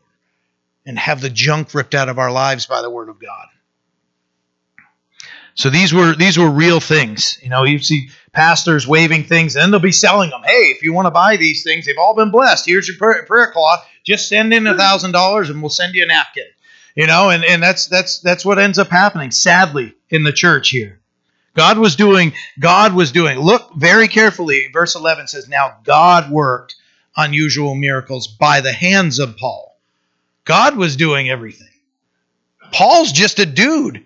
and 0.85 0.99
have 0.99 1.21
the 1.21 1.29
junk 1.29 1.73
ripped 1.73 1.95
out 1.95 2.09
of 2.09 2.19
our 2.19 2.31
lives 2.31 2.65
by 2.65 2.81
the 2.81 2.89
word 2.89 3.09
of 3.09 3.19
God. 3.19 3.47
So 5.55 5.69
these 5.69 5.93
were 5.93 6.15
these 6.15 6.37
were 6.37 6.49
real 6.49 6.79
things. 6.79 7.37
You 7.41 7.49
know, 7.49 7.63
you 7.63 7.79
see 7.79 8.09
pastors 8.31 8.87
waving 8.87 9.25
things, 9.25 9.55
and 9.55 9.71
they'll 9.71 9.79
be 9.79 9.91
selling 9.91 10.29
them. 10.29 10.43
Hey, 10.43 10.73
if 10.75 10.83
you 10.83 10.93
want 10.93 11.07
to 11.07 11.11
buy 11.11 11.37
these 11.37 11.63
things, 11.63 11.85
they've 11.85 11.97
all 11.97 12.15
been 12.15 12.31
blessed. 12.31 12.65
Here's 12.65 12.87
your 12.87 12.97
prayer, 12.97 13.23
prayer 13.25 13.51
cloth. 13.51 13.85
Just 14.03 14.29
send 14.29 14.53
in 14.53 14.65
a 14.67 14.77
thousand 14.77 15.11
dollars, 15.11 15.49
and 15.49 15.61
we'll 15.61 15.69
send 15.69 15.93
you 15.93 16.03
a 16.03 16.07
napkin. 16.07 16.45
You 16.95 17.07
know, 17.07 17.29
and, 17.29 17.43
and 17.43 17.61
that's 17.61 17.87
that's 17.87 18.19
that's 18.19 18.45
what 18.45 18.59
ends 18.59 18.79
up 18.79 18.89
happening, 18.89 19.31
sadly, 19.31 19.93
in 20.09 20.23
the 20.23 20.33
church 20.33 20.69
here. 20.69 21.01
God 21.53 21.77
was 21.77 21.95
doing, 21.95 22.33
God 22.59 22.93
was 22.93 23.11
doing. 23.11 23.37
Look 23.37 23.73
very 23.75 24.07
carefully. 24.07 24.69
Verse 24.71 24.95
11 24.95 25.27
says, 25.27 25.49
Now 25.49 25.77
God 25.83 26.31
worked 26.31 26.75
unusual 27.15 27.75
miracles 27.75 28.27
by 28.27 28.61
the 28.61 28.71
hands 28.71 29.19
of 29.19 29.35
Paul. 29.37 29.77
God 30.45 30.77
was 30.77 30.95
doing 30.95 31.29
everything. 31.29 31.67
Paul's 32.71 33.11
just 33.11 33.39
a 33.39 33.45
dude. 33.45 34.05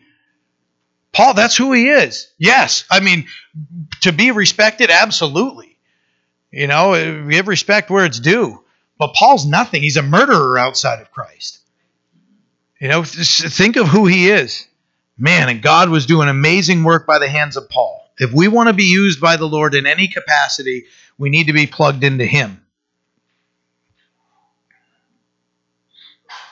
Paul, 1.16 1.34
that's 1.34 1.56
who 1.56 1.72
he 1.72 1.88
is. 1.88 2.28
Yes. 2.38 2.84
I 2.92 3.00
mean, 3.00 3.28
to 4.02 4.12
be 4.12 4.32
respected, 4.32 4.92
absolutely. 4.92 5.78
You 6.52 6.68
know, 6.68 7.28
give 7.30 7.48
respect 7.48 7.90
where 7.90 8.06
it's 8.06 8.20
due. 8.20 8.62
But 9.00 9.14
Paul's 9.14 9.46
nothing. 9.46 9.82
He's 9.82 9.96
a 9.96 10.02
murderer 10.02 10.58
outside 10.58 11.02
of 11.02 11.12
Christ. 11.12 11.60
You 12.82 12.90
know, 12.90 13.04
think 13.04 13.78
of 13.78 13.88
who 13.88 14.06
he 14.06 14.30
is. 14.30 14.68
Man, 15.18 15.48
and 15.48 15.62
God 15.62 15.90
was 15.90 16.06
doing 16.06 16.28
amazing 16.28 16.84
work 16.84 17.08
by 17.08 17.20
the 17.20 17.30
hands 17.30 17.56
of 17.56 17.70
Paul. 17.70 18.02
If 18.20 18.34
we 18.34 18.50
want 18.50 18.68
to 18.68 18.74
be 18.74 18.84
used 18.84 19.22
by 19.22 19.38
the 19.38 19.48
Lord 19.48 19.74
in 19.74 19.86
any 19.86 20.10
capacity, 20.10 20.84
we 21.18 21.30
need 21.30 21.48
to 21.48 21.54
be 21.54 21.68
plugged 21.68 22.04
into 22.04 22.26
him. 22.26 22.66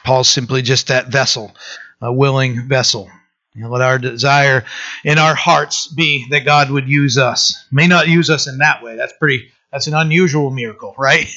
Paul's 0.05 0.29
simply 0.29 0.61
just 0.61 0.87
that 0.87 1.07
vessel, 1.07 1.53
a 2.01 2.13
willing 2.13 2.69
vessel. 2.69 3.09
Know, 3.55 3.69
let 3.69 3.81
our 3.81 3.99
desire 3.99 4.65
in 5.03 5.19
our 5.19 5.35
hearts 5.35 5.85
be 5.87 6.25
that 6.31 6.43
God 6.43 6.71
would 6.71 6.89
use 6.89 7.19
us. 7.19 7.65
May 7.71 7.87
not 7.87 8.07
use 8.07 8.31
us 8.31 8.47
in 8.47 8.57
that 8.57 8.81
way. 8.81 8.95
That's 8.95 9.13
pretty. 9.13 9.51
That's 9.71 9.85
an 9.87 9.93
unusual 9.93 10.49
miracle, 10.49 10.95
right? 10.97 11.27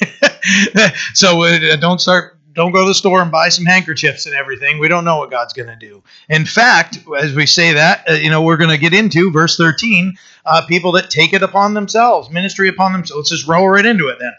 so 1.13 1.43
uh, 1.43 1.75
don't 1.75 2.01
start 2.01 2.37
don't 2.57 2.71
go 2.71 2.81
to 2.81 2.87
the 2.87 2.95
store 2.95 3.21
and 3.21 3.31
buy 3.31 3.49
some 3.49 3.65
handkerchiefs 3.65 4.25
and 4.25 4.33
everything. 4.33 4.79
We 4.79 4.87
don't 4.87 5.05
know 5.05 5.17
what 5.17 5.29
God's 5.29 5.53
going 5.53 5.69
to 5.69 5.75
do. 5.75 6.01
In 6.27 6.43
fact, 6.43 6.97
as 7.19 7.35
we 7.35 7.45
say 7.45 7.73
that, 7.73 8.09
uh, 8.09 8.13
you 8.13 8.31
know, 8.31 8.41
we're 8.41 8.57
going 8.57 8.71
to 8.71 8.79
get 8.79 8.95
into 8.95 9.31
verse 9.31 9.57
13, 9.57 10.17
uh, 10.43 10.65
people 10.65 10.93
that 10.93 11.11
take 11.11 11.33
it 11.33 11.43
upon 11.43 11.75
themselves, 11.75 12.31
ministry 12.31 12.67
upon 12.67 12.93
themselves. 12.93 13.19
Let's 13.19 13.29
just 13.29 13.47
roll 13.47 13.69
right 13.69 13.85
into 13.85 14.07
it 14.07 14.17
then. 14.19 14.33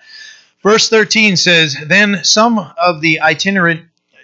Verse 0.65 0.89
13 0.89 1.37
says, 1.37 1.77
Then 1.87 2.25
some 2.25 2.59
of 2.59 3.01
the 3.01 3.21
itinerant 3.21 3.83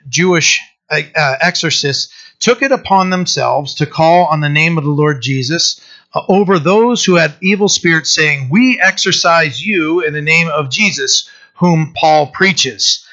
Jewish 0.09 0.61
uh, 0.90 1.01
uh 1.17 1.37
exorcists 1.40 2.12
took 2.45 2.61
it 2.61 2.73
upon 2.73 3.09
themselves 3.09 3.75
to 3.77 3.87
call 3.87 4.27
on 4.27 4.41
the 4.41 4.51
name 4.51 4.77
of 4.77 4.85
the 4.85 4.91
Lord 4.91 5.23
Jesus 5.23 5.81
uh, 6.13 6.21
over 6.29 6.59
those 6.59 7.03
who 7.03 7.15
had 7.15 7.35
evil 7.41 7.71
spirits, 7.71 8.15
saying, 8.15 8.51
We 8.51 8.79
exorcise 8.79 9.65
you 9.65 10.01
in 10.01 10.13
the 10.13 10.21
name 10.21 10.49
of 10.49 10.69
Jesus, 10.69 11.31
whom 11.55 11.95
Paul 11.97 12.27
preaches. 12.27 13.09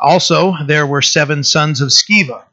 Also, 0.00 0.54
there 0.64 0.86
were 0.86 1.02
seven 1.02 1.44
sons 1.44 1.82
of 1.82 1.90
Sceva, 1.90 2.44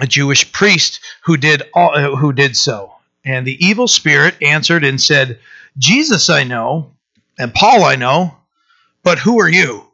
a 0.00 0.06
Jewish 0.08 0.50
priest 0.50 0.98
who 1.22 1.36
did 1.36 1.62
all, 1.72 1.94
uh, 1.94 2.16
who 2.16 2.32
did 2.32 2.56
so. 2.56 2.94
And 3.24 3.46
the 3.46 3.64
evil 3.64 3.86
spirit 3.86 4.34
answered 4.42 4.82
and 4.82 5.00
said, 5.00 5.38
"Jesus 5.78 6.28
I 6.28 6.42
know, 6.42 6.90
and 7.38 7.54
Paul 7.54 7.84
I 7.84 7.94
know, 7.94 8.36
but 9.04 9.20
who 9.20 9.38
are 9.40 9.48
you?" 9.48 9.86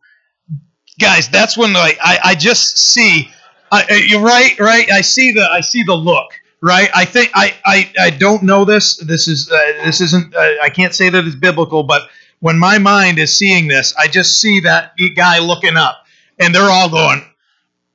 Guys, 0.99 1.29
that's 1.29 1.59
when 1.59 1.77
I 1.77 1.95
I, 2.03 2.19
I 2.25 2.35
just 2.37 2.79
see. 2.79 3.31
I, 3.73 4.05
you're 4.07 4.21
right, 4.21 4.59
right. 4.61 4.91
I 4.91 5.01
see 5.01 5.33
the 5.33 5.49
I 5.51 5.61
see 5.61 5.83
the 5.83 5.95
look 5.95 6.33
right? 6.63 6.89
I 6.95 7.05
think 7.05 7.31
I, 7.35 7.55
I, 7.67 7.93
I 8.01 8.11
don't 8.11 8.45
know 8.45 8.65
this. 8.65 8.97
This 8.97 9.29
is 9.29 9.51
uh, 9.51 9.85
this 9.85 10.01
isn't. 10.01 10.35
Uh, 10.35 10.55
I 10.63 10.71
can't 10.71 10.95
say 10.95 11.11
that 11.11 11.27
it's 11.27 11.37
biblical, 11.37 11.83
but 11.83 12.09
when 12.41 12.59
my 12.59 12.79
mind 12.79 13.19
is 13.19 13.37
seeing 13.37 13.69
this, 13.69 13.95
I 13.99 14.07
just 14.07 14.41
see 14.41 14.61
that 14.61 14.95
guy 15.15 15.41
looking 15.41 15.77
up, 15.77 16.07
and 16.39 16.55
they're 16.55 16.71
all 16.71 16.89
going, 16.89 17.23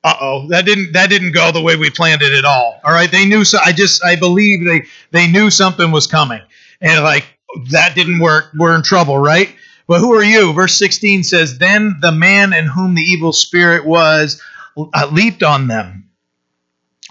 "Uh 0.03 0.15
oh, 0.21 0.47
that 0.49 0.65
didn't 0.65 0.93
that 0.93 1.09
didn't 1.09 1.31
go 1.31 1.51
the 1.51 1.61
way 1.61 1.75
we 1.75 1.89
planned 1.89 2.21
it 2.21 2.37
at 2.37 2.45
all." 2.45 2.79
All 2.83 2.91
right, 2.91 3.09
they 3.09 3.25
knew. 3.25 3.43
So 3.43 3.57
I 3.65 3.71
just 3.71 4.03
I 4.03 4.15
believe 4.15 4.63
they 4.65 4.83
they 5.11 5.27
knew 5.31 5.49
something 5.49 5.89
was 5.91 6.05
coming, 6.05 6.41
and 6.81 7.03
like 7.03 7.25
that 7.71 7.95
didn't 7.95 8.19
work. 8.19 8.51
We're 8.57 8.75
in 8.75 8.83
trouble, 8.83 9.17
right? 9.17 9.53
But 9.87 10.01
who 10.01 10.13
are 10.13 10.23
you? 10.23 10.51
Verse 10.51 10.73
16 10.77 11.23
says, 11.23 11.59
Then 11.59 11.95
the 12.01 12.11
man 12.11 12.51
in 12.51 12.65
whom 12.65 12.93
the 12.93 13.01
evil 13.01 13.31
spirit 13.31 13.85
was 13.85 14.41
leaped 15.11 15.43
on 15.43 15.67
them, 15.67 16.09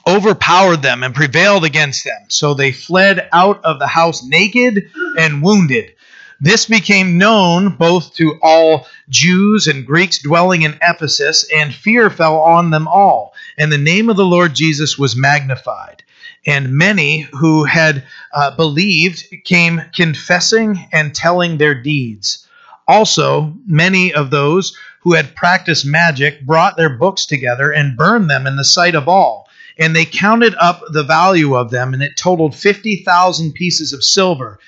overpowered 0.06 0.82
them, 0.82 1.02
and 1.02 1.14
prevailed 1.14 1.64
against 1.64 2.04
them. 2.04 2.26
So 2.28 2.54
they 2.54 2.72
fled 2.72 3.28
out 3.32 3.64
of 3.64 3.78
the 3.78 3.86
house 3.86 4.22
naked 4.22 4.90
and 5.18 5.42
wounded. 5.42 5.92
This 6.40 6.66
became 6.66 7.16
known 7.16 7.76
both 7.76 8.14
to 8.16 8.38
all 8.42 8.86
Jews 9.08 9.66
and 9.66 9.86
Greeks 9.86 10.18
dwelling 10.18 10.62
in 10.62 10.78
Ephesus, 10.82 11.48
and 11.54 11.74
fear 11.74 12.10
fell 12.10 12.36
on 12.40 12.70
them 12.70 12.86
all. 12.86 13.34
And 13.56 13.72
the 13.72 13.78
name 13.78 14.10
of 14.10 14.16
the 14.16 14.24
Lord 14.24 14.54
Jesus 14.54 14.98
was 14.98 15.16
magnified. 15.16 16.02
And 16.44 16.74
many 16.74 17.22
who 17.22 17.64
had 17.64 18.04
uh, 18.32 18.54
believed 18.54 19.24
came 19.44 19.82
confessing 19.94 20.86
and 20.92 21.14
telling 21.14 21.56
their 21.56 21.74
deeds. 21.74 22.46
Also, 22.86 23.54
many 23.66 24.12
of 24.12 24.30
those 24.30 24.76
who 25.06 25.12
had 25.12 25.36
practiced 25.36 25.86
magic 25.86 26.44
brought 26.44 26.76
their 26.76 26.90
books 26.90 27.26
together 27.26 27.72
and 27.72 27.96
burned 27.96 28.28
them 28.28 28.44
in 28.44 28.56
the 28.56 28.64
sight 28.64 28.96
of 28.96 29.06
all. 29.06 29.48
And 29.78 29.94
they 29.94 30.04
counted 30.04 30.56
up 30.58 30.82
the 30.90 31.04
value 31.04 31.54
of 31.54 31.70
them, 31.70 31.94
and 31.94 32.02
it 32.02 32.16
totaled 32.16 32.56
50,000 32.56 33.52
pieces 33.52 33.92
of 33.92 34.02
silver. 34.02 34.58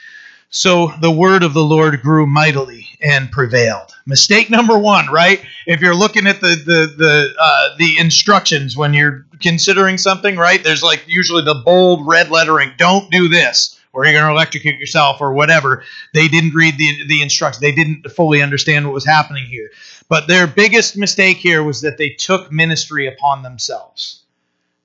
So 0.48 0.92
the 1.00 1.10
word 1.10 1.42
of 1.42 1.54
the 1.54 1.64
Lord 1.64 2.00
grew 2.02 2.24
mightily 2.24 2.86
and 3.00 3.32
prevailed. 3.32 3.90
Mistake 4.06 4.48
number 4.48 4.78
one, 4.78 5.08
right? 5.08 5.42
If 5.66 5.80
you're 5.80 5.96
looking 5.96 6.28
at 6.28 6.40
the 6.40 6.54
the 6.54 6.94
the 6.96 7.34
uh, 7.36 7.76
the 7.76 7.98
instructions 7.98 8.76
when 8.76 8.94
you're 8.94 9.26
considering 9.40 9.98
something, 9.98 10.36
right? 10.36 10.62
There's 10.62 10.84
like 10.84 11.02
usually 11.08 11.42
the 11.42 11.62
bold 11.64 12.06
red 12.06 12.30
lettering: 12.30 12.74
"Don't 12.78 13.10
do 13.10 13.28
this." 13.28 13.74
Or 13.92 14.04
you're 14.04 14.12
going 14.12 14.26
to 14.26 14.30
electrocute 14.30 14.78
yourself, 14.78 15.20
or 15.20 15.32
whatever. 15.32 15.82
They 16.14 16.28
didn't 16.28 16.54
read 16.54 16.78
the 16.78 17.08
the 17.08 17.22
instructions. 17.22 17.60
They 17.60 17.72
didn't 17.72 18.08
fully 18.12 18.40
understand 18.40 18.84
what 18.84 18.94
was 18.94 19.04
happening 19.04 19.44
here. 19.46 19.70
But 20.08 20.26
their 20.28 20.46
biggest 20.46 20.96
mistake 20.96 21.36
here 21.36 21.62
was 21.62 21.82
that 21.82 21.98
they 21.98 22.10
took 22.10 22.50
ministry 22.50 23.06
upon 23.06 23.42
themselves. 23.42 24.22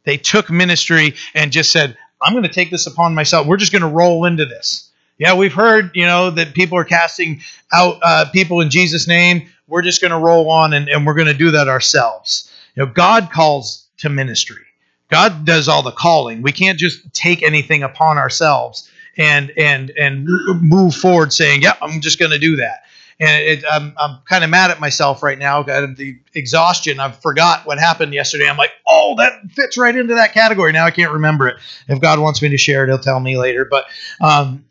They 0.04 0.18
took 0.18 0.50
ministry 0.50 1.16
and 1.34 1.52
just 1.52 1.72
said, 1.72 1.98
"I'm 2.22 2.34
going 2.34 2.44
to 2.44 2.50
take 2.50 2.72
this 2.72 2.88
upon 2.88 3.16
myself. 3.16 3.48
We're 3.48 3.58
just 3.58 3.72
going 3.72 3.84
to 3.84 3.88
roll 3.88 4.26
into 4.26 4.46
this." 4.46 4.90
Yeah, 5.18 5.36
we've 5.36 5.54
heard, 5.54 5.92
you 5.94 6.06
know, 6.06 6.32
that 6.32 6.54
people 6.54 6.78
are 6.78 6.84
casting 6.84 7.42
out 7.72 8.00
uh, 8.02 8.26
people 8.32 8.62
in 8.62 8.70
Jesus' 8.70 9.08
name. 9.08 9.48
We're 9.68 9.84
just 9.84 10.02
going 10.02 10.12
to 10.12 10.18
roll 10.18 10.50
on 10.50 10.74
and, 10.74 10.90
and 10.90 11.06
we're 11.06 11.14
going 11.14 11.28
to 11.28 11.34
do 11.34 11.52
that 11.52 11.70
ourselves. 11.70 12.52
You 12.76 12.86
know, 12.86 12.92
God 12.92 13.30
calls 13.32 13.86
to 14.00 14.10
ministry. 14.10 14.66
God 15.10 15.46
does 15.46 15.68
all 15.68 15.84
the 15.84 15.92
calling. 15.92 16.42
We 16.42 16.52
can't 16.52 16.80
just 16.80 17.14
take 17.14 17.44
anything 17.44 17.84
upon 17.84 18.18
ourselves 18.18 18.90
and 19.16 19.52
and 19.58 19.92
and 19.92 20.28
move 20.62 20.96
forward 20.96 21.32
saying, 21.32 21.62
"Yeah, 21.62 21.76
I'm 21.82 22.02
just 22.02 22.20
going 22.20 22.32
to 22.32 22.40
do 22.40 22.56
that." 22.58 22.84
And 23.20 23.44
it, 23.44 23.64
I'm, 23.70 23.94
I'm 23.98 24.20
kind 24.26 24.44
of 24.44 24.50
mad 24.50 24.72
at 24.72 24.80
myself 24.80 25.24
right 25.24 25.38
now. 25.38 25.64
Got 25.64 25.96
the 25.96 26.18
exhaustion. 26.34 27.00
I 27.00 27.12
forgot 27.12 27.66
what 27.66 27.80
happened 27.80 28.14
yesterday. 28.14 28.50
I'm 28.50 28.58
like, 28.58 28.72
oh, 28.88 29.16
that 29.18 29.42
fits 29.52 29.78
right 29.78 29.96
into 29.96 30.16
that 30.16 30.34
category. 30.34 30.72
Now 30.72 30.86
I 30.86 30.92
can't 30.92 31.12
remember 31.12 31.48
it. 31.48 31.58
If 31.88 32.02
God 32.02 32.20
wants 32.20 32.42
me 32.42 32.50
to 32.50 32.58
share 32.58 32.84
it, 32.84 32.88
He'll 32.88 33.00
tell 33.00 33.20
me 33.20 33.38
later. 33.38 33.66
But 33.66 33.86
um, 34.22 34.66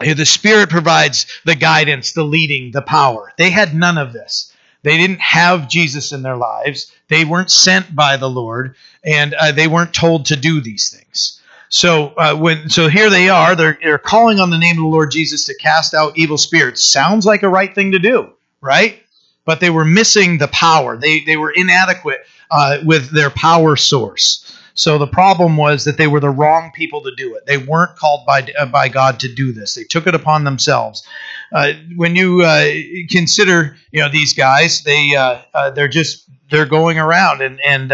the 0.00 0.24
Spirit 0.24 0.70
provides 0.70 1.26
the 1.44 1.54
guidance, 1.54 2.12
the 2.12 2.24
leading, 2.24 2.70
the 2.72 2.82
power. 2.82 3.32
They 3.36 3.50
had 3.50 3.74
none 3.74 3.98
of 3.98 4.12
this. 4.12 4.52
They 4.82 4.96
didn't 4.96 5.20
have 5.20 5.68
Jesus 5.68 6.12
in 6.12 6.22
their 6.22 6.36
lives. 6.36 6.92
They 7.08 7.24
weren't 7.24 7.50
sent 7.50 7.94
by 7.94 8.16
the 8.16 8.30
Lord, 8.30 8.76
and 9.04 9.34
uh, 9.34 9.52
they 9.52 9.66
weren't 9.66 9.92
told 9.92 10.26
to 10.26 10.36
do 10.36 10.60
these 10.60 10.88
things. 10.90 11.37
So 11.68 12.14
uh, 12.16 12.34
when 12.34 12.70
so 12.70 12.88
here 12.88 13.10
they 13.10 13.28
are, 13.28 13.54
they're, 13.54 13.78
they're 13.82 13.98
calling 13.98 14.40
on 14.40 14.50
the 14.50 14.58
name 14.58 14.76
of 14.78 14.82
the 14.82 14.88
Lord 14.88 15.10
Jesus 15.10 15.44
to 15.44 15.54
cast 15.56 15.94
out 15.94 16.16
evil 16.16 16.38
spirits. 16.38 16.84
Sounds 16.84 17.26
like 17.26 17.42
a 17.42 17.48
right 17.48 17.74
thing 17.74 17.92
to 17.92 17.98
do, 17.98 18.30
right? 18.60 19.02
But 19.44 19.60
they 19.60 19.70
were 19.70 19.84
missing 19.84 20.38
the 20.38 20.48
power. 20.48 20.96
They 20.96 21.20
they 21.20 21.36
were 21.36 21.50
inadequate 21.50 22.20
uh, 22.50 22.78
with 22.84 23.10
their 23.10 23.30
power 23.30 23.76
source. 23.76 24.54
So 24.74 24.96
the 24.96 25.08
problem 25.08 25.56
was 25.56 25.84
that 25.84 25.96
they 25.96 26.06
were 26.06 26.20
the 26.20 26.30
wrong 26.30 26.70
people 26.72 27.02
to 27.02 27.14
do 27.16 27.34
it. 27.34 27.46
They 27.46 27.58
weren't 27.58 27.96
called 27.96 28.24
by 28.24 28.46
uh, 28.58 28.66
by 28.66 28.88
God 28.88 29.20
to 29.20 29.34
do 29.34 29.52
this. 29.52 29.74
They 29.74 29.84
took 29.84 30.06
it 30.06 30.14
upon 30.14 30.44
themselves. 30.44 31.06
Uh, 31.52 31.72
when 31.96 32.14
you 32.14 32.42
uh, 32.42 32.70
consider, 33.10 33.76
you 33.90 34.00
know, 34.00 34.08
these 34.08 34.34
guys, 34.34 34.82
they 34.82 35.16
uh, 35.16 35.70
they're 35.70 35.88
just 35.88 36.24
they're 36.50 36.66
going 36.66 36.98
around 36.98 37.42
and 37.42 37.60
and 37.66 37.92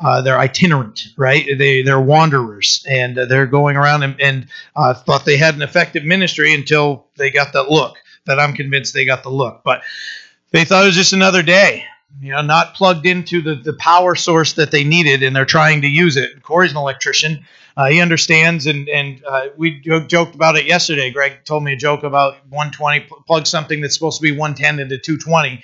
uh, 0.00 0.22
they're 0.22 0.38
itinerant, 0.38 1.08
right? 1.16 1.46
They 1.58 1.82
they're 1.82 2.00
wanderers 2.00 2.84
and 2.88 3.16
they're 3.16 3.46
going 3.46 3.76
around 3.76 4.02
and, 4.02 4.20
and 4.20 4.46
thought 4.76 5.24
they 5.24 5.36
had 5.36 5.54
an 5.54 5.62
effective 5.62 6.04
ministry 6.04 6.54
until 6.54 7.06
they 7.16 7.30
got 7.30 7.52
that 7.52 7.70
look. 7.70 7.96
That 8.26 8.38
I'm 8.38 8.52
convinced 8.52 8.94
they 8.94 9.04
got 9.04 9.22
the 9.22 9.30
look, 9.30 9.62
but 9.64 9.82
they 10.52 10.64
thought 10.64 10.84
it 10.84 10.88
was 10.88 10.94
just 10.94 11.12
another 11.12 11.42
day 11.42 11.84
you 12.20 12.32
know, 12.32 12.42
not 12.42 12.74
plugged 12.74 13.06
into 13.06 13.40
the, 13.40 13.54
the 13.54 13.72
power 13.74 14.14
source 14.14 14.54
that 14.54 14.70
they 14.70 14.84
needed, 14.84 15.22
and 15.22 15.34
they're 15.34 15.44
trying 15.44 15.82
to 15.82 15.88
use 15.88 16.16
it. 16.16 16.42
Corey's 16.42 16.72
an 16.72 16.76
electrician. 16.76 17.46
Uh, 17.76 17.86
he 17.88 18.00
understands, 18.00 18.66
and 18.66 18.88
and 18.88 19.22
uh, 19.26 19.46
we 19.56 19.80
joked 19.80 20.34
about 20.34 20.56
it 20.56 20.66
yesterday. 20.66 21.10
Greg 21.10 21.44
told 21.44 21.62
me 21.62 21.72
a 21.72 21.76
joke 21.76 22.02
about 22.02 22.34
120 22.48 23.06
plug 23.26 23.46
something 23.46 23.80
that's 23.80 23.94
supposed 23.94 24.18
to 24.18 24.22
be 24.22 24.32
110 24.32 24.80
into 24.80 24.98
220. 24.98 25.62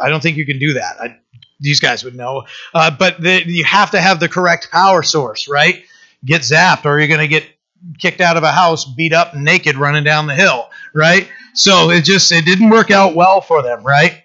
I 0.00 0.08
don't 0.08 0.22
think 0.22 0.36
you 0.36 0.46
can 0.46 0.58
do 0.58 0.74
that. 0.74 0.96
I, 1.00 1.16
these 1.60 1.80
guys 1.80 2.04
would 2.04 2.14
know, 2.14 2.44
uh, 2.74 2.90
but 2.90 3.20
the, 3.20 3.42
you 3.46 3.64
have 3.64 3.90
to 3.92 4.00
have 4.00 4.20
the 4.20 4.28
correct 4.28 4.70
power 4.70 5.02
source, 5.02 5.48
right? 5.48 5.84
Get 6.24 6.42
zapped, 6.42 6.84
or 6.84 6.98
you're 6.98 7.08
going 7.08 7.20
to 7.20 7.28
get 7.28 7.46
kicked 7.98 8.20
out 8.20 8.36
of 8.36 8.42
a 8.42 8.52
house, 8.52 8.84
beat 8.84 9.12
up, 9.12 9.34
naked, 9.34 9.76
running 9.76 10.04
down 10.04 10.26
the 10.26 10.34
hill, 10.34 10.70
right? 10.92 11.28
So 11.54 11.90
it 11.90 12.02
just 12.04 12.30
it 12.32 12.44
didn't 12.44 12.70
work 12.70 12.90
out 12.90 13.14
well 13.14 13.40
for 13.40 13.62
them, 13.62 13.82
right? 13.82 14.24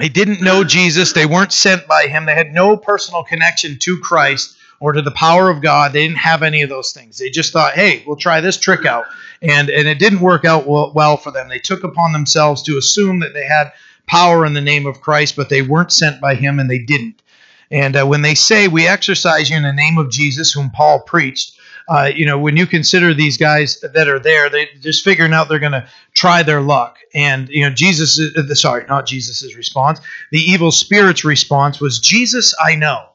They 0.00 0.08
didn't 0.08 0.42
know 0.42 0.64
Jesus. 0.64 1.12
They 1.12 1.26
weren't 1.26 1.52
sent 1.52 1.86
by 1.86 2.08
him. 2.08 2.26
They 2.26 2.34
had 2.34 2.52
no 2.52 2.76
personal 2.76 3.22
connection 3.22 3.78
to 3.80 3.98
Christ 3.98 4.56
or 4.80 4.92
to 4.92 5.02
the 5.02 5.12
power 5.12 5.48
of 5.50 5.62
God. 5.62 5.92
They 5.92 6.06
didn't 6.06 6.18
have 6.18 6.42
any 6.42 6.62
of 6.62 6.68
those 6.68 6.92
things. 6.92 7.18
They 7.18 7.30
just 7.30 7.52
thought, 7.52 7.74
hey, 7.74 8.02
we'll 8.06 8.16
try 8.16 8.40
this 8.40 8.58
trick 8.58 8.84
out. 8.84 9.04
And, 9.40 9.70
and 9.70 9.86
it 9.86 9.98
didn't 9.98 10.20
work 10.20 10.44
out 10.44 10.66
well 10.66 11.16
for 11.16 11.30
them. 11.30 11.48
They 11.48 11.58
took 11.58 11.84
upon 11.84 12.12
themselves 12.12 12.62
to 12.62 12.78
assume 12.78 13.20
that 13.20 13.34
they 13.34 13.44
had 13.44 13.72
power 14.06 14.44
in 14.44 14.54
the 14.54 14.60
name 14.60 14.86
of 14.86 15.00
Christ, 15.00 15.36
but 15.36 15.48
they 15.48 15.62
weren't 15.62 15.92
sent 15.92 16.20
by 16.20 16.34
him 16.34 16.58
and 16.58 16.70
they 16.70 16.78
didn't. 16.78 17.22
And 17.70 17.96
uh, 17.96 18.06
when 18.06 18.22
they 18.22 18.34
say, 18.34 18.68
we 18.68 18.86
exorcise 18.86 19.50
you 19.50 19.56
in 19.56 19.62
the 19.62 19.72
name 19.72 19.98
of 19.98 20.10
Jesus, 20.10 20.52
whom 20.52 20.70
Paul 20.70 21.00
preached, 21.00 21.58
uh, 21.88 22.10
you 22.14 22.24
know, 22.24 22.38
when 22.38 22.56
you 22.56 22.66
consider 22.66 23.12
these 23.12 23.36
guys 23.36 23.80
that 23.80 24.08
are 24.08 24.18
there, 24.18 24.48
they're 24.48 24.66
just 24.80 25.04
figuring 25.04 25.32
out 25.32 25.48
they're 25.48 25.58
going 25.58 25.72
to 25.72 25.86
try 26.14 26.42
their 26.42 26.60
luck. 26.60 26.98
And 27.14 27.48
you 27.50 27.62
know, 27.62 27.74
Jesus, 27.74 28.18
uh, 28.18 28.54
sorry, 28.54 28.86
not 28.88 29.06
Jesus's 29.06 29.54
response. 29.54 30.00
The 30.30 30.40
evil 30.40 30.70
spirit's 30.70 31.24
response 31.24 31.80
was, 31.80 31.98
"Jesus, 31.98 32.54
I 32.62 32.76
know. 32.76 33.08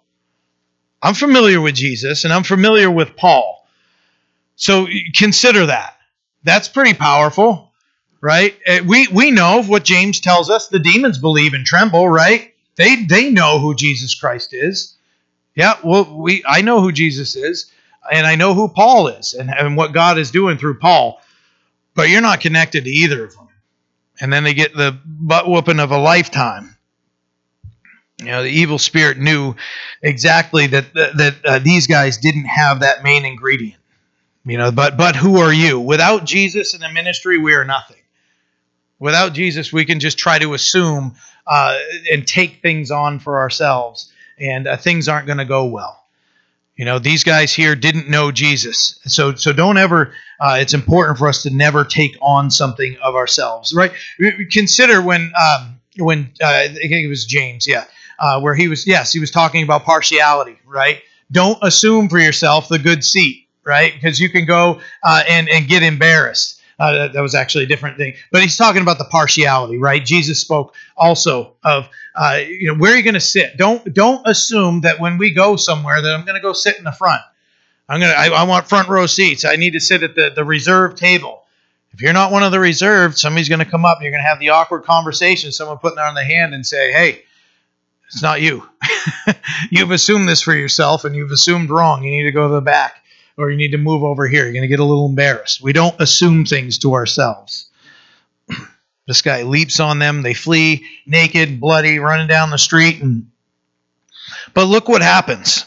I'm 1.01 1.15
familiar 1.15 1.61
with 1.61 1.75
Jesus, 1.75 2.25
and 2.25 2.33
I'm 2.33 2.43
familiar 2.43 2.91
with 2.91 3.15
Paul. 3.15 3.67
So 4.55 4.87
consider 5.15 5.65
that. 5.67 5.95
That's 6.43 6.67
pretty 6.67 6.93
powerful, 6.93 7.68
right? 8.21 8.57
Uh, 8.67 8.79
we 8.85 9.07
we 9.07 9.31
know 9.31 9.63
what 9.63 9.83
James 9.83 10.19
tells 10.19 10.49
us. 10.49 10.67
The 10.67 10.79
demons 10.79 11.17
believe 11.17 11.53
and 11.53 11.65
tremble, 11.65 12.07
right? 12.07 12.53
They 12.75 13.03
they 13.03 13.29
know 13.29 13.59
who 13.59 13.75
Jesus 13.75 14.15
Christ 14.15 14.53
is. 14.53 14.95
Yeah, 15.55 15.75
well, 15.83 16.17
we 16.17 16.43
I 16.47 16.61
know 16.61 16.81
who 16.81 16.91
Jesus 16.91 17.35
is 17.35 17.71
and 18.11 18.25
I 18.25 18.35
know 18.35 18.53
who 18.53 18.69
Paul 18.69 19.07
is 19.07 19.33
and, 19.33 19.49
and 19.49 19.75
what 19.75 19.93
God 19.93 20.17
is 20.17 20.31
doing 20.31 20.57
through 20.57 20.79
Paul, 20.79 21.21
but 21.95 22.09
you're 22.09 22.21
not 22.21 22.41
connected 22.41 22.85
to 22.85 22.89
either 22.89 23.25
of 23.25 23.35
them. 23.35 23.47
And 24.21 24.31
then 24.31 24.43
they 24.43 24.53
get 24.53 24.75
the 24.75 24.97
butt 25.05 25.47
whooping 25.47 25.79
of 25.79 25.91
a 25.91 25.97
lifetime. 25.97 26.75
You 28.19 28.25
know, 28.25 28.43
the 28.43 28.49
evil 28.49 28.77
spirit 28.77 29.17
knew 29.17 29.55
exactly 30.01 30.67
that 30.67 30.93
that 30.93 31.35
uh, 31.45 31.59
these 31.59 31.87
guys 31.87 32.17
didn't 32.17 32.45
have 32.45 32.81
that 32.81 33.01
main 33.01 33.23
ingredient. 33.23 33.81
You 34.43 34.57
know, 34.57 34.71
but 34.71 34.97
but 34.97 35.15
who 35.15 35.37
are 35.37 35.53
you? 35.53 35.79
Without 35.79 36.25
Jesus 36.25 36.73
in 36.73 36.81
the 36.81 36.89
ministry, 36.89 37.37
we 37.37 37.53
are 37.53 37.63
nothing. 37.63 37.98
Without 38.99 39.33
Jesus, 39.33 39.71
we 39.71 39.85
can 39.85 39.99
just 39.99 40.17
try 40.17 40.39
to 40.39 40.53
assume 40.53 41.15
uh, 41.47 41.77
and 42.11 42.27
take 42.27 42.61
things 42.61 42.91
on 42.91 43.19
for 43.19 43.39
ourselves, 43.39 44.11
and 44.37 44.67
uh, 44.67 44.77
things 44.77 45.07
aren't 45.07 45.25
going 45.25 45.37
to 45.37 45.45
go 45.45 45.65
well. 45.65 46.03
You 46.75 46.85
know, 46.85 46.97
these 46.99 47.25
guys 47.25 47.51
here 47.53 47.75
didn't 47.75 48.09
know 48.09 48.31
Jesus, 48.31 48.99
so 49.05 49.35
so 49.35 49.51
don't 49.51 49.77
ever. 49.77 50.13
Uh, 50.39 50.59
it's 50.61 50.73
important 50.73 51.17
for 51.17 51.27
us 51.27 51.43
to 51.43 51.49
never 51.49 51.83
take 51.83 52.15
on 52.21 52.49
something 52.49 52.95
of 53.01 53.15
ourselves, 53.15 53.73
right? 53.73 53.91
Consider 54.49 55.01
when 55.01 55.33
um, 55.37 55.79
when 55.97 56.31
uh, 56.41 56.47
I 56.47 56.67
think 56.69 56.91
it 56.91 57.09
was 57.09 57.25
James, 57.25 57.67
yeah, 57.67 57.83
uh, 58.17 58.39
where 58.39 58.55
he 58.55 58.69
was. 58.69 58.87
Yes, 58.87 59.11
he 59.11 59.19
was 59.19 59.31
talking 59.31 59.63
about 59.63 59.83
partiality, 59.83 60.57
right? 60.65 61.01
Don't 61.31 61.57
assume 61.61 62.07
for 62.07 62.17
yourself 62.19 62.69
the 62.69 62.79
good 62.79 63.03
seat, 63.03 63.47
right? 63.65 63.93
Because 63.93 64.19
you 64.19 64.29
can 64.29 64.45
go 64.45 64.79
uh, 65.03 65.23
and 65.27 65.49
and 65.49 65.67
get 65.67 65.83
embarrassed. 65.83 66.58
Uh, 66.79 67.09
that, 67.09 67.21
was 67.21 67.35
actually 67.35 67.65
a 67.65 67.67
different 67.67 67.97
thing. 67.97 68.13
But 68.31 68.41
he's 68.41 68.55
talking 68.55 68.81
about 68.81 68.99
the 68.99 69.05
partiality, 69.05 69.77
right? 69.77 70.03
Jesus 70.03 70.39
spoke 70.39 70.73
also 70.95 71.55
of, 71.61 71.89
uh, 72.15 72.39
you 72.47 72.67
know, 72.67 72.75
where 72.75 72.93
are 72.93 72.95
you 72.95 73.03
going 73.03 73.15
to 73.15 73.19
sit? 73.19 73.57
Don't 73.57 73.93
don't 73.93 74.25
assume 74.25 74.81
that 74.81 74.97
when 74.97 75.17
we 75.17 75.33
go 75.33 75.57
somewhere 75.57 76.01
that 76.01 76.15
I'm 76.15 76.23
going 76.23 76.37
to 76.37 76.41
go 76.41 76.53
sit 76.53 76.77
in 76.77 76.85
the 76.85 76.93
front. 76.93 77.21
I'm 77.89 77.99
gonna. 77.99 78.13
I, 78.13 78.27
I, 78.27 78.43
want 78.43 78.69
front 78.69 78.87
row 78.87 79.07
seats. 79.07 79.43
I 79.43 79.55
need 79.55 79.73
to 79.73 79.79
sit 79.79 80.03
at 80.03 80.15
the 80.15 80.29
the 80.33 80.45
reserved 80.45 80.97
table. 80.97 81.43
If 81.91 82.01
you're 82.01 82.13
not 82.13 82.31
one 82.31 82.43
of 82.43 82.51
the 82.51 82.59
reserved, 82.59 83.17
somebody's 83.17 83.49
going 83.49 83.59
to 83.59 83.65
come 83.65 83.83
up. 83.83 83.97
You're 84.01 84.11
going 84.11 84.23
to 84.23 84.27
have 84.27 84.39
the 84.39 84.49
awkward 84.49 84.83
conversation. 84.83 85.51
Someone 85.51 85.79
putting 85.79 85.99
on 85.99 86.13
the 86.13 86.23
hand 86.23 86.53
and 86.53 86.65
say, 86.65 86.93
"Hey, 86.93 87.23
it's 88.07 88.21
not 88.21 88.41
you. 88.41 88.63
you've 89.71 89.91
assumed 89.91 90.29
this 90.29 90.41
for 90.41 90.55
yourself, 90.55 91.03
and 91.03 91.15
you've 91.15 91.31
assumed 91.31 91.71
wrong. 91.71 92.03
You 92.03 92.11
need 92.11 92.23
to 92.23 92.31
go 92.31 92.47
to 92.47 92.53
the 92.53 92.61
back." 92.61 93.03
Or 93.39 93.49
you 93.49 93.57
need 93.57 93.71
to 93.71 93.77
move 93.77 94.03
over 94.03 94.27
here. 94.27 94.43
You're 94.43 94.53
going 94.53 94.63
to 94.63 94.67
get 94.67 94.81
a 94.81 94.85
little 94.85 95.07
embarrassed. 95.07 95.61
We 95.61 95.73
don't 95.73 95.99
assume 95.99 96.45
things 96.45 96.79
to 96.79 96.93
ourselves. 96.93 97.69
this 99.07 99.21
guy 99.21 99.43
leaps 99.43 99.79
on 99.79 99.97
them. 99.97 100.21
They 100.21 100.33
flee 100.33 100.85
naked, 101.05 101.59
bloody, 101.59 101.99
running 101.99 102.27
down 102.27 102.49
the 102.49 102.57
street. 102.57 103.01
And 103.01 103.31
but 104.53 104.65
look 104.65 104.89
what 104.89 105.01
happens. 105.01 105.65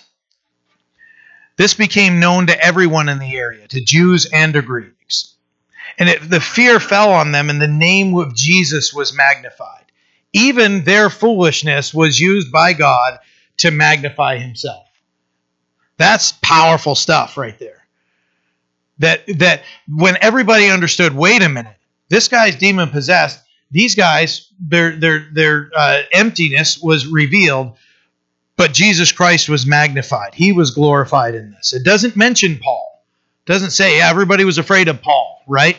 This 1.56 1.74
became 1.74 2.20
known 2.20 2.46
to 2.48 2.64
everyone 2.64 3.08
in 3.08 3.18
the 3.18 3.36
area, 3.36 3.66
to 3.68 3.80
Jews 3.80 4.26
and 4.26 4.52
to 4.54 4.62
Greeks. 4.62 5.34
And 5.98 6.08
it, 6.08 6.28
the 6.28 6.40
fear 6.40 6.80
fell 6.80 7.12
on 7.12 7.32
them, 7.32 7.50
and 7.50 7.60
the 7.60 7.68
name 7.68 8.14
of 8.16 8.34
Jesus 8.34 8.92
was 8.92 9.14
magnified. 9.14 9.84
Even 10.32 10.84
their 10.84 11.10
foolishness 11.10 11.92
was 11.92 12.18
used 12.18 12.50
by 12.50 12.72
God 12.72 13.18
to 13.58 13.70
magnify 13.70 14.38
himself. 14.38 14.81
That's 16.02 16.32
powerful 16.42 16.96
stuff 16.96 17.36
right 17.36 17.56
there. 17.60 17.86
That 18.98 19.24
that 19.38 19.62
when 19.86 20.16
everybody 20.20 20.68
understood, 20.68 21.14
wait 21.14 21.42
a 21.42 21.48
minute, 21.48 21.76
this 22.08 22.26
guy's 22.26 22.56
demon 22.56 22.90
possessed. 22.90 23.40
These 23.70 23.94
guys, 23.94 24.48
their 24.58 24.96
their 24.96 25.28
their 25.32 25.70
uh, 25.76 26.02
emptiness 26.10 26.76
was 26.82 27.06
revealed, 27.06 27.76
but 28.56 28.72
Jesus 28.72 29.12
Christ 29.12 29.48
was 29.48 29.64
magnified. 29.64 30.34
He 30.34 30.50
was 30.50 30.72
glorified 30.72 31.36
in 31.36 31.52
this. 31.52 31.72
It 31.72 31.84
doesn't 31.84 32.16
mention 32.16 32.58
Paul. 32.58 33.04
It 33.46 33.52
doesn't 33.52 33.70
say 33.70 33.98
yeah, 33.98 34.10
everybody 34.10 34.44
was 34.44 34.58
afraid 34.58 34.88
of 34.88 35.02
Paul, 35.02 35.40
right? 35.46 35.76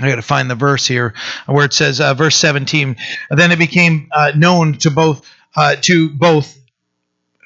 I 0.00 0.08
got 0.08 0.16
to 0.16 0.22
find 0.22 0.50
the 0.50 0.56
verse 0.56 0.84
here 0.84 1.14
where 1.46 1.64
it 1.64 1.72
says, 1.72 2.00
uh, 2.00 2.14
verse 2.14 2.34
17. 2.34 2.96
Then 3.30 3.52
it 3.52 3.58
became 3.60 4.08
uh, 4.10 4.32
known 4.34 4.78
to 4.78 4.90
both 4.90 5.24
uh, 5.54 5.76
to 5.82 6.10
both 6.10 6.58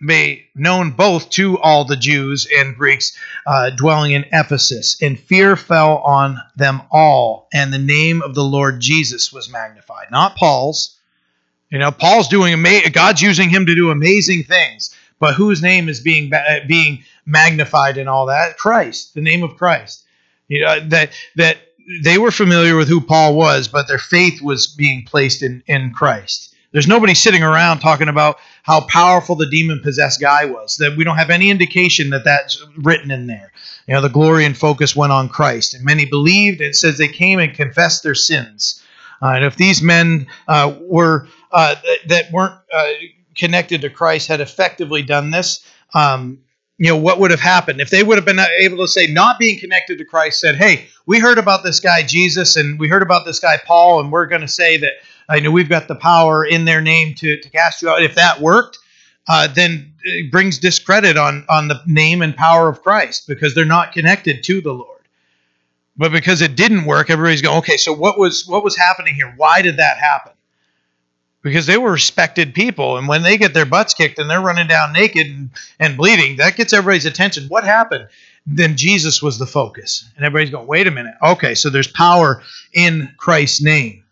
made 0.00 0.44
known 0.54 0.92
both 0.92 1.30
to 1.30 1.58
all 1.58 1.84
the 1.84 1.96
Jews 1.96 2.46
and 2.56 2.76
Greeks 2.76 3.16
uh, 3.46 3.70
dwelling 3.70 4.12
in 4.12 4.24
Ephesus, 4.32 5.00
and 5.02 5.18
fear 5.18 5.56
fell 5.56 5.98
on 5.98 6.38
them 6.56 6.82
all, 6.90 7.48
and 7.52 7.72
the 7.72 7.78
name 7.78 8.22
of 8.22 8.34
the 8.34 8.44
Lord 8.44 8.80
Jesus 8.80 9.32
was 9.32 9.50
magnified. 9.50 10.10
Not 10.10 10.36
Paul's. 10.36 10.94
You 11.70 11.78
know, 11.78 11.90
Paul's 11.90 12.28
doing 12.28 12.54
ama- 12.54 12.88
God's 12.90 13.20
using 13.20 13.50
him 13.50 13.66
to 13.66 13.74
do 13.74 13.90
amazing 13.90 14.44
things, 14.44 14.94
but 15.18 15.34
whose 15.34 15.62
name 15.62 15.88
is 15.88 16.00
being 16.00 16.30
being 16.66 17.04
magnified 17.26 17.98
in 17.98 18.08
all 18.08 18.26
that? 18.26 18.56
Christ, 18.56 19.14
the 19.14 19.20
name 19.20 19.42
of 19.42 19.56
Christ. 19.56 20.04
You 20.48 20.64
know 20.64 20.80
that 20.88 21.10
that 21.36 21.58
they 22.02 22.18
were 22.18 22.30
familiar 22.30 22.76
with 22.76 22.88
who 22.88 23.00
Paul 23.00 23.34
was, 23.34 23.68
but 23.68 23.88
their 23.88 23.98
faith 23.98 24.42
was 24.42 24.66
being 24.66 25.04
placed 25.04 25.42
in, 25.42 25.62
in 25.66 25.92
Christ. 25.92 26.54
There's 26.72 26.86
nobody 26.86 27.14
sitting 27.14 27.42
around 27.42 27.80
talking 27.80 28.08
about 28.08 28.38
how 28.62 28.82
powerful 28.82 29.36
the 29.36 29.48
demon 29.48 29.80
possessed 29.82 30.20
guy 30.20 30.44
was. 30.44 30.76
That 30.76 30.96
we 30.96 31.04
don't 31.04 31.16
have 31.16 31.30
any 31.30 31.50
indication 31.50 32.10
that 32.10 32.24
that's 32.24 32.62
written 32.76 33.10
in 33.10 33.26
there. 33.26 33.52
You 33.86 33.94
know, 33.94 34.02
the 34.02 34.10
glory 34.10 34.44
and 34.44 34.56
focus 34.56 34.94
went 34.94 35.12
on 35.12 35.28
Christ, 35.30 35.74
and 35.74 35.84
many 35.84 36.04
believed. 36.04 36.60
It 36.60 36.76
says 36.76 36.98
they 36.98 37.08
came 37.08 37.38
and 37.38 37.54
confessed 37.54 38.02
their 38.02 38.14
sins. 38.14 38.82
Uh, 39.22 39.32
and 39.34 39.44
if 39.44 39.56
these 39.56 39.82
men 39.82 40.26
uh, 40.46 40.74
were 40.80 41.26
uh, 41.50 41.74
th- 41.76 42.02
that 42.08 42.32
weren't 42.32 42.54
uh, 42.72 42.88
connected 43.34 43.80
to 43.80 43.90
Christ 43.90 44.28
had 44.28 44.40
effectively 44.40 45.02
done 45.02 45.30
this, 45.30 45.64
um, 45.94 46.38
you 46.76 46.88
know, 46.88 46.96
what 46.96 47.18
would 47.18 47.32
have 47.32 47.40
happened 47.40 47.80
if 47.80 47.90
they 47.90 48.02
would 48.02 48.18
have 48.18 48.24
been 48.24 48.38
able 48.38 48.76
to 48.78 48.86
say, 48.86 49.08
not 49.08 49.38
being 49.38 49.58
connected 49.58 49.98
to 49.98 50.04
Christ, 50.04 50.38
said, 50.40 50.56
"Hey, 50.56 50.86
we 51.06 51.18
heard 51.18 51.38
about 51.38 51.64
this 51.64 51.80
guy 51.80 52.02
Jesus, 52.02 52.56
and 52.56 52.78
we 52.78 52.88
heard 52.88 53.02
about 53.02 53.24
this 53.24 53.40
guy 53.40 53.58
Paul, 53.64 54.00
and 54.00 54.12
we're 54.12 54.26
going 54.26 54.42
to 54.42 54.48
say 54.48 54.76
that 54.76 54.92
I 55.28 55.40
know 55.40 55.50
we've 55.50 55.68
got 55.68 55.88
the 55.88 55.94
power 55.94 56.44
in 56.44 56.64
their 56.64 56.80
name 56.80 57.14
to 57.16 57.40
to 57.40 57.50
cast 57.50 57.82
you 57.82 57.90
out." 57.90 58.02
If 58.02 58.14
that 58.14 58.40
worked, 58.40 58.78
uh, 59.28 59.48
then 59.48 59.94
it 60.04 60.30
brings 60.30 60.58
discredit 60.58 61.16
on 61.16 61.44
on 61.48 61.68
the 61.68 61.80
name 61.86 62.22
and 62.22 62.36
power 62.36 62.68
of 62.68 62.82
Christ 62.82 63.26
because 63.26 63.54
they're 63.54 63.64
not 63.64 63.92
connected 63.92 64.42
to 64.44 64.60
the 64.60 64.72
Lord. 64.72 65.00
But 65.96 66.12
because 66.12 66.42
it 66.42 66.54
didn't 66.56 66.84
work, 66.84 67.10
everybody's 67.10 67.42
going, 67.42 67.58
"Okay, 67.58 67.76
so 67.76 67.92
what 67.92 68.18
was 68.18 68.46
what 68.46 68.64
was 68.64 68.76
happening 68.76 69.14
here? 69.14 69.34
Why 69.36 69.62
did 69.62 69.78
that 69.78 69.98
happen?" 69.98 70.32
because 71.42 71.66
they 71.66 71.78
were 71.78 71.92
respected 71.92 72.54
people. 72.54 72.96
And 72.96 73.08
when 73.08 73.22
they 73.22 73.36
get 73.36 73.54
their 73.54 73.66
butts 73.66 73.94
kicked 73.94 74.18
and 74.18 74.28
they're 74.28 74.40
running 74.40 74.66
down 74.66 74.92
naked 74.92 75.26
and, 75.26 75.50
and 75.78 75.96
bleeding, 75.96 76.36
that 76.36 76.56
gets 76.56 76.72
everybody's 76.72 77.06
attention. 77.06 77.44
What 77.48 77.64
happened? 77.64 78.08
Then 78.46 78.76
Jesus 78.76 79.22
was 79.22 79.38
the 79.38 79.46
focus. 79.46 80.08
And 80.16 80.24
everybody's 80.24 80.50
going, 80.50 80.66
wait 80.66 80.86
a 80.86 80.90
minute. 80.90 81.14
Okay, 81.22 81.54
so 81.54 81.70
there's 81.70 81.88
power 81.88 82.42
in 82.72 83.12
Christ's 83.16 83.62
name. 83.62 84.04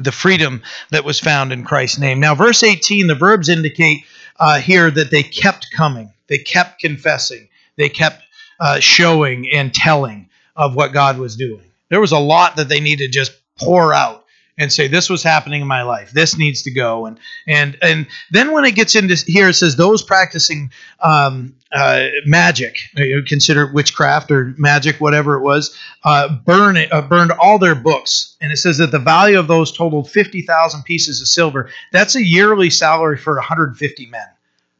The 0.00 0.12
freedom 0.12 0.62
that 0.90 1.04
was 1.04 1.20
found 1.20 1.52
in 1.52 1.64
Christ's 1.64 1.98
name. 1.98 2.20
Now, 2.20 2.34
verse 2.34 2.62
18, 2.62 3.06
the 3.06 3.14
verbs 3.14 3.48
indicate 3.48 4.04
uh, 4.40 4.58
here 4.58 4.90
that 4.90 5.10
they 5.10 5.22
kept 5.22 5.68
coming, 5.72 6.12
they 6.28 6.38
kept 6.38 6.80
confessing, 6.80 7.48
they 7.76 7.88
kept 7.88 8.22
uh, 8.58 8.80
showing 8.80 9.50
and 9.52 9.72
telling 9.74 10.30
of 10.56 10.74
what 10.74 10.92
God 10.92 11.18
was 11.18 11.36
doing. 11.36 11.64
There 11.90 12.00
was 12.00 12.12
a 12.12 12.18
lot 12.18 12.56
that 12.56 12.68
they 12.68 12.80
needed 12.80 13.12
to 13.12 13.18
just 13.18 13.32
pour 13.58 13.92
out 13.92 14.21
and 14.62 14.72
say 14.72 14.86
this 14.86 15.10
was 15.10 15.24
happening 15.24 15.60
in 15.60 15.66
my 15.66 15.82
life. 15.82 16.12
This 16.12 16.38
needs 16.38 16.62
to 16.62 16.70
go. 16.70 17.06
And 17.06 17.18
and 17.48 17.76
and 17.82 18.06
then 18.30 18.52
when 18.52 18.64
it 18.64 18.76
gets 18.76 18.94
into 18.94 19.16
here 19.26 19.48
it 19.48 19.54
says 19.54 19.74
those 19.74 20.02
practicing 20.02 20.70
um, 21.00 21.54
uh, 21.72 22.06
magic 22.26 22.78
consider 23.26 23.72
witchcraft 23.72 24.30
or 24.30 24.54
magic 24.56 25.00
whatever 25.00 25.34
it 25.34 25.42
was 25.42 25.76
uh, 26.04 26.28
burn 26.44 26.76
it, 26.76 26.92
uh, 26.92 27.02
burned 27.02 27.32
all 27.32 27.58
their 27.58 27.74
books. 27.74 28.36
And 28.40 28.52
it 28.52 28.58
says 28.58 28.78
that 28.78 28.92
the 28.92 28.98
value 28.98 29.38
of 29.38 29.48
those 29.48 29.72
totaled 29.72 30.10
50000 30.10 30.84
pieces 30.84 31.20
of 31.20 31.26
silver. 31.26 31.70
That's 31.90 32.14
a 32.14 32.22
yearly 32.22 32.70
salary 32.70 33.16
for 33.16 33.34
150 33.34 34.06
men. 34.06 34.26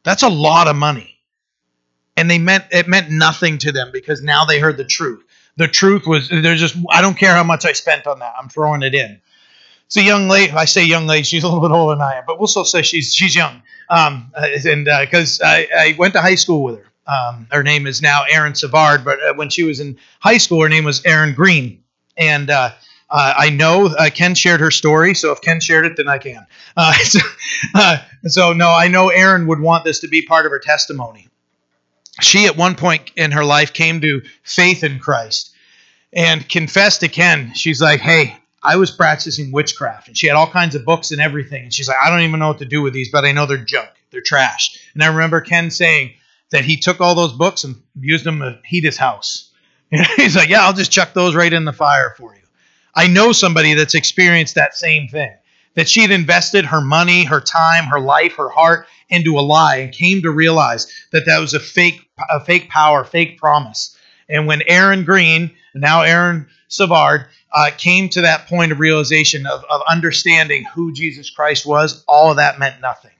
That's 0.03 0.23
a 0.23 0.29
lot 0.29 0.67
of 0.67 0.75
money. 0.77 1.19
And 2.15 2.29
they 2.29 2.37
meant 2.37 2.65
it 2.71 2.87
meant 2.87 3.09
nothing 3.09 3.57
to 3.59 3.71
them 3.71 3.89
because 3.91 4.21
now 4.21 4.45
they 4.45 4.59
heard 4.59 4.77
the 4.77 4.85
truth. 4.85 5.23
The 5.57 5.67
truth 5.67 6.07
was 6.07 6.29
there's 6.29 6.59
just 6.59 6.75
i 6.89 7.01
don't 7.01 7.17
care 7.17 7.33
how 7.33 7.43
much 7.43 7.65
i 7.65 7.73
spent 7.73 8.07
on 8.07 8.19
that. 8.19 8.33
I'm 8.39 8.49
throwing 8.49 8.81
it 8.81 8.95
in 8.95 9.19
it's 9.93 10.03
a 10.03 10.07
young 10.07 10.27
lady. 10.27 10.51
I 10.51 10.65
say 10.65 10.83
young 10.83 11.05
lady. 11.05 11.21
She's 11.21 11.43
a 11.43 11.47
little 11.47 11.61
bit 11.61 11.71
older 11.71 11.93
than 11.93 12.01
I 12.01 12.15
am, 12.15 12.23
but 12.25 12.39
we'll 12.39 12.47
still 12.47 12.65
say 12.65 12.81
she's 12.81 13.13
she's 13.13 13.35
young. 13.35 13.61
Um, 13.89 14.31
uh, 14.35 14.47
and 14.65 14.85
because 14.85 15.39
uh, 15.39 15.45
I, 15.45 15.67
I 15.77 15.95
went 15.99 16.13
to 16.15 16.21
high 16.21 16.33
school 16.33 16.63
with 16.63 16.79
her. 16.79 16.85
Um, 17.05 17.47
her 17.51 17.61
name 17.61 17.85
is 17.85 18.01
now 18.01 18.23
Erin 18.23 18.55
Savard, 18.55 19.05
but 19.05 19.21
uh, 19.21 19.33
when 19.35 19.49
she 19.49 19.61
was 19.61 19.79
in 19.79 19.99
high 20.19 20.37
school, 20.37 20.61
her 20.63 20.69
name 20.69 20.83
was 20.83 21.05
Erin 21.05 21.35
Green. 21.35 21.83
And 22.17 22.49
uh, 22.49 22.71
uh, 23.07 23.33
I 23.37 23.51
know 23.51 23.85
uh, 23.85 24.09
Ken 24.09 24.33
shared 24.33 24.61
her 24.61 24.71
story, 24.71 25.13
so 25.13 25.31
if 25.31 25.41
Ken 25.41 25.59
shared 25.59 25.85
it, 25.85 25.97
then 25.97 26.07
I 26.07 26.17
can. 26.17 26.45
So, 27.03 27.19
so, 28.25 28.53
no, 28.53 28.71
I 28.71 28.87
know 28.87 29.09
Erin 29.09 29.45
would 29.47 29.59
want 29.59 29.83
this 29.83 29.99
to 29.99 30.07
be 30.07 30.23
part 30.23 30.45
of 30.45 30.51
her 30.51 30.59
testimony. 30.59 31.27
She, 32.19 32.47
at 32.47 32.57
one 32.57 32.75
point 32.75 33.11
in 33.15 33.31
her 33.31 33.45
life, 33.45 33.73
came 33.73 34.01
to 34.01 34.23
faith 34.41 34.83
in 34.83 34.97
Christ 34.97 35.53
and 36.13 36.47
confessed 36.47 37.01
to 37.01 37.09
Ken. 37.09 37.53
She's 37.53 37.81
like, 37.81 37.99
"Hey, 37.99 38.37
I 38.63 38.77
was 38.77 38.91
practicing 38.91 39.51
witchcraft, 39.51 40.07
and 40.07 40.17
she 40.17 40.27
had 40.27 40.35
all 40.35 40.49
kinds 40.49 40.73
of 40.75 40.85
books 40.85 41.11
and 41.11 41.19
everything. 41.19 41.63
And 41.63 41.73
she's 41.73 41.87
like, 41.87 41.97
I 42.01 42.09
don't 42.09 42.21
even 42.21 42.39
know 42.39 42.47
what 42.47 42.59
to 42.59 42.65
do 42.65 42.81
with 42.81 42.93
these, 42.93 43.11
but 43.11 43.25
I 43.25 43.31
know 43.33 43.45
they're 43.45 43.57
junk, 43.57 43.89
they're 44.11 44.21
trash. 44.21 44.79
And 44.93 45.03
I 45.03 45.07
remember 45.07 45.41
Ken 45.41 45.69
saying 45.69 46.13
that 46.51 46.63
he 46.63 46.77
took 46.77 47.01
all 47.01 47.15
those 47.15 47.33
books 47.33 47.63
and 47.63 47.75
used 47.99 48.23
them 48.23 48.39
to 48.39 48.59
heat 48.65 48.83
his 48.83 48.97
house. 48.97 49.51
he's 50.15 50.35
like, 50.35 50.49
Yeah, 50.49 50.65
I'll 50.65 50.73
just 50.73 50.91
chuck 50.91 51.13
those 51.13 51.35
right 51.35 51.51
in 51.51 51.65
the 51.65 51.73
fire 51.73 52.13
for 52.17 52.33
you. 52.33 52.41
I 52.95 53.07
know 53.07 53.31
somebody 53.31 53.73
that's 53.73 53.95
experienced 53.95 54.55
that 54.55 54.75
same 54.75 55.07
thing. 55.07 55.35
That 55.75 55.89
she'd 55.89 56.11
invested 56.11 56.65
her 56.65 56.81
money, 56.81 57.23
her 57.23 57.41
time, 57.41 57.85
her 57.85 57.99
life, 57.99 58.35
her 58.35 58.49
heart 58.49 58.85
into 59.09 59.39
a 59.39 59.41
lie, 59.41 59.77
and 59.77 59.91
came 59.91 60.21
to 60.21 60.29
realize 60.29 60.85
that 61.11 61.25
that 61.25 61.39
was 61.39 61.55
a 61.55 61.59
fake, 61.59 62.07
a 62.29 62.39
fake 62.39 62.69
power, 62.69 63.03
fake 63.03 63.39
promise. 63.39 63.97
And 64.29 64.45
when 64.45 64.61
Erin 64.67 65.03
Green, 65.03 65.51
now 65.73 66.03
Erin 66.03 66.47
Savard, 66.73 67.27
uh, 67.51 67.69
came 67.77 68.09
to 68.09 68.21
that 68.21 68.47
point 68.47 68.71
of 68.71 68.79
realization 68.79 69.45
of, 69.45 69.63
of 69.69 69.81
understanding 69.87 70.65
who 70.73 70.91
Jesus 70.91 71.29
Christ 71.29 71.65
was, 71.65 72.03
all 72.07 72.31
of 72.31 72.37
that 72.37 72.57
meant 72.57 72.81
nothing. 72.81 73.11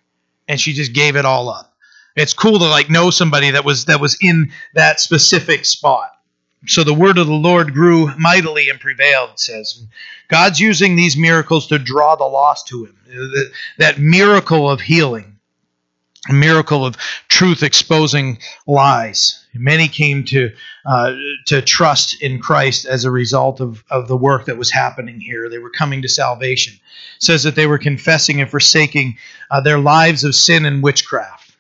And 0.47 0.60
she 0.60 0.74
just 0.74 0.93
gave 0.93 1.16
it 1.16 1.26
all 1.26 1.49
up. 1.49 1.72
It's 2.16 2.34
cool 2.34 2.60
to 2.60 2.66
like 2.66 2.89
know 2.89 3.10
somebody 3.10 3.51
that 3.51 3.64
was 3.64 3.86
that 3.86 4.01
was 4.01 4.18
in 4.22 4.51
that 4.74 4.99
specific 4.99 5.66
spot. 5.66 6.10
So 6.66 6.84
the 6.84 6.93
word 6.93 7.18
of 7.18 7.28
the 7.28 7.34
Lord 7.34 7.74
grew 7.74 8.12
mightily 8.18 8.70
and 8.70 8.80
prevailed, 8.80 9.32
it 9.32 9.39
says. 9.39 9.86
God's 10.30 10.60
using 10.60 10.95
these 10.95 11.18
miracles 11.18 11.68
to 11.68 11.78
draw 11.78 12.16
the 12.16 12.24
lost 12.24 12.68
to 12.68 12.86
him. 12.86 12.97
That 13.78 13.99
miracle 13.99 14.70
of 14.70 14.80
healing, 14.80 15.39
a 16.30 16.34
miracle 16.34 16.86
of 16.86 16.97
truth 17.28 17.64
exposing 17.64 18.39
lies. 18.66 19.43
Many 19.54 19.88
came 19.88 20.24
to 20.26 20.51
uh, 20.86 21.16
to 21.45 21.62
trust 21.62 22.22
in 22.22 22.39
Christ 22.39 22.86
as 22.86 23.06
a 23.06 23.12
result 23.12 23.62
of, 23.62 23.84
of 23.89 24.08
the 24.08 24.18
work 24.18 24.45
that 24.45 24.58
was 24.58 24.72
happening 24.72 25.20
here. 25.20 25.49
They 25.49 25.60
were 25.60 25.70
coming 25.70 26.01
to 26.01 26.10
salvation. 26.10 26.74
It 26.74 27.24
says 27.24 27.43
that 27.43 27.56
they 27.56 27.68
were 27.68 27.78
confessing 27.78 28.41
and 28.41 28.49
forsaking 28.49 29.18
uh, 29.51 29.62
their 29.62 29.80
lives 29.80 30.24
of 30.24 30.36
sin 30.36 30.66
and 30.66 30.82
witchcraft. 30.82 31.51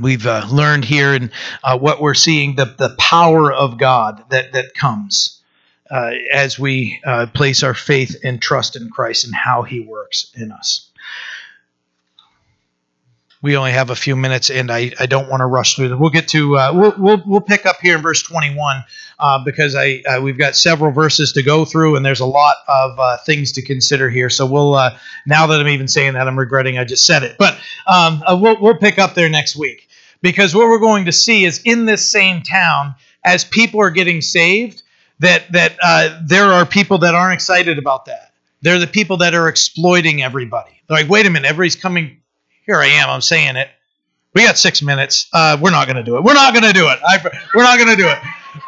We've 0.00 0.26
uh, 0.26 0.46
learned 0.50 0.84
here 0.84 1.14
and 1.14 1.30
uh, 1.62 1.78
what 1.78 2.00
we're 2.00 2.14
seeing 2.14 2.56
the, 2.56 2.64
the 2.64 2.96
power 2.98 3.52
of 3.52 3.78
God 3.78 4.24
that, 4.30 4.52
that 4.52 4.74
comes 4.74 5.40
uh, 5.90 6.12
as 6.32 6.58
we 6.58 7.00
uh, 7.06 7.26
place 7.32 7.62
our 7.62 7.74
faith 7.74 8.16
and 8.24 8.42
trust 8.42 8.74
in 8.74 8.90
Christ 8.90 9.24
and 9.24 9.34
how 9.34 9.62
He 9.62 9.80
works 9.80 10.32
in 10.34 10.50
us 10.50 10.90
we 13.44 13.58
only 13.58 13.72
have 13.72 13.90
a 13.90 13.94
few 13.94 14.16
minutes, 14.16 14.48
and 14.48 14.70
I, 14.70 14.92
I 14.98 15.04
don't 15.04 15.28
want 15.28 15.42
to 15.42 15.46
rush 15.46 15.76
through 15.76 15.90
them. 15.90 15.98
We'll 15.98 16.08
get 16.08 16.28
to 16.28 16.56
uh, 16.56 16.72
we'll, 16.72 16.94
we'll 16.96 17.22
we'll 17.26 17.40
pick 17.42 17.66
up 17.66 17.76
here 17.82 17.94
in 17.94 18.00
verse 18.00 18.22
21 18.22 18.82
uh, 19.18 19.44
because 19.44 19.74
I 19.74 20.02
uh, 20.08 20.22
we've 20.22 20.38
got 20.38 20.56
several 20.56 20.92
verses 20.92 21.34
to 21.34 21.42
go 21.42 21.66
through, 21.66 21.96
and 21.96 22.06
there's 22.06 22.20
a 22.20 22.26
lot 22.26 22.56
of 22.66 22.98
uh, 22.98 23.18
things 23.18 23.52
to 23.52 23.62
consider 23.62 24.08
here. 24.08 24.30
So 24.30 24.46
we'll 24.46 24.74
uh, 24.74 24.96
now 25.26 25.46
that 25.48 25.60
I'm 25.60 25.68
even 25.68 25.88
saying 25.88 26.14
that, 26.14 26.26
I'm 26.26 26.38
regretting 26.38 26.78
I 26.78 26.84
just 26.84 27.04
said 27.04 27.22
it, 27.22 27.36
but 27.38 27.52
um, 27.86 28.22
uh, 28.26 28.34
we'll 28.40 28.58
we'll 28.62 28.78
pick 28.78 28.98
up 28.98 29.12
there 29.12 29.28
next 29.28 29.56
week 29.56 29.90
because 30.22 30.54
what 30.54 30.66
we're 30.66 30.78
going 30.78 31.04
to 31.04 31.12
see 31.12 31.44
is 31.44 31.60
in 31.66 31.84
this 31.84 32.10
same 32.10 32.42
town 32.42 32.94
as 33.26 33.44
people 33.44 33.78
are 33.82 33.90
getting 33.90 34.22
saved 34.22 34.82
that 35.18 35.52
that 35.52 35.76
there 36.26 36.46
are 36.46 36.64
people 36.64 36.96
that 36.96 37.14
aren't 37.14 37.34
excited 37.34 37.76
about 37.76 38.06
that. 38.06 38.32
They're 38.62 38.78
the 38.78 38.86
people 38.86 39.18
that 39.18 39.34
are 39.34 39.48
exploiting 39.48 40.22
everybody. 40.22 40.80
They're 40.88 40.96
like, 40.96 41.10
wait 41.10 41.26
a 41.26 41.30
minute, 41.30 41.46
everybody's 41.46 41.76
coming 41.76 42.22
here 42.66 42.76
I 42.76 42.86
am. 42.86 43.10
I'm 43.10 43.20
saying 43.20 43.56
it. 43.56 43.68
We 44.34 44.42
got 44.42 44.58
six 44.58 44.82
minutes. 44.82 45.28
Uh, 45.32 45.56
we're 45.60 45.70
not 45.70 45.86
going 45.86 45.96
to 45.96 46.02
do 46.02 46.16
it. 46.16 46.24
We're 46.24 46.34
not 46.34 46.52
going 46.52 46.64
to 46.64 46.72
do 46.72 46.88
it. 46.88 46.98
I, 47.06 47.18
we're 47.54 47.62
not 47.62 47.78
going 47.78 47.90
to 47.90 47.96
do 47.96 48.08
it. 48.08 48.18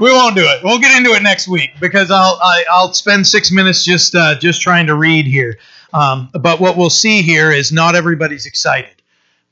We 0.01 0.11
won't 0.11 0.37
do 0.37 0.45
it. 0.45 0.63
We'll 0.63 0.79
get 0.79 0.97
into 0.97 1.13
it 1.13 1.23
next 1.23 1.49
week 1.49 1.71
because 1.81 2.11
I'll 2.11 2.39
I, 2.43 2.65
will 2.69 2.73
i 2.73 2.85
will 2.85 2.93
spend 2.93 3.27
six 3.27 3.51
minutes 3.51 3.85
just 3.85 4.15
uh, 4.15 4.39
just 4.39 4.61
trying 4.61 4.87
to 4.87 4.95
read 4.95 5.27
here. 5.27 5.59
Um, 5.93 6.29
but 6.33 6.61
what 6.61 6.77
we'll 6.77 6.91
see 6.91 7.23
here 7.23 7.51
is 7.51 7.73
not 7.73 7.95
everybody's 7.95 8.47
excited 8.47 8.97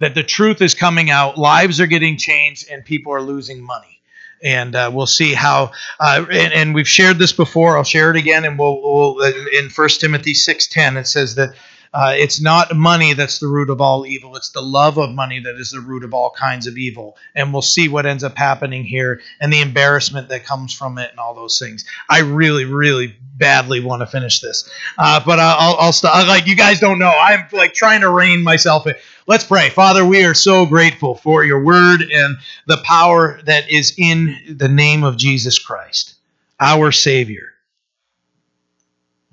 that 0.01 0.15
the 0.15 0.23
truth 0.23 0.61
is 0.61 0.75
coming 0.75 1.11
out, 1.11 1.39
lives 1.39 1.81
are 1.81 1.87
getting 1.87 2.17
changed, 2.17 2.69
and 2.71 2.85
people 2.85 3.13
are 3.13 3.23
losing 3.23 3.63
money. 3.63 4.01
And 4.43 4.75
uh, 4.75 4.91
we'll 4.93 5.07
see 5.07 5.33
how. 5.33 5.71
Uh, 5.99 6.27
and, 6.31 6.53
and, 6.53 6.75
we've 6.75 6.89
shared 6.89 7.19
this 7.19 7.33
before. 7.33 7.79
I'll 7.79 7.85
share 7.85 8.11
it 8.11 8.17
again. 8.17 8.45
And 8.45 8.59
we'll, 8.59 8.83
we'll 8.83 9.23
in 9.23 9.71
First 9.71 10.03
Timothy 10.03 10.35
six 10.35 10.67
ten 10.67 10.99
it 10.99 11.07
says 11.07 11.37
that 11.37 11.55
uh, 11.95 12.13
it's 12.17 12.41
not 12.41 12.77
money 12.77 13.15
that's 13.15 13.39
the 13.39 13.47
root 13.47 13.71
of 13.71 13.81
all 13.81 14.05
evil. 14.07 14.37
It's 14.37 14.51
the 14.51 14.61
love 14.63 14.99
of 14.99 15.11
money 15.11 15.41
that 15.41 15.55
is 15.57 15.71
the 15.71 15.81
root 15.81 16.05
of 16.05 16.13
all 16.13 16.31
kinds 16.31 16.67
of 16.67 16.77
evil. 16.77 17.17
And 17.37 17.53
we'll 17.53 17.63
see 17.63 17.89
what 17.89 18.05
ends 18.07 18.25
up 18.25 18.37
happening 18.37 18.85
here 18.85 19.21
and 19.41 19.53
the 19.53 19.63
embarrassment 19.63 20.29
that 20.31 20.45
comes 20.45 20.75
from 20.75 20.99
it 20.99 21.11
and 21.11 21.21
all 21.21 21.35
those 21.35 21.59
things. 21.59 21.85
I 22.11 22.21
really, 22.21 22.65
really 22.65 23.17
badly 23.37 23.81
want 23.81 24.03
to 24.03 24.07
finish 24.07 24.41
this, 24.41 24.69
uh, 24.99 25.21
but 25.25 25.39
I'll, 25.39 25.77
I'll 25.79 25.93
stop. 25.93 26.27
Like 26.27 26.47
you 26.49 26.57
guys 26.57 26.81
don't 26.81 26.99
know, 26.99 27.13
I'm 27.17 27.47
like 27.53 27.75
trying 27.75 28.01
to 28.03 28.11
rein 28.11 28.43
myself 28.43 28.87
in. 28.89 28.95
Let's 29.27 29.45
pray. 29.45 29.71
Father, 29.71 30.05
we 30.05 30.25
are 30.25 30.35
so 30.35 30.67
grateful 30.67 31.15
for 31.15 31.45
your 31.45 31.65
word 31.65 32.03
and 32.03 32.37
the 32.67 32.79
power 32.79 33.41
that 33.47 33.71
is 33.71 33.95
in 33.97 34.57
the 34.59 34.69
name 34.69 35.05
of 35.05 35.17
Jesus 35.17 35.59
Christ. 35.59 36.15
our 36.61 36.93
Savior. 36.93 37.54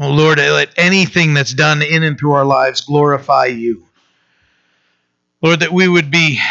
Oh 0.03 0.09
Lord, 0.09 0.39
let 0.39 0.71
anything 0.77 1.35
that's 1.35 1.53
done 1.53 1.83
in 1.83 2.01
and 2.01 2.17
through 2.17 2.31
our 2.31 2.43
lives 2.43 2.81
glorify 2.81 3.45
you. 3.45 3.85
Lord, 5.43 5.59
that 5.59 5.71
we 5.71 5.87
would 5.87 6.09
be 6.09 6.41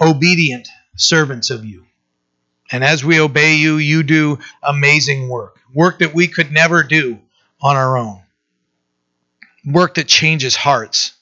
obedient 0.00 0.66
servants 0.96 1.50
of 1.50 1.62
you. 1.62 1.84
And 2.72 2.82
as 2.82 3.04
we 3.04 3.20
obey 3.20 3.56
you, 3.56 3.76
you 3.76 4.02
do 4.02 4.38
amazing 4.62 5.28
work, 5.28 5.60
work 5.74 5.98
that 5.98 6.14
we 6.14 6.26
could 6.26 6.50
never 6.50 6.82
do 6.82 7.18
on 7.60 7.76
our 7.76 7.98
own, 7.98 8.22
work 9.66 9.96
that 9.96 10.08
changes 10.08 10.56
hearts. 10.56 11.12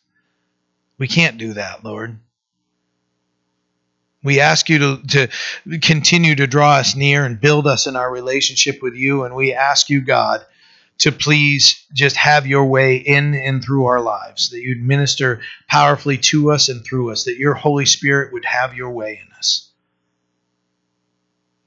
We 0.97 1.09
can't 1.09 1.39
do 1.39 1.55
that, 1.55 1.85
Lord. 1.85 2.21
We 4.23 4.39
ask 4.39 4.69
you 4.69 4.79
to, 4.79 5.01
to 5.09 5.79
continue 5.81 6.37
to 6.37 6.47
draw 6.47 6.77
us 6.77 6.95
near 6.95 7.25
and 7.25 7.41
build 7.41 7.67
us 7.67 7.89
in 7.89 7.97
our 7.97 8.09
relationship 8.09 8.81
with 8.81 8.95
you. 8.95 9.25
And 9.25 9.35
we 9.35 9.53
ask 9.53 9.91
you, 9.91 10.03
God, 10.03 10.47
to 10.99 11.13
please 11.13 11.85
just 11.93 12.17
have 12.17 12.47
your 12.47 12.65
way 12.67 12.97
in 12.97 13.35
and 13.35 13.63
through 13.63 13.87
our 13.87 14.01
lives, 14.01 14.51
that 14.51 14.61
you'd 14.61 14.83
minister 14.83 15.41
powerfully 15.69 16.19
to 16.19 16.53
us 16.53 16.69
and 16.69 16.85
through 16.85 17.11
us, 17.11 17.25
that 17.25 17.37
your 17.37 17.55
Holy 17.55 17.87
Spirit 17.87 18.33
would 18.33 18.45
have 18.45 18.75
your 18.75 18.91
way 18.91 19.21
in 19.25 19.33
us 19.37 19.71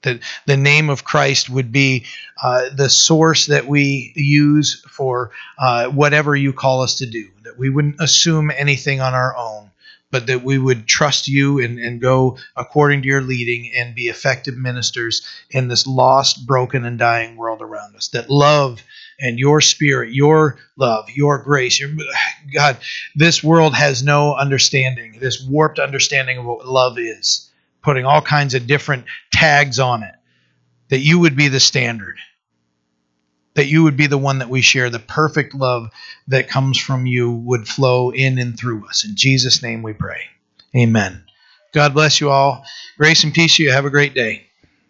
that 0.08 0.22
the 0.46 0.58
name 0.58 0.90
of 0.90 1.04
Christ 1.04 1.50
would 1.50 1.72
be 1.72 2.06
uh, 2.42 2.70
the 2.74 2.90
source 2.90 3.48
that 3.48 3.68
we 3.68 4.14
use 4.16 4.82
for 4.90 5.32
uh, 5.60 5.88
whatever 5.88 6.36
you 6.36 6.54
call 6.54 6.82
us 6.82 6.96
to 6.96 7.06
do, 7.06 7.28
that 7.44 7.58
we 7.58 7.70
wouldn't 7.70 8.00
assume 8.00 8.52
anything 8.56 9.02
on 9.02 9.14
our 9.14 9.36
own, 9.36 9.72
but 10.12 10.28
that 10.28 10.44
we 10.44 10.58
would 10.58 10.88
trust 10.88 11.28
you 11.28 11.60
and, 11.60 11.80
and 11.80 12.00
go 12.00 12.38
according 12.56 13.02
to 13.02 13.08
your 13.08 13.22
leading 13.22 13.72
and 13.76 13.96
be 13.96 14.08
effective 14.08 14.56
ministers 14.56 15.26
in 15.50 15.68
this 15.68 15.86
lost, 15.86 16.46
broken, 16.46 16.86
and 16.86 16.98
dying 17.00 17.36
world 17.36 17.62
around 17.62 17.96
us. 17.96 18.08
That 18.10 18.30
love 18.30 18.82
and 19.20 19.40
your 19.40 19.62
spirit, 19.62 20.14
your 20.14 20.58
love, 20.76 21.10
your 21.10 21.40
grace, 21.40 21.80
your, 21.80 21.90
God, 22.54 22.78
this 23.16 23.44
world 23.44 23.76
has 23.76 24.04
no 24.04 24.36
understanding, 24.36 25.18
this 25.20 25.44
warped 25.44 25.80
understanding 25.80 26.38
of 26.38 26.46
what 26.46 26.68
love 26.68 27.00
is 27.00 27.50
putting 27.88 28.06
all 28.06 28.22
kinds 28.22 28.54
of 28.54 28.68
different 28.68 29.06
tags 29.32 29.80
on 29.80 30.04
it, 30.04 30.14
that 30.90 31.00
you 31.00 31.20
would 31.20 31.38
be 31.38 31.48
the 31.48 31.60
standard, 31.60 32.18
that 33.54 33.68
you 33.68 33.84
would 33.84 33.96
be 33.96 34.08
the 34.08 34.18
one 34.18 34.40
that 34.40 34.50
we 34.50 34.62
share. 34.62 34.90
The 34.90 35.00
perfect 35.00 35.56
love 35.56 35.90
that 36.28 36.50
comes 36.50 36.78
from 36.78 37.06
you 37.06 37.32
would 37.32 37.66
flow 37.66 38.12
in 38.12 38.40
and 38.40 38.60
through 38.60 38.88
us. 38.88 39.06
In 39.06 39.16
Jesus' 39.16 39.64
name 39.64 39.84
we 39.84 39.94
pray. 39.94 40.22
Amen. 40.76 41.24
God 41.74 41.94
bless 41.94 42.20
you 42.20 42.30
all. 42.30 42.66
Grace 42.98 43.24
and 43.24 43.34
peace 43.34 43.56
to 43.56 43.64
you. 43.64 43.72
Have 43.72 43.86
a 43.86 43.90
great 43.90 44.14
day. 44.14 44.47